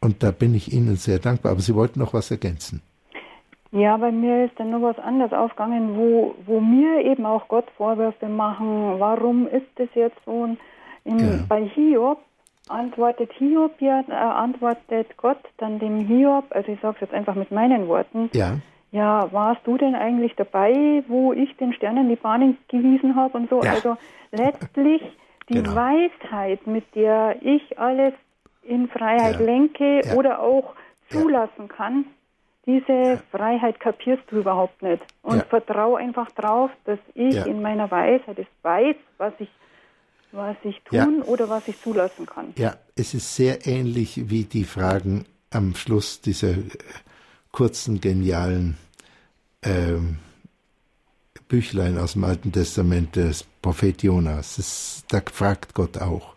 Und 0.01 0.23
da 0.23 0.31
bin 0.31 0.55
ich 0.55 0.73
Ihnen 0.73 0.95
sehr 0.95 1.19
dankbar. 1.19 1.53
Aber 1.53 1.61
Sie 1.61 1.75
wollten 1.75 1.99
noch 1.99 2.13
was 2.13 2.31
ergänzen. 2.31 2.81
Ja, 3.71 3.95
bei 3.95 4.11
mir 4.11 4.45
ist 4.45 4.59
dann 4.59 4.71
noch 4.71 4.81
was 4.81 4.99
anderes 4.99 5.31
aufgegangen, 5.31 5.95
wo, 5.95 6.35
wo 6.45 6.59
mir 6.59 7.05
eben 7.05 7.25
auch 7.25 7.47
Gott 7.47 7.69
Vorwürfe 7.77 8.27
machen. 8.27 8.99
Warum 8.99 9.47
ist 9.47 9.71
es 9.75 9.89
jetzt 9.93 10.17
so? 10.25 10.57
In, 11.05 11.19
ja. 11.19 11.45
Bei 11.47 11.63
Hiob 11.65 12.19
antwortet 12.71 13.31
Hiob 13.33 13.79
ja, 13.81 14.03
äh, 14.07 14.13
antwortet 14.13 15.17
Gott 15.17 15.41
dann 15.57 15.79
dem 15.79 15.99
Hiob, 15.99 16.45
also 16.49 16.71
ich 16.71 16.79
sage 16.79 16.95
es 16.95 17.01
jetzt 17.01 17.13
einfach 17.13 17.35
mit 17.35 17.51
meinen 17.51 17.87
Worten. 17.87 18.29
Ja. 18.33 18.57
Ja, 18.91 19.31
warst 19.31 19.61
du 19.65 19.77
denn 19.77 19.95
eigentlich 19.95 20.35
dabei, 20.35 21.03
wo 21.07 21.31
ich 21.31 21.55
den 21.55 21.71
Sternen 21.73 22.09
die 22.09 22.17
Bahnen 22.17 22.57
gewiesen 22.67 23.15
habe 23.15 23.37
und 23.37 23.49
so? 23.49 23.63
Ja. 23.63 23.71
Also 23.71 23.95
letztlich 24.31 25.01
die 25.47 25.53
genau. 25.53 25.75
Weisheit, 25.75 26.67
mit 26.67 26.83
der 26.93 27.37
ich 27.41 27.79
alles 27.79 28.13
in 28.63 28.89
Freiheit 28.89 29.39
ja. 29.39 29.45
lenke 29.45 30.01
ja. 30.05 30.13
oder 30.15 30.41
auch 30.41 30.73
zulassen 31.09 31.67
kann, 31.67 32.05
diese 32.65 33.21
Freiheit 33.31 33.79
kapierst 33.79 34.23
du 34.29 34.37
überhaupt 34.37 34.81
nicht. 34.81 35.01
Und 35.23 35.43
vertraue 35.43 35.99
einfach 35.99 36.29
drauf, 36.31 36.69
dass 36.85 36.99
ich 37.15 37.45
in 37.45 37.61
meiner 37.61 37.89
Weisheit 37.89 38.37
es 38.37 38.47
weiß, 38.61 38.95
was 39.17 39.33
ich, 39.39 39.49
was 40.31 40.57
ich 40.63 40.81
tun 40.83 41.21
oder 41.21 41.49
was 41.49 41.67
ich 41.67 41.81
zulassen 41.81 42.25
kann. 42.25 42.53
Ja, 42.57 42.77
es 42.95 43.13
ist 43.13 43.35
sehr 43.35 43.67
ähnlich 43.67 44.29
wie 44.29 44.43
die 44.43 44.63
Fragen 44.63 45.25
am 45.49 45.75
Schluss 45.75 46.21
dieser 46.21 46.55
kurzen, 47.51 47.99
genialen 47.99 48.77
ähm, 49.61 50.17
Büchlein 51.47 51.97
aus 51.97 52.13
dem 52.13 52.23
Alten 52.23 52.51
Testament 52.51 53.15
des 53.15 53.45
Prophet 53.61 54.01
Jonas. 54.03 54.55
Das, 54.55 55.03
da 55.09 55.21
fragt 55.31 55.73
Gott 55.73 55.97
auch 55.97 56.35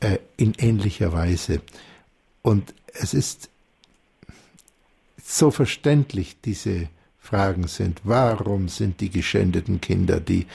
äh, 0.00 0.18
in 0.36 0.52
ähnlicher 0.58 1.12
Weise. 1.12 1.62
Und 2.42 2.74
es 2.92 3.14
ist 3.14 3.48
so 5.22 5.50
verständlich, 5.50 6.36
diese 6.42 6.88
Fragen 7.28 7.66
sind. 7.66 8.00
Warum 8.04 8.68
sind 8.68 9.00
die 9.00 9.10
geschändeten 9.10 9.80
Kinder, 9.80 10.18
die, 10.18 10.46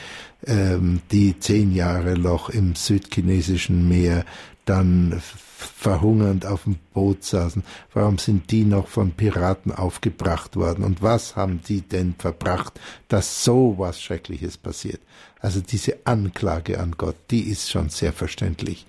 ähm, 0.48 1.02
die 1.12 1.40
zehn 1.40 1.74
Jahre 1.74 2.16
Loch 2.16 2.50
im 2.50 2.74
südchinesischen 2.76 3.88
Meer 3.88 4.26
dann 4.66 5.22
verhungernd 5.22 6.46
auf 6.46 6.64
dem 6.64 6.78
Boot 6.94 7.24
saßen, 7.24 7.64
warum 7.94 8.18
sind 8.18 8.52
die 8.52 8.66
noch 8.66 8.88
von 8.88 9.12
Piraten 9.12 9.72
aufgebracht 9.72 10.56
worden 10.56 10.84
und 10.84 11.02
was 11.02 11.36
haben 11.36 11.62
die 11.68 11.82
denn 11.82 12.16
verbracht, 12.18 12.80
dass 13.08 13.44
so 13.44 13.76
was 13.78 14.02
Schreckliches 14.02 14.58
passiert? 14.58 15.02
Also 15.40 15.62
diese 15.62 15.98
Anklage 16.06 16.80
an 16.80 16.96
Gott, 16.98 17.18
die 17.30 17.42
ist 17.42 17.70
schon 17.70 17.90
sehr 17.90 18.14
verständlich. 18.14 18.88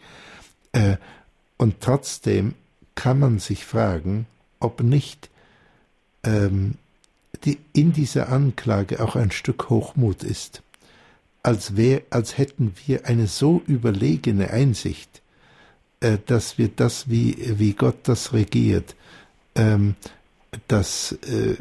Äh, 0.73 0.97
und 1.59 1.81
trotzdem 1.81 2.55
kann 2.95 3.19
man 3.19 3.41
sich 3.41 3.65
fragen, 3.65 4.27
ob 4.61 4.83
nicht 4.83 5.29
ähm, 6.23 6.77
die, 7.45 7.59
in 7.73 7.93
dieser 7.93 8.31
Anklage 8.31 9.03
auch 9.03 9.17
ein 9.17 9.31
Stück 9.31 9.71
Hochmut 9.71 10.23
ist, 10.23 10.63
als, 11.43 11.77
wär, 11.77 12.03
als 12.11 12.39
hätten 12.39 12.75
wir 12.87 13.07
eine 13.07 13.27
so 13.27 13.63
überlegene 13.67 14.51
Einsicht, 14.51 15.23
äh, 16.01 16.19
dass 16.27 16.59
wir 16.59 16.69
das, 16.69 17.11
wie, 17.11 17.37
wie 17.59 17.75
Gott 17.75 17.97
das 18.05 18.33
regiert, 18.33 18.97
ähm, 19.55 19.95
das 20.69 21.13
äh, 21.29 21.57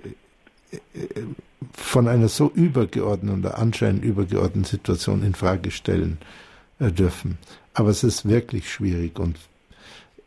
von 1.73 2.07
einer 2.07 2.29
so 2.29 2.49
übergeordneten 2.49 3.39
oder 3.39 3.57
anscheinend 3.57 4.03
übergeordneten 4.03 4.63
Situation 4.63 5.23
in 5.23 5.35
Frage 5.35 5.71
stellen 5.71 6.17
äh, 6.79 6.91
dürfen. 6.91 7.37
Aber 7.73 7.89
es 7.89 8.03
ist 8.03 8.27
wirklich 8.27 8.71
schwierig 8.71 9.19
und 9.19 9.37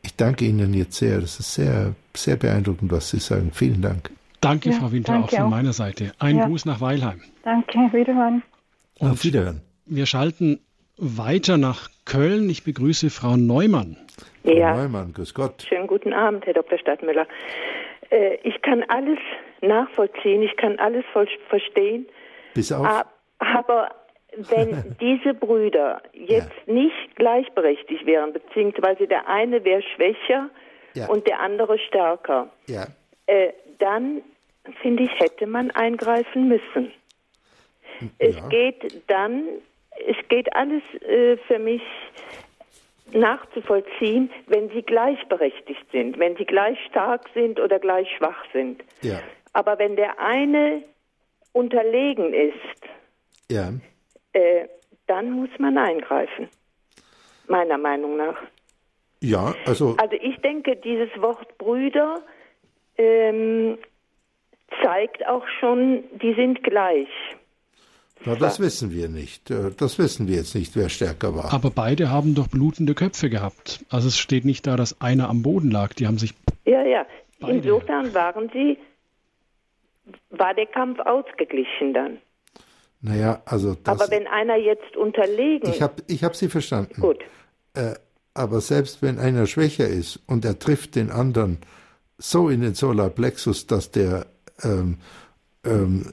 ich 0.03 0.15
danke 0.15 0.45
Ihnen 0.45 0.73
jetzt 0.74 0.97
sehr. 0.97 1.20
Das 1.20 1.41
ist 1.41 1.55
sehr, 1.55 1.95
sehr 2.15 2.37
beeindruckend, 2.37 2.93
was 2.93 3.11
Sie 3.11 3.19
sagen. 3.19 3.51
Vielen 3.53 3.83
Dank. 3.83 4.11
Danke, 4.40 4.70
ja, 4.70 4.76
Frau 4.76 4.92
Winter, 4.92 5.18
auch 5.18 5.30
von 5.30 5.38
auch. 5.38 5.50
meiner 5.50 5.72
Seite. 5.72 6.12
Ein 6.18 6.36
ja. 6.36 6.46
Gruß 6.46 6.64
nach 6.66 6.80
Weilheim. 6.80 7.20
Danke, 7.42 7.78
wiederhören. 7.92 8.42
Und 8.98 9.10
Auf 9.10 9.24
Wiederhören. 9.24 9.62
Wir 9.86 10.06
schalten 10.06 10.60
weiter 10.96 11.58
nach 11.58 11.88
Köln. 12.04 12.48
Ich 12.48 12.64
begrüße 12.64 13.10
Frau 13.10 13.36
Neumann. 13.36 13.96
Ja. 14.44 14.72
Frau 14.72 14.82
Neumann, 14.82 15.12
grüß 15.12 15.34
Gott. 15.34 15.66
Schönen 15.68 15.86
guten 15.86 16.12
Abend, 16.12 16.46
Herr 16.46 16.54
Dr. 16.54 16.78
Stadtmüller. 16.78 17.26
Äh, 18.10 18.36
ich 18.42 18.62
kann 18.62 18.84
alles 18.88 19.18
nachvollziehen, 19.60 20.42
ich 20.42 20.56
kann 20.56 20.78
alles 20.78 21.04
verstehen. 21.48 22.06
Bis 22.54 22.72
auf. 22.72 22.86
Aber 23.38 23.90
wenn 24.36 24.96
diese 25.00 25.34
Brüder 25.34 26.02
jetzt 26.12 26.52
ja. 26.66 26.72
nicht 26.72 27.16
gleichberechtigt 27.16 28.06
wären, 28.06 28.32
beziehungsweise 28.32 29.06
der 29.06 29.28
eine 29.28 29.64
wäre 29.64 29.82
schwächer 29.94 30.50
ja. 30.94 31.06
und 31.08 31.26
der 31.26 31.40
andere 31.40 31.78
stärker, 31.78 32.48
ja. 32.66 32.86
äh, 33.26 33.52
dann 33.78 34.23
finde 34.82 35.05
ich, 35.05 35.20
hätte 35.20 35.47
man 35.47 35.70
eingreifen 35.70 36.48
müssen. 36.48 36.93
Es 38.19 38.36
geht 38.51 39.03
dann 39.07 39.44
es 40.05 40.16
geht 40.28 40.55
alles 40.55 40.82
äh, 41.03 41.36
für 41.47 41.59
mich 41.59 41.82
nachzuvollziehen, 43.12 44.31
wenn 44.47 44.69
sie 44.70 44.82
gleichberechtigt 44.82 45.85
sind, 45.93 46.19
wenn 46.19 46.36
sie 46.36 46.44
gleich 46.44 46.78
stark 46.89 47.28
sind 47.35 47.61
oder 47.61 47.78
gleich 47.78 48.09
schwach 48.16 48.44
sind. 48.53 48.82
Ja. 49.03 49.20
Aber 49.53 49.78
wenn 49.78 49.97
der 49.97 50.19
eine 50.19 50.82
unterlegen 51.53 52.35
ist, 52.35 52.82
ja. 53.51 53.73
äh, 54.32 54.66
dann 55.07 55.31
muss 55.31 55.51
man 55.59 55.78
eingreifen, 55.78 56.48
meiner 57.47 57.78
Meinung 57.78 58.16
nach. 58.16 58.36
Ja, 59.20 59.55
also. 59.65 59.97
Also 59.98 60.16
ich 60.20 60.36
denke, 60.39 60.77
dieses 60.77 61.11
Wort 61.20 61.57
Brüder 61.59 62.20
ähm, 62.98 63.78
zeigt 64.82 65.27
auch 65.27 65.44
schon, 65.60 66.05
die 66.23 66.35
sind 66.35 66.62
gleich. 66.62 67.09
Na, 68.24 68.35
das 68.35 68.59
wissen 68.60 68.93
wir 68.93 69.09
nicht. 69.09 69.51
Äh, 69.51 69.70
das 69.77 69.98
wissen 69.98 70.27
wir 70.27 70.36
jetzt 70.36 70.55
nicht, 70.55 70.74
wer 70.74 70.89
stärker 70.89 71.35
war. 71.35 71.52
Aber 71.52 71.70
beide 71.70 72.10
haben 72.10 72.35
doch 72.35 72.48
blutende 72.48 72.94
Köpfe 72.94 73.31
gehabt. 73.31 73.85
Also 73.90 74.09
es 74.09 74.18
steht 74.18 74.44
nicht 74.44 74.66
da, 74.66 74.77
dass 74.77 75.01
einer 75.01 75.28
am 75.28 75.43
Boden 75.43 75.70
lag. 75.70 75.93
Die 75.94 76.06
haben 76.06 76.18
sich. 76.18 76.35
Ja, 76.64 76.82
ja. 76.82 77.06
Beide. 77.40 77.59
Insofern 77.59 78.14
waren 78.14 78.51
sie, 78.52 78.78
war 80.31 80.55
der 80.55 80.66
Kampf 80.66 80.98
ausgeglichen 81.01 81.93
dann. 81.93 82.18
Naja, 83.02 83.43
also 83.44 83.74
das, 83.74 84.01
Aber 84.01 84.10
wenn 84.10 84.27
einer 84.27 84.56
jetzt 84.56 84.97
unterlegen. 84.97 85.70
Ich 85.70 85.82
habe 85.82 86.02
ich 86.09 86.24
hab 86.24 86.35
Sie 86.35 86.48
verstanden. 86.48 87.01
Gut. 87.01 87.18
Äh, 87.74 87.94
aber 88.35 88.60
selbst 88.60 89.02
wenn 89.02 89.18
einer 89.18 89.47
schwächer 89.47 89.86
ist 89.86 90.20
und 90.27 90.44
er 90.44 90.59
trifft 90.59 90.97
den 90.97 91.10
anderen 91.10 91.59
so 92.18 92.48
in 92.48 92.62
den 92.62 92.74
Solarplexus, 92.74 93.66
dass 93.66 93.90
der 93.90 94.26
ähm, 94.62 94.98
ähm, 95.64 96.12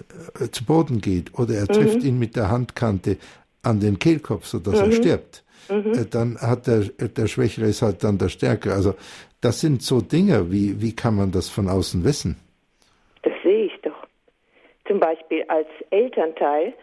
zu 0.52 0.66
Boden 0.66 1.00
geht 1.00 1.38
oder 1.38 1.56
er 1.56 1.68
trifft 1.68 2.02
mhm. 2.02 2.08
ihn 2.08 2.20
mit 2.20 2.36
der 2.36 2.50
Handkante 2.50 3.18
an 3.62 3.80
den 3.80 4.00
Kehlkopf, 4.00 4.46
sodass 4.46 4.80
mhm. 4.80 4.86
er 4.86 4.92
stirbt, 4.92 5.44
mhm. 5.70 5.94
äh, 5.94 6.06
dann 6.10 6.38
hat 6.40 6.68
der, 6.68 6.82
der 6.82 7.28
Schwächere 7.28 7.66
ist 7.66 7.82
halt 7.82 8.04
dann 8.04 8.18
der 8.18 8.30
Stärkere. 8.30 8.74
Also 8.74 8.96
das 9.42 9.62
sind 9.62 9.82
so 9.82 10.02
Dinge, 10.02 10.52
wie, 10.52 10.82
wie 10.82 10.96
kann 10.96 11.16
man 11.16 11.32
das 11.32 11.50
von 11.50 11.70
außen 11.70 12.04
wissen? 12.04 12.38
Das 13.24 13.34
sehe 13.44 13.66
ich 13.66 13.82
doch. 13.82 14.08
Zum 14.88 15.00
Beispiel 15.00 15.44
als 15.48 15.68
Elternteil 15.92 16.74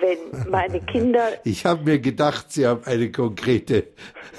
wenn 0.00 0.50
meine 0.50 0.80
Kinder. 0.80 1.32
Ich 1.44 1.64
habe 1.66 1.84
mir 1.84 1.98
gedacht, 1.98 2.50
Sie 2.52 2.66
haben 2.66 2.82
eine 2.84 3.10
konkrete, 3.10 3.88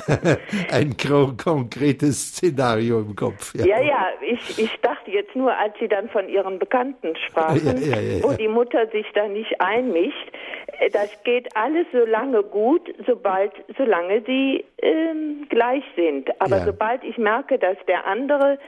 ein 0.71 0.95
konkretes 0.97 2.29
Szenario 2.29 2.99
im 2.99 3.15
Kopf. 3.15 3.53
Ja, 3.55 3.65
ja, 3.65 3.81
ja 3.81 4.07
ich, 4.21 4.59
ich 4.59 4.71
dachte 4.81 5.11
jetzt 5.11 5.35
nur, 5.35 5.55
als 5.55 5.73
Sie 5.79 5.87
dann 5.87 6.09
von 6.09 6.27
Ihren 6.29 6.59
Bekannten 6.59 7.15
sprachen, 7.27 7.81
ja, 7.81 7.99
ja, 7.99 8.23
wo 8.23 8.33
die 8.33 8.47
Mutter 8.47 8.87
sich 8.91 9.05
da 9.13 9.27
nicht 9.27 9.59
einmischt. 9.59 10.31
Äh, 10.79 10.89
das 10.89 11.09
geht 11.23 11.55
alles 11.55 11.85
so 11.91 12.05
lange 12.05 12.43
gut, 12.43 12.93
sobald, 13.05 13.51
solange 13.77 14.23
sie 14.25 14.65
ähm, 14.81 15.47
gleich 15.49 15.83
sind. 15.95 16.29
Aber 16.41 16.65
sobald 16.65 17.03
ich 17.03 17.17
merke, 17.17 17.57
dass 17.57 17.77
der 17.87 18.05
andere 18.05 18.59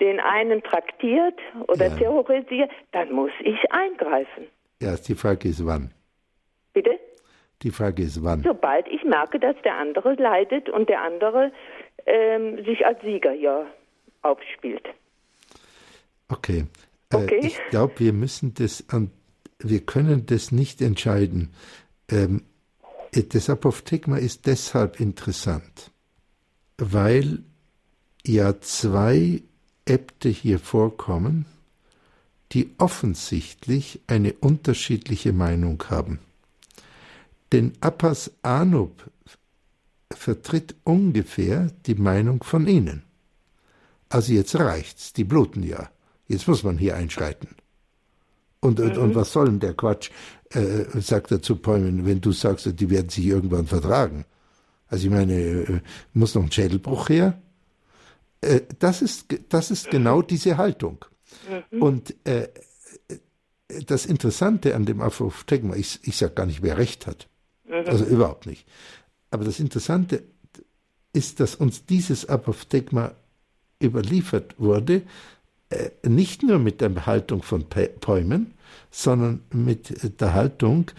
den 0.00 0.20
einen 0.20 0.62
traktiert 0.62 1.38
oder 1.68 1.96
terrorisiert, 1.96 2.70
dann 2.92 3.12
muss 3.12 3.30
ich 3.40 3.58
eingreifen. 3.70 4.46
Ja, 4.80 4.94
die 4.96 5.14
Frage 5.14 5.48
ist 5.48 5.64
wann. 5.64 5.90
Bitte? 6.76 7.00
Die 7.62 7.70
Frage 7.70 8.02
ist 8.02 8.22
wann. 8.22 8.42
Sobald 8.42 8.86
ich 8.88 9.02
merke, 9.02 9.40
dass 9.40 9.56
der 9.64 9.78
andere 9.78 10.12
leidet 10.12 10.68
und 10.68 10.90
der 10.90 11.00
andere 11.00 11.50
ähm, 12.04 12.62
sich 12.66 12.84
als 12.84 13.00
Sieger 13.00 13.32
ja 13.32 13.64
aufspielt. 14.20 14.86
Okay. 16.28 16.66
Äh, 17.10 17.16
okay. 17.16 17.40
Äh, 17.40 17.46
ich 17.46 17.58
glaube, 17.70 17.94
wir 17.96 18.12
müssen 18.12 18.52
das 18.52 18.84
an, 18.90 19.10
wir 19.58 19.80
können 19.80 20.26
das 20.26 20.52
nicht 20.52 20.82
entscheiden. 20.82 21.54
Ähm, 22.10 22.42
äh, 23.14 23.22
das 23.22 23.48
Apophthegma 23.48 24.18
ist 24.18 24.46
deshalb 24.46 25.00
interessant, 25.00 25.92
weil 26.76 27.38
ja 28.22 28.60
zwei 28.60 29.40
Äbte 29.86 30.28
hier 30.28 30.58
vorkommen, 30.58 31.46
die 32.52 32.74
offensichtlich 32.76 34.00
eine 34.08 34.34
unterschiedliche 34.34 35.32
Meinung 35.32 35.82
haben. 35.88 36.18
Denn 37.52 37.72
Appas 37.80 38.30
Anub 38.42 39.10
vertritt 40.12 40.76
ungefähr 40.84 41.70
die 41.86 41.94
Meinung 41.94 42.42
von 42.42 42.66
Ihnen. 42.66 43.02
Also 44.08 44.32
jetzt 44.32 44.56
reicht's, 44.56 45.12
die 45.12 45.24
bluten 45.24 45.62
ja. 45.62 45.90
Jetzt 46.28 46.48
muss 46.48 46.62
man 46.62 46.78
hier 46.78 46.96
einschreiten. 46.96 47.48
Und, 48.60 48.78
mhm. 48.78 48.98
und, 48.98 49.14
was 49.14 49.32
soll 49.32 49.46
denn 49.46 49.60
der 49.60 49.74
Quatsch, 49.74 50.10
äh, 50.50 50.84
sagt 51.00 51.30
er 51.30 51.42
zu 51.42 51.56
Päumen, 51.56 52.06
wenn 52.06 52.20
du 52.20 52.32
sagst, 52.32 52.68
die 52.80 52.90
werden 52.90 53.08
sich 53.08 53.26
irgendwann 53.26 53.66
vertragen. 53.66 54.24
Also 54.88 55.06
ich 55.06 55.12
meine, 55.12 55.34
äh, 55.34 55.80
muss 56.14 56.34
noch 56.34 56.42
ein 56.42 56.52
Schädelbruch 56.52 57.08
her? 57.08 57.40
Äh, 58.40 58.62
das, 58.78 59.02
ist, 59.02 59.26
das 59.48 59.70
ist 59.70 59.90
genau 59.90 60.22
diese 60.22 60.56
Haltung. 60.56 61.04
Mhm. 61.70 61.82
Und 61.82 62.14
äh, 62.26 62.48
das 63.86 64.06
Interessante 64.06 64.74
an 64.74 64.84
dem 64.84 65.00
Aphrophthegma, 65.00 65.74
ich, 65.74 66.00
ich 66.02 66.16
sage 66.16 66.34
gar 66.34 66.46
nicht, 66.46 66.62
wer 66.62 66.78
recht 66.78 67.06
hat. 67.06 67.28
Also 67.70 68.04
überhaupt 68.04 68.46
nicht. 68.46 68.66
Aber 69.30 69.44
das 69.44 69.60
Interessante 69.60 70.22
ist, 71.12 71.40
dass 71.40 71.54
uns 71.54 71.86
dieses 71.86 72.28
Apophthegma 72.28 73.12
überliefert 73.82 74.54
wurde, 74.58 75.02
äh, 75.70 75.90
nicht 76.08 76.42
nur 76.42 76.58
mit 76.58 76.80
der 76.80 77.06
Haltung 77.06 77.42
von 77.42 77.64
Päumen, 77.68 78.54
sondern 78.90 79.42
mit 79.52 80.20
der 80.20 80.34
Haltung 80.34 80.90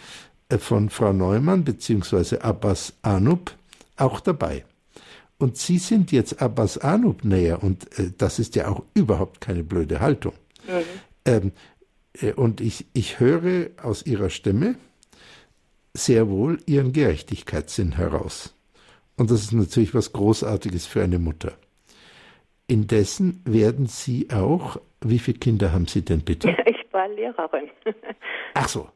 äh, 0.49 0.57
von 0.57 0.89
Frau 0.89 1.13
Neumann 1.13 1.63
bzw. 1.63 2.39
Abbas 2.39 2.93
Anub 3.01 3.55
auch 3.95 4.19
dabei. 4.19 4.65
Und 5.39 5.57
Sie 5.57 5.77
sind 5.77 6.11
jetzt 6.11 6.41
Abbas 6.41 6.79
Anub 6.79 7.23
näher 7.23 7.63
und 7.63 7.97
äh, 7.97 8.11
das 8.17 8.39
ist 8.39 8.55
ja 8.55 8.67
auch 8.67 8.83
überhaupt 8.93 9.39
keine 9.39 9.63
blöde 9.63 9.99
Haltung. 9.99 10.33
Mhm. 10.67 10.83
Ähm, 11.25 11.51
und 12.35 12.61
ich, 12.61 12.87
ich 12.93 13.19
höre 13.19 13.67
aus 13.83 14.03
Ihrer 14.05 14.31
Stimme, 14.31 14.75
sehr 15.97 16.29
wohl 16.29 16.59
ihren 16.65 16.93
Gerechtigkeitssinn 16.93 17.93
heraus. 17.93 18.55
Und 19.17 19.31
das 19.31 19.41
ist 19.41 19.53
natürlich 19.53 19.95
was 19.95 20.13
Großartiges 20.13 20.85
für 20.85 21.03
eine 21.03 21.19
Mutter. 21.19 21.53
Indessen 22.67 23.41
werden 23.45 23.87
Sie 23.87 24.29
auch, 24.31 24.79
wie 25.01 25.19
viele 25.19 25.39
Kinder 25.39 25.71
haben 25.71 25.87
Sie 25.87 26.03
denn 26.03 26.21
bitte? 26.21 26.55
Ich 26.65 26.93
war 26.93 27.09
Lehrerin. 27.09 27.69
Ach 28.55 28.67
so, 28.67 28.89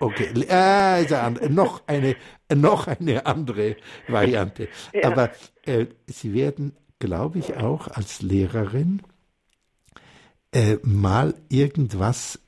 okay. 0.00 0.28
okay. 0.34 0.48
Also 0.48 1.48
noch, 1.48 1.82
eine, 1.86 2.16
noch 2.54 2.86
eine 2.86 3.24
andere 3.24 3.76
Variante. 4.08 4.68
Ja. 4.92 5.10
Aber 5.10 5.30
äh, 5.64 5.86
Sie 6.06 6.34
werden, 6.34 6.76
glaube 6.98 7.38
ich, 7.38 7.56
auch 7.56 7.88
als 7.88 8.20
Lehrerin 8.20 9.00
äh, 10.52 10.76
mal 10.82 11.34
irgendwas 11.48 12.40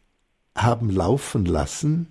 haben 0.56 0.90
laufen 0.90 1.47
lassen, 1.47 2.09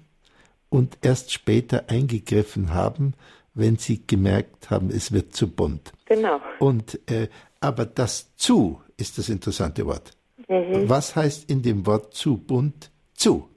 und 0.71 0.97
erst 1.01 1.33
später 1.33 1.89
eingegriffen 1.89 2.73
haben, 2.73 3.13
wenn 3.53 3.77
sie 3.77 4.07
gemerkt 4.07 4.71
haben, 4.71 4.89
es 4.89 5.11
wird 5.11 5.35
zu 5.35 5.47
bunt. 5.49 5.91
Genau. 6.05 6.39
Und 6.59 6.99
äh, 7.11 7.27
aber 7.59 7.85
das 7.85 8.35
zu 8.37 8.81
ist 8.97 9.17
das 9.17 9.29
interessante 9.29 9.85
Wort. 9.85 10.13
Mhm. 10.47 10.89
Was 10.89 11.15
heißt 11.15 11.49
in 11.49 11.61
dem 11.61 11.85
Wort 11.85 12.15
zu 12.15 12.37
bunt? 12.37 12.89
Zu. 13.13 13.49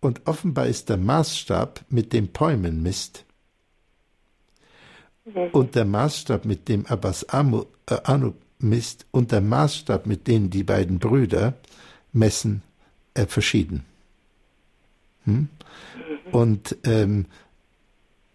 Und 0.00 0.26
offenbar 0.26 0.66
ist 0.66 0.88
der 0.88 0.98
Maßstab, 0.98 1.84
mit 1.88 2.12
dem 2.12 2.28
Päumen 2.28 2.82
misst, 2.82 3.24
mhm. 5.24 5.48
und 5.52 5.74
der 5.76 5.84
Maßstab, 5.84 6.44
mit 6.44 6.68
dem 6.68 6.84
Abbas 6.86 7.28
Anu, 7.28 7.66
äh, 7.86 7.98
Anu 8.02 8.34
misst, 8.58 9.06
und 9.12 9.32
der 9.32 9.40
Maßstab, 9.40 10.06
mit 10.06 10.26
dem 10.26 10.50
die 10.50 10.64
beiden 10.64 10.98
Brüder 10.98 11.54
messen, 12.12 12.62
äh, 13.14 13.26
verschieden. 13.26 13.84
Hm? 15.24 15.48
Und 16.36 16.76
ähm, 16.84 17.24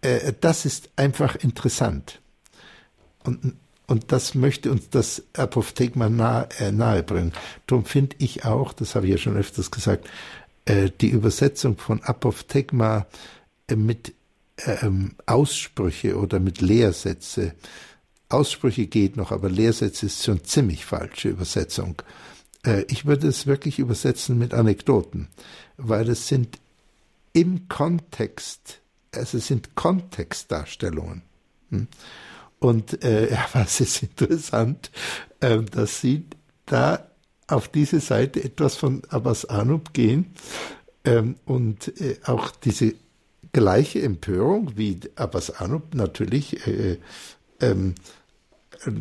äh, 0.01 0.33
das 0.41 0.65
ist 0.65 0.89
einfach 0.95 1.35
interessant. 1.35 2.19
Und, 3.23 3.53
und 3.85 4.11
das 4.11 4.33
möchte 4.33 4.71
uns 4.71 4.89
das 4.89 5.21
Apophthegma 5.37 6.09
nahe, 6.09 6.49
äh, 6.57 6.71
nahebringen. 6.71 7.31
Darum 7.67 7.85
finde 7.85 8.15
ich 8.17 8.43
auch, 8.43 8.73
das 8.73 8.95
habe 8.95 9.05
ich 9.05 9.11
ja 9.11 9.17
schon 9.19 9.37
öfters 9.37 9.69
gesagt, 9.69 10.09
äh, 10.65 10.89
die 10.99 11.09
Übersetzung 11.09 11.77
von 11.77 12.01
Apophthegma 12.01 13.05
äh, 13.67 13.75
mit 13.75 14.15
ähm, 14.65 15.13
Aussprüche 15.27 16.17
oder 16.17 16.39
mit 16.39 16.59
Lehrsätze. 16.59 17.53
Aussprüche 18.29 18.87
geht 18.87 19.15
noch, 19.15 19.31
aber 19.31 19.47
Lehrsätze 19.47 20.07
ist 20.07 20.23
schon 20.23 20.43
ziemlich 20.43 20.85
falsche 20.85 21.29
Übersetzung. 21.29 22.01
Äh, 22.65 22.83
ich 22.87 23.05
würde 23.05 23.27
es 23.27 23.45
wirklich 23.45 23.77
übersetzen 23.77 24.39
mit 24.39 24.55
Anekdoten, 24.55 25.27
weil 25.77 26.09
es 26.09 26.27
sind 26.27 26.57
im 27.33 27.67
Kontext, 27.67 28.79
also 29.13 29.37
es 29.37 29.47
sind 29.47 29.75
Kontextdarstellungen. 29.75 31.23
Hm? 31.69 31.87
Und 32.59 33.03
äh, 33.03 33.35
was 33.53 33.81
ist 33.81 34.03
interessant, 34.03 34.91
äh, 35.39 35.61
dass 35.61 36.01
Sie 36.01 36.25
da 36.65 37.07
auf 37.47 37.67
diese 37.67 37.99
Seite 37.99 38.43
etwas 38.43 38.75
von 38.75 39.01
Abbas 39.09 39.45
Anub 39.45 39.93
gehen 39.93 40.33
ähm, 41.03 41.35
und 41.45 41.99
äh, 41.99 42.17
auch 42.23 42.51
diese 42.51 42.93
gleiche 43.51 44.01
Empörung 44.01 44.77
wie 44.77 44.99
Abbas 45.15 45.49
Anub 45.51 45.93
natürlich 45.93 46.65
äh, 46.65 46.97
ähm, 47.59 47.95
äh, 48.85 48.91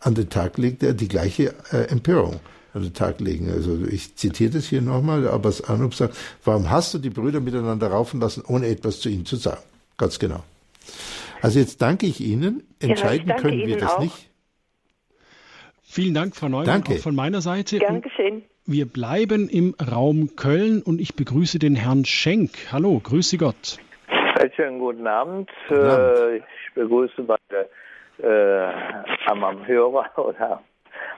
an 0.00 0.14
den 0.14 0.30
Tag 0.30 0.58
legt, 0.58 0.82
er 0.82 0.94
die 0.94 1.08
gleiche 1.08 1.54
äh, 1.72 1.88
Empörung 1.88 2.40
an 2.74 2.82
den 2.82 2.94
Tag 2.94 3.20
legen. 3.20 3.50
Also 3.50 3.78
ich 3.90 4.16
zitiere 4.16 4.50
das 4.50 4.66
hier 4.66 4.82
nochmal, 4.82 5.26
Abbas 5.28 5.62
Anub 5.68 5.94
sagt, 5.94 6.16
warum 6.44 6.70
hast 6.70 6.94
du 6.94 6.98
die 6.98 7.10
Brüder 7.10 7.40
miteinander 7.40 7.88
raufen 7.88 8.20
lassen, 8.20 8.42
ohne 8.46 8.66
etwas 8.66 9.00
zu 9.00 9.08
ihnen 9.08 9.26
zu 9.26 9.36
sagen? 9.36 9.62
Ganz 9.96 10.18
genau. 10.18 10.42
Also 11.42 11.58
jetzt 11.58 11.82
danke 11.82 12.06
ich 12.06 12.20
Ihnen. 12.20 12.62
Entscheiden 12.80 13.28
ja, 13.28 13.36
können 13.36 13.58
wir 13.58 13.68
Ihnen 13.68 13.78
das 13.78 13.94
auch. 13.94 14.00
nicht. 14.00 14.28
Vielen 15.82 16.14
Dank, 16.14 16.36
Frau 16.36 16.48
Neumann, 16.48 16.66
danke. 16.66 16.94
auch 16.94 16.98
von 16.98 17.14
meiner 17.14 17.40
Seite. 17.40 17.78
Gern 17.78 18.02
geschehen. 18.02 18.42
Wir 18.66 18.86
bleiben 18.86 19.48
im 19.48 19.74
Raum 19.80 20.36
Köln 20.36 20.82
und 20.82 21.00
ich 21.00 21.16
begrüße 21.16 21.58
den 21.58 21.74
Herrn 21.74 22.04
Schenk. 22.04 22.50
Hallo, 22.70 23.00
grüße 23.02 23.38
Gott. 23.38 23.78
Schönen 24.54 24.78
guten 24.78 25.06
Abend. 25.06 25.48
Guten 25.68 25.80
Abend. 25.80 26.18
Äh, 26.18 26.36
ich 26.36 26.74
begrüße 26.74 27.22
beide 27.22 27.68
äh, 28.18 29.30
am, 29.30 29.42
am 29.44 29.66
Hörer 29.66 30.10
oder 30.18 30.62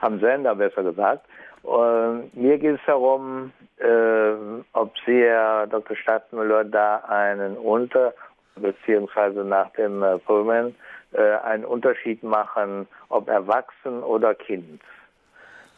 am 0.00 0.20
Sender, 0.20 0.54
besser 0.54 0.82
gesagt. 0.82 1.26
Und 1.62 2.34
mir 2.34 2.58
geht 2.58 2.76
es 2.76 2.80
darum, 2.86 3.52
äh, 3.78 4.32
ob 4.72 4.92
Sie, 5.04 5.22
Herr 5.22 5.66
Dr. 5.66 5.96
Stadtmüller, 5.96 6.64
da 6.64 6.96
einen 7.08 7.56
Unter- 7.56 8.14
beziehungsweise 8.56 9.44
nach 9.44 9.70
dem 9.72 10.02
äh, 10.02 10.18
Pullman 10.18 10.74
äh, 11.12 11.36
einen 11.44 11.64
Unterschied 11.64 12.22
machen, 12.22 12.86
ob 13.08 13.28
erwachsen 13.28 14.02
oder 14.02 14.34
Kind. 14.34 14.80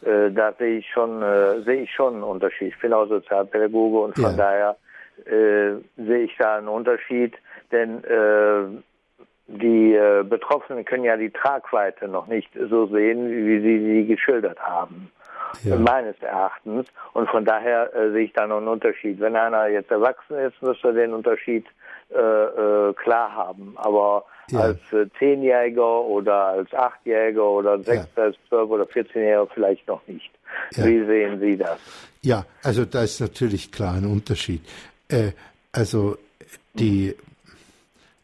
Äh, 0.01 0.31
da 0.31 0.53
sehe 0.53 0.79
ich 0.79 0.89
schon 0.89 1.21
äh, 1.21 1.61
sehe 1.61 1.83
ich 1.83 1.91
schon 1.91 2.15
einen 2.15 2.23
Unterschied. 2.23 2.73
Ich 2.73 2.79
bin 2.79 2.93
auch 2.93 3.07
Sozialpädagoge 3.07 3.99
und 3.99 4.15
von 4.15 4.37
ja. 4.37 4.37
daher 4.37 4.77
äh, 5.25 5.75
sehe 5.97 6.23
ich 6.23 6.35
da 6.37 6.57
einen 6.57 6.67
Unterschied, 6.67 7.35
denn 7.71 8.03
äh, 8.03 8.81
die 9.47 9.93
äh, 9.93 10.23
Betroffenen 10.23 10.85
können 10.85 11.03
ja 11.03 11.17
die 11.17 11.29
Tragweite 11.29 12.07
noch 12.07 12.27
nicht 12.27 12.49
so 12.69 12.87
sehen, 12.87 13.29
wie 13.29 13.59
sie 13.59 13.79
sie 13.85 14.07
geschildert 14.07 14.59
haben. 14.59 15.11
Ja. 15.63 15.75
Meines 15.75 16.19
Erachtens. 16.21 16.87
Und 17.13 17.29
von 17.29 17.45
daher 17.45 17.93
äh, 17.93 18.11
sehe 18.11 18.25
ich 18.25 18.33
da 18.33 18.47
noch 18.47 18.57
einen 18.57 18.69
Unterschied. 18.69 19.19
Wenn 19.19 19.35
einer 19.35 19.67
jetzt 19.67 19.91
erwachsen 19.91 20.37
ist, 20.37 20.61
müsste 20.61 20.87
er 20.87 20.93
den 20.93 21.13
Unterschied 21.13 21.65
äh, 22.09 22.17
äh, 22.17 22.93
klar 22.93 23.35
haben. 23.35 23.73
Aber 23.75 24.25
ja. 24.49 24.61
als 24.61 24.79
äh, 24.91 25.05
Zehnjähriger 25.19 26.01
oder 26.01 26.47
als 26.47 26.73
Achtjähriger 26.73 27.45
oder 27.45 27.79
Sechs, 27.79 28.07
ja. 28.15 28.23
als 28.23 28.35
Zwölf 28.49 28.69
oder 28.69 28.87
Vierzehnjähriger 28.87 29.47
vielleicht 29.53 29.87
noch 29.87 30.01
nicht. 30.07 30.31
Wie 30.71 31.05
sehen 31.05 31.39
Sie 31.39 31.57
das? 31.57 31.79
Ja, 32.21 32.45
also 32.63 32.85
da 32.85 33.03
ist 33.03 33.19
natürlich 33.19 33.71
klar 33.71 33.95
ein 33.95 34.05
Unterschied. 34.05 34.61
Äh, 35.09 35.31
also 35.71 36.17
die 36.73 37.15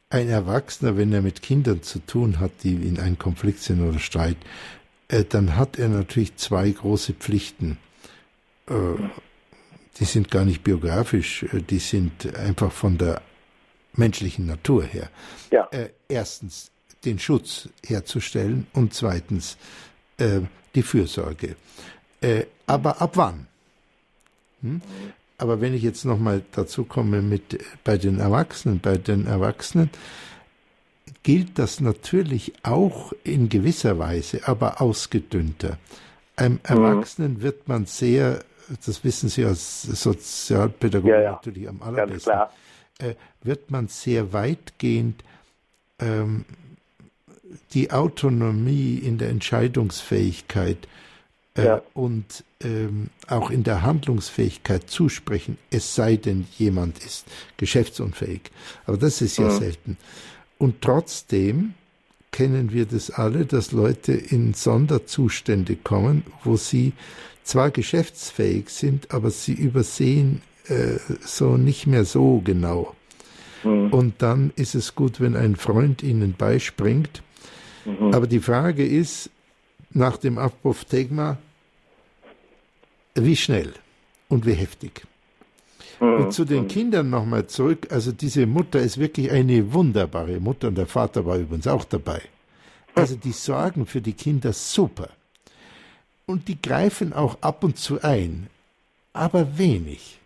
ein 0.10 0.30
Erwachsener, 0.30 0.98
wenn 0.98 1.14
er 1.14 1.22
mit 1.22 1.42
Kindern 1.42 1.84
zu 1.84 2.00
tun 2.00 2.40
hat, 2.40 2.52
die 2.64 2.74
in 2.74 3.00
einem 3.00 3.20
Konflikt 3.20 3.60
sind 3.60 3.82
oder 3.88 4.00
Streit, 4.00 4.38
äh, 5.08 5.24
dann 5.24 5.56
hat 5.56 5.78
er 5.78 5.90
natürlich 5.90 6.36
zwei 6.36 6.70
große 6.70 7.14
Pflichten. 7.14 7.78
Äh, 8.68 8.74
die 10.00 10.06
sind 10.06 10.32
gar 10.32 10.46
nicht 10.46 10.64
biografisch, 10.64 11.44
äh, 11.44 11.62
die 11.62 11.80
sind 11.80 12.36
einfach 12.36 12.72
von 12.72 12.98
der 12.98 13.22
menschlichen 13.94 14.48
Natur 14.48 14.84
her. 14.84 15.10
Ja. 15.52 15.68
Äh, 15.72 15.90
erstens 16.08 16.72
den 17.06 17.20
Schutz 17.20 17.70
herzustellen 17.86 18.68
und 18.74 18.94
zweitens 18.94 19.58
die 20.76 20.84
Fürsorge. 20.84 21.56
Aber 22.68 23.02
ab 23.02 23.12
wann? 23.16 23.48
Hm? 24.62 24.82
Aber 25.40 25.62
wenn 25.62 25.74
ich 25.74 25.82
jetzt 25.82 26.06
nochmal 26.06 26.44
dazu 26.52 26.84
komme 26.84 27.22
mit 27.22 27.56
äh, 27.56 27.58
bei 27.84 27.98
den 27.98 28.20
Erwachsenen, 28.20 28.80
bei 28.80 28.98
den 28.98 29.26
Erwachsenen 29.26 29.90
gilt 31.24 31.58
das 31.58 31.80
natürlich 31.80 32.54
auch 32.64 33.14
in 33.24 33.50
gewisser 33.50 33.98
Weise, 33.98 34.48
aber 34.48 34.82
ausgedünnter. 34.82 35.78
Einem 36.36 36.54
mhm. 36.54 36.60
Erwachsenen 36.64 37.42
wird 37.42 37.68
man 37.68 37.86
sehr, 37.86 38.44
das 38.86 39.04
wissen 39.04 39.30
Sie 39.30 39.46
als 39.46 39.82
Sozialpädagoge 39.84 41.12
ja, 41.12 41.22
ja. 41.22 41.32
natürlich 41.32 41.68
am 41.68 41.82
allerbesten, 41.82 42.34
äh, 43.00 43.16
wird 43.42 43.72
man 43.72 43.88
sehr 43.88 44.34
weitgehend 44.34 45.24
ähm, 46.00 46.46
die 47.74 47.92
Autonomie 47.92 48.96
in 48.98 49.18
der 49.18 49.30
Entscheidungsfähigkeit 49.30 50.88
äh, 51.56 51.66
ja. 51.66 51.82
und 51.94 52.44
ähm, 52.64 53.10
auch 53.28 53.52
in 53.52 53.64
der 53.64 53.84
Handlungsfähigkeit 53.84 54.90
zusprechen, 54.90 55.58
es 55.70 55.96
sei 55.96 56.18
denn, 56.18 56.46
jemand 56.58 57.04
ist 57.04 57.26
geschäftsunfähig. 57.58 58.42
Aber 58.86 58.98
das 58.98 59.22
ist 59.22 59.38
ja 59.38 59.46
mhm. 59.46 59.58
selten. 59.58 59.98
Und 60.58 60.82
trotzdem 60.82 61.74
kennen 62.32 62.72
wir 62.72 62.86
das 62.86 63.12
alle, 63.12 63.46
dass 63.46 63.72
Leute 63.72 64.14
in 64.14 64.54
Sonderzustände 64.54 65.78
kommen, 65.78 66.24
wo 66.44 66.58
sie 66.58 66.94
zwar 67.44 67.72
geschäftsfähig 67.72 68.70
sind, 68.70 69.12
aber 69.12 69.32
sie 69.32 69.54
übersehen 69.54 70.42
äh, 70.68 71.00
so 71.22 71.58
nicht 71.58 71.88
mehr 71.88 72.06
so 72.06 72.42
genau. 72.44 72.96
Mhm. 73.64 73.92
Und 73.92 74.22
dann 74.22 74.52
ist 74.56 74.76
es 74.76 74.96
gut, 74.96 75.20
wenn 75.20 75.36
ein 75.36 75.56
Freund 75.56 76.04
ihnen 76.04 76.34
beispringt. 76.34 77.24
Mhm. 77.86 78.14
Aber 78.14 78.28
die 78.28 78.40
Frage 78.40 78.86
ist, 78.86 79.30
nach 79.92 80.18
dem 80.18 80.38
Apophthegma, 80.38 81.38
wie 83.16 83.36
schnell 83.36 83.74
und 84.28 84.46
wie 84.46 84.54
heftig. 84.54 85.04
Mhm. 86.00 86.14
Und 86.14 86.34
zu 86.34 86.46
den 86.46 86.68
Kindern 86.68 87.10
nochmal 87.10 87.48
zurück. 87.48 87.88
Also 87.92 88.12
diese 88.12 88.46
Mutter 88.46 88.80
ist 88.80 88.98
wirklich 88.98 89.32
eine 89.32 89.74
wunderbare 89.74 90.40
Mutter 90.40 90.70
und 90.70 90.76
der 90.76 90.88
Vater 90.88 91.26
war 91.26 91.38
übrigens 91.38 91.68
auch 91.68 91.86
dabei. 91.86 92.22
Also 92.96 93.16
die 93.16 93.32
sorgen 93.32 93.86
für 93.86 94.02
die 94.02 94.14
Kinder 94.14 94.54
super. 94.54 95.10
Und 96.26 96.48
die 96.48 96.62
greifen 96.62 97.14
auch 97.14 97.38
ab 97.42 97.64
und 97.64 97.78
zu 97.78 98.02
ein, 98.02 98.48
aber 99.14 99.58
wenig. 99.58 100.20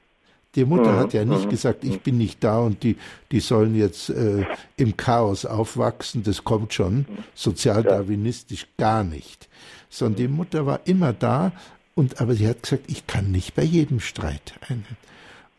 Die 0.56 0.66
Mutter 0.66 0.92
mhm. 0.92 0.98
hat 0.98 1.14
ja 1.14 1.26
nicht 1.26 1.46
mhm. 1.46 1.50
gesagt, 1.50 1.84
ich 1.84 2.02
bin 2.02 2.18
nicht 2.18 2.44
da 2.44 2.60
und 2.60 2.84
die, 2.84 2.98
die 3.32 3.40
sollen 3.40 3.76
jetzt 3.76 4.10
äh, 4.10 4.46
im 4.78 4.96
Chaos 4.98 5.46
aufwachsen, 5.46 6.22
das 6.24 6.44
kommt 6.44 6.74
schon, 6.74 7.06
sozialdarwinistisch 7.34 8.68
gar 8.78 9.04
nicht. 9.04 9.50
Sondern 9.90 10.18
die 10.18 10.28
Mutter 10.28 10.66
war 10.66 10.82
immer 10.86 11.14
da 11.14 11.54
und 11.96 12.22
aber 12.22 12.34
sie 12.34 12.48
hat 12.48 12.64
gesagt, 12.64 12.84
ich 12.88 13.08
kann 13.08 13.32
nicht 13.32 13.56
bei 13.56 13.64
jedem 13.64 14.00
Streit 14.00 14.54
einen. 14.68 14.86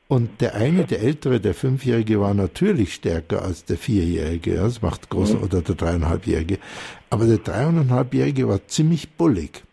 Und 0.06 0.40
der 0.40 0.54
eine, 0.54 0.84
der 0.84 1.00
ältere, 1.00 1.40
der 1.40 1.54
Fünfjährige, 1.54 2.20
war 2.20 2.34
natürlich 2.34 2.94
stärker 2.94 3.42
als 3.42 3.64
der 3.64 3.78
Vierjährige. 3.78 4.56
Das 4.56 4.82
macht 4.82 5.08
großen, 5.08 5.40
oder 5.40 5.62
der 5.62 5.74
Dreieinhalbjährige. 5.74 6.58
Aber 7.08 7.24
der 7.26 7.38
Dreieinhalbjährige 7.38 8.46
war 8.46 8.66
ziemlich 8.68 9.10
bullig. 9.12 9.64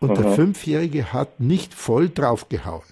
Und 0.00 0.10
Aha. 0.10 0.22
der 0.22 0.32
Fünfjährige 0.32 1.12
hat 1.12 1.38
nicht 1.38 1.72
voll 1.72 2.08
draufgehauen. 2.08 2.82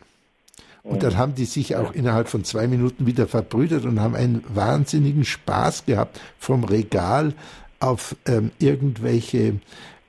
Und 0.84 1.02
dann 1.04 1.16
haben 1.16 1.34
die 1.34 1.44
sich 1.44 1.76
auch 1.76 1.92
innerhalb 1.92 2.28
von 2.28 2.42
zwei 2.42 2.66
Minuten 2.66 3.06
wieder 3.06 3.28
verbrüdert 3.28 3.84
und 3.84 4.00
haben 4.00 4.16
einen 4.16 4.42
wahnsinnigen 4.48 5.24
Spaß 5.24 5.86
gehabt 5.86 6.20
vom 6.38 6.64
Regal 6.64 7.34
auf 7.78 8.16
ähm, 8.26 8.50
irgendwelche 8.58 9.60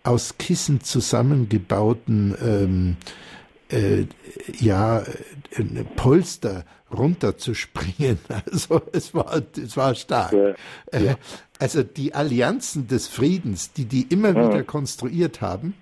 aus 0.03 0.37
Kissen 0.37 0.81
zusammengebauten 0.81 2.35
ähm, 2.41 2.97
äh, 3.69 4.05
ja, 4.59 4.99
äh, 4.99 5.63
Polster 5.95 6.65
runterzuspringen. 6.91 8.19
Also 8.51 8.81
es 8.91 9.13
war, 9.13 9.41
es 9.57 9.77
war 9.77 9.95
stark. 9.95 10.33
Ja, 10.33 10.49
ja. 10.99 11.11
Äh, 11.11 11.15
also 11.59 11.81
die 11.83 12.13
Allianzen 12.13 12.87
des 12.87 13.07
Friedens, 13.07 13.71
die 13.73 13.85
die 13.85 14.03
immer 14.03 14.35
ja. 14.35 14.49
wieder 14.49 14.63
konstruiert 14.63 15.41
haben 15.41 15.73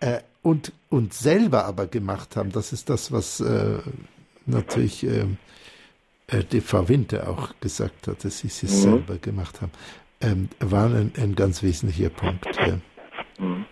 äh, 0.00 0.20
und, 0.42 0.72
und 0.88 1.14
selber 1.14 1.66
aber 1.66 1.86
gemacht 1.86 2.36
haben, 2.36 2.50
das 2.52 2.72
ist 2.72 2.88
das, 2.90 3.12
was 3.12 3.40
äh, 3.40 3.78
natürlich 4.46 5.04
äh, 5.04 5.26
äh 6.28 6.44
die 6.44 6.60
Frau 6.60 6.88
Winter 6.88 7.28
auch 7.28 7.50
gesagt 7.60 8.08
hat, 8.08 8.24
dass 8.24 8.38
sie 8.38 8.48
es 8.48 8.62
mhm. 8.62 8.68
selber 8.68 9.18
gemacht 9.18 9.60
haben, 9.60 9.72
ähm, 10.20 10.48
waren 10.58 10.96
ein, 10.96 11.12
ein, 11.22 11.34
ganz 11.34 11.62
wesentlicher 11.62 12.10
Punkt. 12.10 12.46
Mhm. 13.38 13.64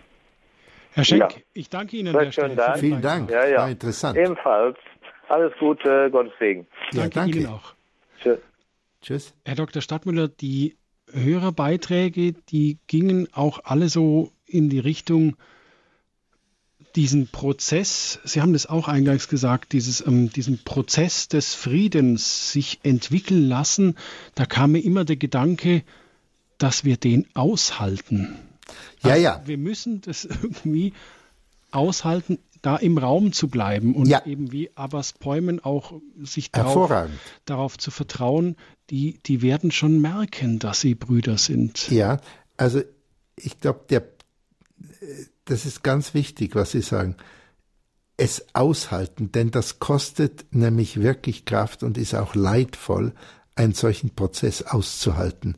Herr 0.91 1.03
Schenk, 1.03 1.31
ja. 1.31 1.41
ich 1.53 1.69
danke 1.69 1.97
Ihnen 1.97 2.13
der 2.13 2.31
Stelle. 2.31 2.55
Dank. 2.55 2.79
Vielen 2.79 3.01
Dank, 3.01 3.29
ja, 3.29 3.45
ja. 3.45 3.57
war 3.59 3.69
interessant. 3.69 4.17
Ebenfalls. 4.17 4.77
Alles 5.29 5.53
Gute, 5.59 6.09
Gottes 6.11 6.33
Segen. 6.39 6.67
Ja, 6.91 7.01
danke, 7.01 7.15
danke 7.15 7.37
Ihnen 7.39 7.47
auch. 7.47 7.75
Tschüss. 8.21 8.39
Tschüss. 9.01 9.33
Herr 9.45 9.55
Dr. 9.55 9.81
Stadtmüller, 9.81 10.27
die 10.27 10.77
Hörerbeiträge, 11.11 12.33
die 12.33 12.79
gingen 12.87 13.27
auch 13.33 13.59
alle 13.63 13.89
so 13.89 14.31
in 14.45 14.69
die 14.69 14.79
Richtung, 14.79 15.35
diesen 16.95 17.27
Prozess, 17.27 18.19
Sie 18.23 18.41
haben 18.41 18.53
das 18.53 18.65
auch 18.65 18.87
eingangs 18.87 19.27
gesagt, 19.27 19.73
dieses, 19.73 20.05
ähm, 20.05 20.31
diesen 20.31 20.63
Prozess 20.63 21.27
des 21.27 21.53
Friedens 21.53 22.51
sich 22.51 22.79
entwickeln 22.81 23.47
lassen, 23.47 23.95
da 24.33 24.45
kam 24.45 24.71
mir 24.71 24.79
immer 24.79 25.05
der 25.05 25.17
Gedanke, 25.17 25.83
dass 26.57 26.85
wir 26.85 26.97
den 26.97 27.27
aushalten. 27.35 28.39
Ja, 29.03 29.11
also 29.11 29.23
ja. 29.23 29.41
Wir 29.45 29.57
müssen 29.57 30.01
das 30.01 30.25
irgendwie 30.43 30.93
aushalten, 31.71 32.39
da 32.61 32.77
im 32.77 32.97
Raum 32.97 33.33
zu 33.33 33.47
bleiben 33.47 33.95
und 33.95 34.07
ja. 34.07 34.25
eben 34.25 34.51
wie 34.51 34.75
Abbas 34.75 35.13
Bäumen 35.13 35.63
auch 35.63 35.93
sich 36.21 36.51
darauf, 36.51 37.09
darauf 37.45 37.77
zu 37.77 37.91
vertrauen, 37.91 38.55
die, 38.89 39.19
die 39.25 39.41
werden 39.41 39.71
schon 39.71 40.01
merken, 40.01 40.59
dass 40.59 40.81
sie 40.81 40.95
Brüder 40.95 41.37
sind. 41.37 41.89
Ja, 41.91 42.19
also 42.55 42.81
ich 43.35 43.59
glaube, 43.59 43.81
der, 43.89 44.03
das 45.45 45.65
ist 45.65 45.83
ganz 45.83 46.13
wichtig, 46.13 46.55
was 46.55 46.71
Sie 46.71 46.81
sagen. 46.81 47.15
Es 48.19 48.47
aushalten, 48.53 49.31
denn 49.31 49.51
das 49.51 49.77
kostet 49.77 50.45
nämlich 50.49 50.99
wirklich 50.99 51.45
Kraft 51.45 51.83
und 51.83 51.99
ist 51.99 52.15
auch 52.15 52.33
leidvoll, 52.33 53.13
einen 53.55 53.73
solchen 53.73 54.09
Prozess 54.15 54.63
auszuhalten 54.63 55.55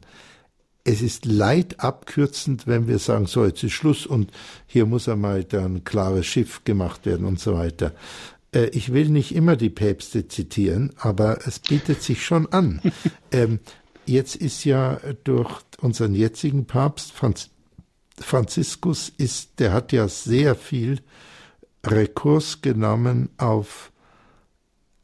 es 0.84 1.01
ist 1.01 1.26
leid 1.26 1.80
abkürzend, 1.80 2.68
wenn 2.68 2.88
wir 2.88 2.99
sagen, 2.99 3.26
so, 3.26 3.45
jetzt 3.45 3.64
ist 3.64 3.73
Schluss 3.73 4.06
und 4.06 4.31
hier 4.65 4.85
muss 4.85 5.10
einmal 5.10 5.45
ein 5.51 5.84
klares 5.84 6.26
Schiff 6.26 6.64
gemacht 6.64 7.06
werden 7.06 7.26
und 7.26 7.39
so 7.39 7.53
weiter. 7.56 7.93
Äh, 8.53 8.69
ich 8.69 8.93
will 8.93 9.10
nicht 9.10 9.35
immer 9.35 9.56
die 9.56 9.69
Päpste 9.69 10.27
zitieren, 10.27 10.93
aber 10.97 11.39
es 11.45 11.60
bietet 11.60 12.01
sich 12.01 12.26
schon 12.26 12.51
an. 12.51 12.81
ähm, 13.31 13.60
jetzt 14.06 14.35
ist 14.35 14.64
ja 14.64 14.99
durch 15.23 15.51
unseren 15.81 16.15
jetzigen 16.15 16.65
Papst 16.65 17.11
Franz 17.11 17.49
Franziskus 18.22 19.14
ist, 19.18 19.61
der 19.61 19.72
hat 19.72 19.93
ja 19.93 20.10
sehr 20.10 20.56
viel 20.56 20.99
Rekurs 21.85 22.61
genommen 22.61 23.30
auf 23.38 23.93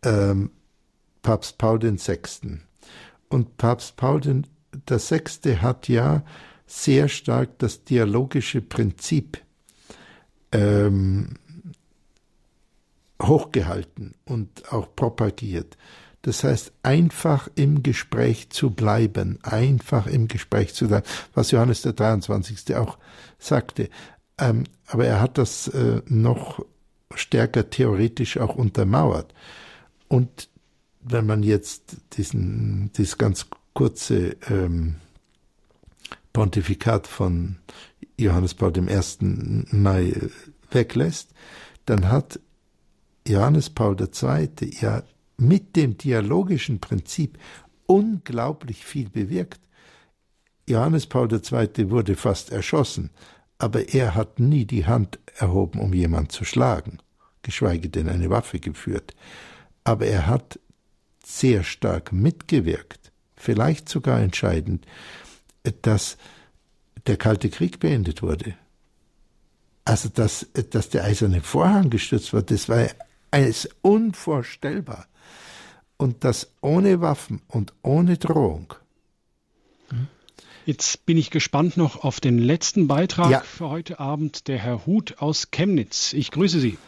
ähm, 0.03 0.51
Papst 1.21 1.57
Paul 1.57 1.81
VI. 1.81 2.59
Und 3.29 3.55
Papst 3.55 3.95
Paul 3.95 4.43
VI. 4.87 5.57
hat 5.57 5.87
ja 5.87 6.23
sehr 6.67 7.07
stark 7.09 7.59
das 7.59 7.83
dialogische 7.83 8.61
Prinzip 8.61 9.41
ähm, 10.51 11.35
hochgehalten 13.21 14.15
und 14.25 14.71
auch 14.71 14.95
propagiert. 14.95 15.77
Das 16.23 16.43
heißt, 16.43 16.73
einfach 16.81 17.49
im 17.53 17.83
Gespräch 17.83 18.49
zu 18.49 18.71
bleiben, 18.71 19.37
einfach 19.43 20.07
im 20.07 20.27
Gespräch 20.27 20.73
zu 20.73 20.87
bleiben, 20.87 21.05
was 21.35 21.51
Johannes 21.51 21.83
der 21.83 21.93
23. 21.93 22.75
auch 22.75 22.97
sagte. 23.37 23.89
Ähm, 24.39 24.63
aber 24.87 25.05
er 25.05 25.21
hat 25.21 25.37
das 25.37 25.67
äh, 25.67 26.01
noch 26.07 26.65
stärker 27.13 27.69
theoretisch 27.69 28.37
auch 28.37 28.55
untermauert. 28.55 29.33
Und 30.07 30.49
wenn 31.01 31.27
man 31.27 31.43
jetzt 31.43 31.97
diesen, 32.13 32.91
dieses 32.93 33.19
ganz 33.19 33.45
kurze 33.75 34.37
ähm, 34.49 34.95
Pontifikat 36.33 37.05
von 37.05 37.57
Johannes 38.17 38.55
Paul 38.55 38.73
I. 38.75 39.65
Mai 39.71 40.13
weglässt, 40.71 41.29
dann 41.85 42.09
hat 42.09 42.39
Johannes 43.27 43.69
Paul 43.69 43.95
II. 43.99 44.49
ja 44.81 45.03
mit 45.37 45.75
dem 45.75 45.97
dialogischen 45.97 46.79
Prinzip 46.79 47.37
unglaublich 47.85 48.85
viel 48.85 49.09
bewirkt. 49.09 49.59
Johannes 50.67 51.05
Paul 51.05 51.29
II. 51.31 51.89
wurde 51.89 52.15
fast 52.15 52.51
erschossen, 52.51 53.11
aber 53.57 53.93
er 53.93 54.15
hat 54.15 54.39
nie 54.39 54.65
die 54.65 54.85
Hand 54.85 55.19
erhoben, 55.37 55.79
um 55.79 55.93
jemand 55.93 56.31
zu 56.31 56.45
schlagen, 56.45 56.99
geschweige 57.41 57.89
denn 57.89 58.09
eine 58.09 58.29
Waffe 58.29 58.59
geführt. 58.59 59.15
Aber 59.83 60.05
er 60.05 60.27
hat 60.27 60.59
sehr 61.23 61.63
stark 61.63 62.11
mitgewirkt, 62.11 63.04
vielleicht 63.45 63.87
sogar 63.87 64.19
entscheidend, 64.19 64.85
dass 65.81 66.17
der 67.07 67.17
Kalte 67.17 67.49
Krieg 67.49 67.79
beendet 67.79 68.21
wurde. 68.21 68.55
Also, 69.85 70.09
dass, 70.09 70.51
dass 70.71 70.89
der 70.89 71.03
eiserne 71.03 71.41
Vorhang 71.41 71.89
gestürzt 71.91 72.33
wurde, 72.33 72.55
das 72.55 72.67
war 72.67 72.87
alles 73.29 73.69
unvorstellbar. 73.81 75.05
Und 75.97 76.23
das 76.23 76.51
ohne 76.61 76.99
Waffen 76.99 77.41
und 77.47 77.73
ohne 77.83 78.17
Drohung. 78.17 78.73
Jetzt 80.65 81.05
bin 81.05 81.17
ich 81.17 81.29
gespannt 81.29 81.77
noch 81.77 82.03
auf 82.03 82.19
den 82.19 82.39
letzten 82.39 82.87
Beitrag 82.87 83.29
ja. 83.29 83.39
für 83.41 83.69
heute 83.69 83.99
Abend, 83.99 84.47
der 84.47 84.57
Herr 84.57 84.87
Huth 84.87 85.21
aus 85.21 85.51
Chemnitz. 85.51 86.11
Ich 86.13 86.31
grüße 86.31 86.59
Sie. 86.59 86.79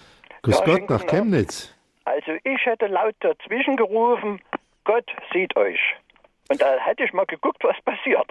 Grüß 0.41 0.59
ja, 0.59 0.65
Gott 0.65 0.89
nach 0.89 1.05
Chemnitz. 1.05 1.71
Also 2.03 2.31
ich 2.43 2.65
hätte 2.65 2.87
laut 2.87 3.15
dazwischen 3.19 3.75
gerufen, 3.75 4.41
Gott 4.83 5.05
sieht 5.31 5.55
euch. 5.55 5.79
Und 6.49 6.61
da 6.61 6.77
hätte 6.79 7.03
ich 7.03 7.13
mal 7.13 7.25
geguckt, 7.25 7.63
was 7.63 7.75
passiert. 7.83 8.27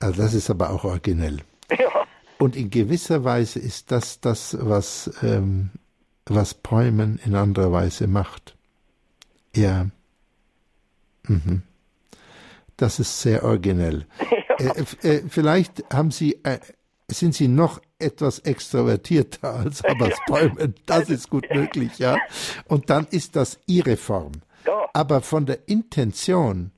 Also 0.00 0.22
das 0.22 0.34
ist 0.34 0.50
aber 0.50 0.70
auch 0.70 0.84
originell. 0.84 1.38
Ja. 1.70 2.06
Und 2.38 2.54
in 2.56 2.70
gewisser 2.70 3.24
Weise 3.24 3.58
ist 3.58 3.90
das 3.90 4.20
das, 4.20 4.56
was, 4.60 5.10
ähm, 5.22 5.70
was 6.26 6.54
Bäumen 6.54 7.18
in 7.24 7.34
anderer 7.34 7.72
Weise 7.72 8.06
macht. 8.06 8.56
Ja. 9.54 9.86
Mhm. 11.24 11.62
Das 12.76 12.98
ist 12.98 13.20
sehr 13.20 13.44
originell. 13.44 14.06
Ja. 14.58 14.72
Äh, 14.74 15.08
äh, 15.16 15.22
vielleicht 15.28 15.84
haben 15.92 16.10
Sie, 16.10 16.42
äh, 16.42 16.58
sind 17.08 17.34
Sie 17.34 17.46
noch 17.46 17.78
etwas 17.98 18.38
extrovertierter 18.38 19.52
als 19.54 19.84
Abbas 19.84 20.14
Bäumen. 20.26 20.74
Das 20.86 21.10
ist 21.10 21.28
gut 21.28 21.46
möglich, 21.54 21.98
ja. 21.98 22.16
Und 22.66 22.88
dann 22.88 23.06
ist 23.10 23.36
das 23.36 23.58
Ihre 23.66 23.98
Form. 23.98 24.32
Ja. 24.64 24.88
Aber 24.94 25.20
von 25.20 25.44
der 25.44 25.68
Intention 25.68 26.70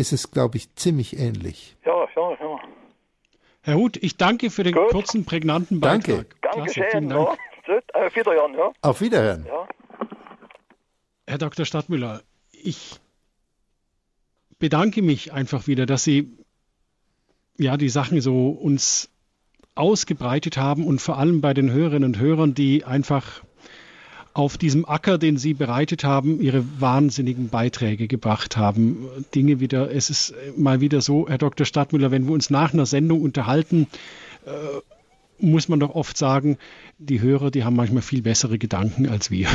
ist 0.00 0.12
es, 0.12 0.30
glaube 0.30 0.56
ich, 0.56 0.74
ziemlich 0.74 1.18
ähnlich. 1.18 1.76
Ja, 1.84 2.06
ja, 2.16 2.30
ja. 2.40 2.60
Herr 3.62 3.76
Huth, 3.76 3.98
ich 3.98 4.16
danke 4.16 4.50
für 4.50 4.64
den 4.64 4.74
Gut. 4.74 4.88
kurzen, 4.90 5.24
prägnanten 5.24 5.80
Beitrag. 5.80 6.04
Danke. 6.06 6.26
Klasse, 6.40 6.80
Dankeschön. 6.80 7.08
Dank. 7.10 7.38
Ja. 7.66 7.80
Auf 8.06 8.16
Wiederhören. 8.16 8.54
Ja. 8.54 8.72
Auf 8.80 9.00
Wiederhören. 9.00 9.46
Ja. 9.46 9.68
Herr 11.26 11.38
Dr. 11.38 11.64
Stadtmüller, 11.64 12.22
ich 12.50 12.98
bedanke 14.58 15.02
mich 15.02 15.32
einfach 15.32 15.66
wieder, 15.66 15.86
dass 15.86 16.02
Sie 16.04 16.36
ja 17.56 17.76
die 17.76 17.88
Sachen 17.88 18.20
so 18.20 18.48
uns 18.48 19.10
ausgebreitet 19.74 20.56
haben 20.56 20.86
und 20.86 21.00
vor 21.00 21.18
allem 21.18 21.40
bei 21.40 21.54
den 21.54 21.70
Hörerinnen 21.70 22.14
und 22.14 22.18
Hörern, 22.18 22.54
die 22.54 22.84
einfach 22.84 23.42
auf 24.40 24.56
diesem 24.56 24.88
Acker, 24.88 25.18
den 25.18 25.36
Sie 25.36 25.52
bereitet 25.52 26.02
haben, 26.02 26.40
Ihre 26.40 26.64
wahnsinnigen 26.80 27.50
Beiträge 27.50 28.08
gebracht 28.08 28.56
haben. 28.56 29.06
Dinge 29.34 29.60
wieder, 29.60 29.94
es 29.94 30.08
ist 30.08 30.34
mal 30.56 30.80
wieder 30.80 31.02
so, 31.02 31.28
Herr 31.28 31.38
Dr. 31.38 31.66
Stadtmüller, 31.66 32.10
wenn 32.10 32.26
wir 32.26 32.32
uns 32.32 32.48
nach 32.48 32.72
einer 32.72 32.86
Sendung 32.86 33.20
unterhalten, 33.20 33.86
äh, 34.46 34.50
muss 35.38 35.68
man 35.68 35.78
doch 35.78 35.94
oft 35.94 36.16
sagen, 36.16 36.56
die 36.98 37.20
Hörer, 37.20 37.50
die 37.50 37.64
haben 37.64 37.76
manchmal 37.76 38.02
viel 38.02 38.22
bessere 38.22 38.58
Gedanken 38.58 39.08
als 39.08 39.30
wir 39.30 39.48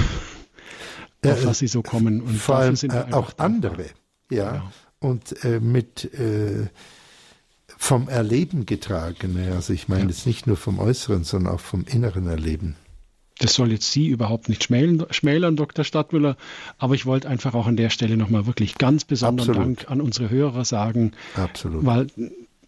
auf 1.26 1.45
was 1.45 1.60
sie 1.60 1.68
so 1.68 1.82
kommen. 1.82 2.22
Und 2.22 2.38
vor 2.38 2.57
allem 2.57 2.76
äh, 2.84 3.14
auch 3.14 3.32
andere, 3.38 3.86
ja. 4.30 4.56
ja. 4.56 4.72
Und 4.99 5.44
äh, 5.44 5.60
mit 5.60 6.14
äh, 6.14 6.68
vom 7.78 8.07
Erleben 8.07 8.68
getragene. 8.68 9.53
Also 9.53 9.74
ich 9.74 9.88
meine 9.88 10.03
ja. 10.03 10.10
jetzt 10.10 10.28
nicht 10.28 10.45
nur 10.45 10.57
vom 10.57 10.78
Äußeren, 10.78 11.24
sondern 11.24 11.56
auch 11.56 11.60
vom 11.60 11.86
inneren 11.86 12.28
Erleben. 12.28 12.76
Das 13.40 13.53
soll 13.53 13.72
jetzt 13.72 13.91
Sie 13.91 14.07
überhaupt 14.07 14.48
nicht 14.48 14.64
schmälern, 14.64 15.06
schmälern, 15.10 15.56
Dr. 15.57 15.84
Stadtmüller, 15.84 16.38
aber 16.78 16.95
ich 16.95 17.06
wollte 17.06 17.28
einfach 17.28 17.53
auch 17.53 17.68
an 17.68 17.76
der 17.76 17.90
Stelle 17.90 18.16
nochmal 18.16 18.45
wirklich 18.45 18.78
ganz 18.78 19.03
besonderen 19.03 19.49
Absolut. 19.49 19.78
Dank 19.80 19.91
an 19.91 20.02
unsere 20.02 20.30
Hörer 20.30 20.64
sagen, 20.64 21.12
Absolut. 21.36 21.86
weil 21.86 22.07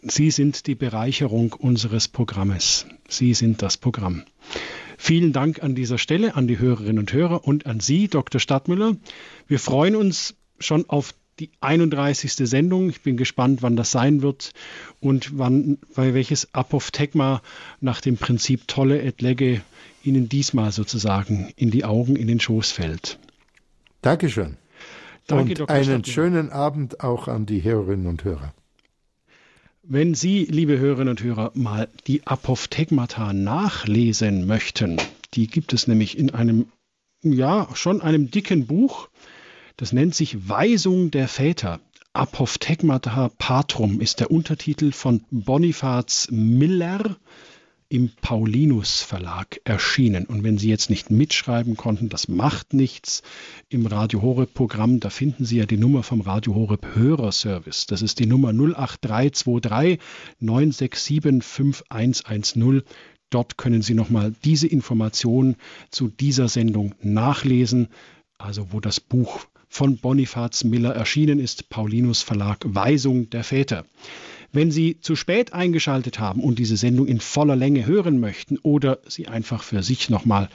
Sie 0.02 0.32
sind 0.32 0.68
die 0.68 0.76
Bereicherung 0.76 1.54
unseres 1.54 2.08
Programmes. 2.08 2.86
Sie 3.08 3.34
sind 3.34 3.62
das 3.62 3.78
Programm. 3.78 4.24
Vielen 4.98 5.32
Dank 5.32 5.64
an 5.64 5.76
dieser 5.76 5.98
Stelle 5.98 6.36
an 6.36 6.48
die 6.48 6.60
Hörerinnen 6.60 7.00
und 7.00 7.14
Hörer 7.14 7.48
und 7.48 7.66
an 7.66 7.80
Sie, 7.80 8.08
Dr. 8.08 8.40
Stadtmüller. 8.40 8.96
Wir 9.48 9.60
freuen 9.60 9.96
uns 9.96 10.36
schon 10.60 10.90
auf 10.90 11.14
die 11.40 11.52
31. 11.62 12.34
Sendung. 12.34 12.90
Ich 12.90 13.02
bin 13.02 13.18
gespannt, 13.18 13.62
wann 13.62 13.76
das 13.76 13.92
sein 13.92 14.22
wird 14.22 14.54
und 15.00 15.38
wann, 15.38 15.78
weil 15.94 16.14
welches 16.14 16.54
Apophthegma 16.54 17.42
nach 17.80 18.02
dem 18.02 18.18
Prinzip 18.18 18.68
Tolle 18.68 19.02
et 19.02 19.22
Lege 19.22 19.62
Ihnen 20.04 20.30
diesmal 20.30 20.72
sozusagen 20.72 21.52
in 21.56 21.70
die 21.72 21.84
Augen, 21.84 22.16
in 22.16 22.28
den 22.28 22.40
Schoß 22.40 22.72
fällt. 22.72 23.20
Dankeschön. 24.02 24.58
Danke, 25.28 25.52
und 25.52 25.60
Dr. 25.60 25.70
einen 25.70 25.84
Stadtmüller. 25.84 26.14
schönen 26.14 26.50
Abend 26.52 27.02
auch 27.02 27.28
an 27.28 27.46
die 27.46 27.64
Hörerinnen 27.64 28.08
und 28.08 28.24
Hörer. 28.24 28.54
Wenn 29.84 30.16
Sie, 30.16 30.46
liebe 30.46 30.78
Hörerinnen 30.80 31.12
und 31.12 31.24
Hörer, 31.24 31.52
mal 31.54 31.88
die 32.08 32.26
Apophthegmata 32.28 33.34
nachlesen 33.34 34.46
möchten, 34.46 34.98
die 35.34 35.48
gibt 35.48 35.74
es 35.74 35.88
nämlich 35.88 36.18
in 36.18 36.34
einem, 36.34 36.68
ja, 37.22 37.68
schon 37.74 38.02
einem 38.02 38.32
dicken 38.32 38.68
Buch. 38.68 39.10
Das 39.80 39.94
nennt 39.94 40.16
sich 40.16 40.50
Weisung 40.50 41.12
der 41.12 41.28
Väter. 41.28 41.80
Apophthegmata 42.12 43.30
Patrum 43.38 44.02
ist 44.02 44.20
der 44.20 44.32
Untertitel 44.32 44.92
von 44.92 45.24
Bonifaz 45.30 46.30
Miller 46.32 47.16
im 47.88 48.10
Paulinus 48.20 49.04
Verlag 49.04 49.62
erschienen. 49.66 50.26
Und 50.26 50.44
wenn 50.44 50.58
Sie 50.58 50.68
jetzt 50.68 50.90
nicht 50.90 51.12
mitschreiben 51.12 51.78
konnten, 51.78 52.10
das 52.10 52.28
macht 52.28 52.74
nichts. 52.74 53.22
Im 53.70 53.86
Radio 53.86 54.24
Horeb 54.24 54.56
Programm, 54.56 55.00
da 55.00 55.12
finden 55.12 55.46
Sie 55.46 55.58
ja 55.58 55.68
die 55.68 55.78
Nummer 55.78 56.02
vom 56.02 56.22
Radio 56.22 56.56
Horeb 56.56 56.96
Hörerservice. 56.96 57.86
Das 57.86 58.02
ist 58.02 58.18
die 58.18 58.26
Nummer 58.26 58.50
08323 58.50 60.00
967 60.40 61.44
5110. 61.44 62.82
Dort 63.30 63.60
können 63.60 63.84
Sie 63.84 63.94
nochmal 63.94 64.34
diese 64.44 64.66
Information 64.66 65.56
zu 65.92 66.08
dieser 66.08 66.48
Sendung 66.48 66.96
nachlesen, 67.00 67.90
also 68.40 68.74
wo 68.74 68.80
das 68.80 69.00
Buch 69.00 69.46
von 69.68 69.98
Bonifaz 69.98 70.64
Miller 70.64 70.96
erschienen 70.96 71.40
ist, 71.40 71.70
Paulinus 71.70 72.22
Verlag 72.22 72.60
Weisung 72.66 73.30
der 73.30 73.44
Väter. 73.44 73.86
Wenn 74.54 74.72
Sie 74.72 75.00
zu 75.02 75.16
spät 75.16 75.54
eingeschaltet 75.54 76.20
haben 76.20 76.42
und 76.42 76.58
diese 76.60 76.78
Sendung 76.78 77.08
in 77.08 77.20
voller 77.20 77.56
Länge 77.56 77.86
hören 77.86 78.20
möchten 78.20 78.58
oder 78.58 79.00
sie 79.08 79.28
einfach 79.28 79.62
für 79.62 79.84
sich 79.84 80.10
nochmal 80.10 80.50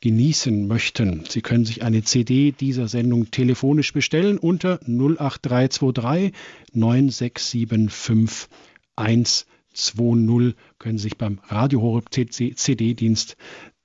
genießen 0.00 0.66
möchten, 0.66 1.24
Sie 1.28 1.40
können 1.40 1.64
sich 1.64 1.82
eine 1.82 2.02
CD 2.02 2.52
dieser 2.52 2.88
Sendung 2.88 3.30
telefonisch 3.30 3.92
bestellen 3.92 4.38
unter 4.38 4.80
08323 4.86 6.32
9675 6.72 8.48
120 8.96 10.54
können 10.78 10.98
sich 10.98 11.18
beim 11.18 11.40
Radio 11.48 11.82
Horeb 11.82 12.12
CD-Dienst 12.12 13.36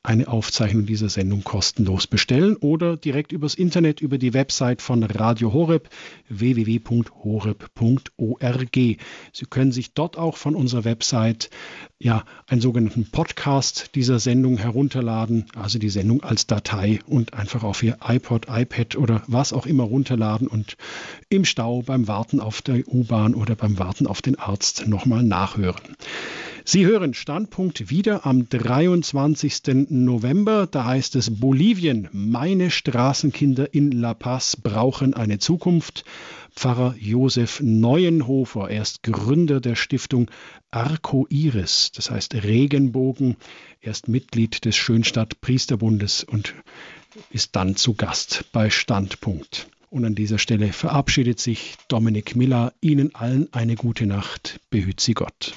eine 0.10 0.27
Aufzeichnung 0.27 0.88
dieser 0.88 1.07
Sendung 1.07 1.44
kostenlos 1.44 2.07
bestellen 2.07 2.56
oder 2.56 2.98
direkt 2.98 3.31
übers 3.31 3.53
Internet 3.53 4.02
über 4.02 4.18
die 4.18 4.34
Website 4.34 4.81
von 4.81 5.03
Radio 5.03 5.53
Horeb 5.53 5.88
www.horeb.org. 6.30 7.60
Sie 8.73 9.45
können 9.52 9.72
sich 9.72 9.94
dort 9.94 10.18
auch 10.18 10.36
von 10.36 10.56
unserer 10.56 10.84
Website 10.84 11.52
ja 11.99 12.23
einen 12.48 12.60
sogenannten 12.60 13.11
Podcast 13.11 13.91
dieser 13.94 14.18
Sendung 14.18 14.57
herunterladen, 14.57 15.45
also 15.53 15.77
die 15.77 15.90
Sendung 15.90 16.23
als 16.23 16.48
Datei 16.48 17.02
und 17.06 17.36
einfach 17.36 17.61
auf 17.64 17.84
Ihr 17.84 17.99
iPod, 18.03 18.48
iPad 18.49 18.95
oder 18.95 19.22
was 19.27 19.53
auch 19.53 19.68
immer 19.68 19.84
runterladen 19.84 20.48
und 20.48 20.76
im 21.30 21.45
Stau 21.45 21.84
beim 21.84 22.07
Warten 22.07 22.40
auf 22.40 22.64
der 22.64 22.88
U-Bahn 22.88 23.36
oder 23.36 23.56
beim 23.56 23.77
Warten 23.77 24.07
auf 24.07 24.23
den 24.23 24.40
Arzt 24.40 24.88
nochmal 24.88 25.22
nachhören. 25.22 25.84
Sie 26.65 26.86
hören 26.86 27.14
Standpunkt 27.14 27.90
wieder 27.90 28.26
am 28.26 28.49
23. 28.49 29.90
November. 29.90 30.68
Da 30.68 30.86
heißt 30.86 31.15
es 31.15 31.40
Bolivien. 31.40 32.10
Meine 32.11 32.72
Straßenkinder 32.72 33.73
in 33.73 33.91
La 33.91 34.14
Paz 34.14 34.56
brauchen 34.56 35.14
eine 35.14 35.40
Zukunft. 35.40 36.03
Pfarrer 36.56 36.95
Josef 36.99 37.61
Neuenhofer, 37.61 38.69
er 38.69 38.81
ist 38.81 39.03
Gründer 39.03 39.61
der 39.61 39.76
Stiftung 39.76 40.30
Arco 40.72 41.26
Iris, 41.30 41.91
das 41.94 42.11
heißt 42.11 42.36
Regenbogen. 42.36 43.38
Er 43.80 43.91
ist 43.91 44.07
Mitglied 44.07 44.65
des 44.65 44.76
Schönstadt 44.76 45.40
Priesterbundes 45.41 46.23
und 46.23 46.56
ist 47.30 47.56
dann 47.56 47.76
zu 47.76 47.94
Gast 47.94 48.45
bei 48.52 48.69
Standpunkt. 48.69 49.69
Und 49.90 50.06
an 50.06 50.15
dieser 50.15 50.38
Stelle 50.38 50.73
verabschiedet 50.73 51.40
sich 51.40 51.76
Dominik 51.88 52.36
Miller. 52.36 52.73
Ihnen 52.81 53.15
allen 53.15 53.52
eine 53.53 53.76
gute 53.76 54.06
Nacht. 54.06 54.60
Behüt 54.69 54.99
Sie 54.99 55.14
Gott. 55.14 55.53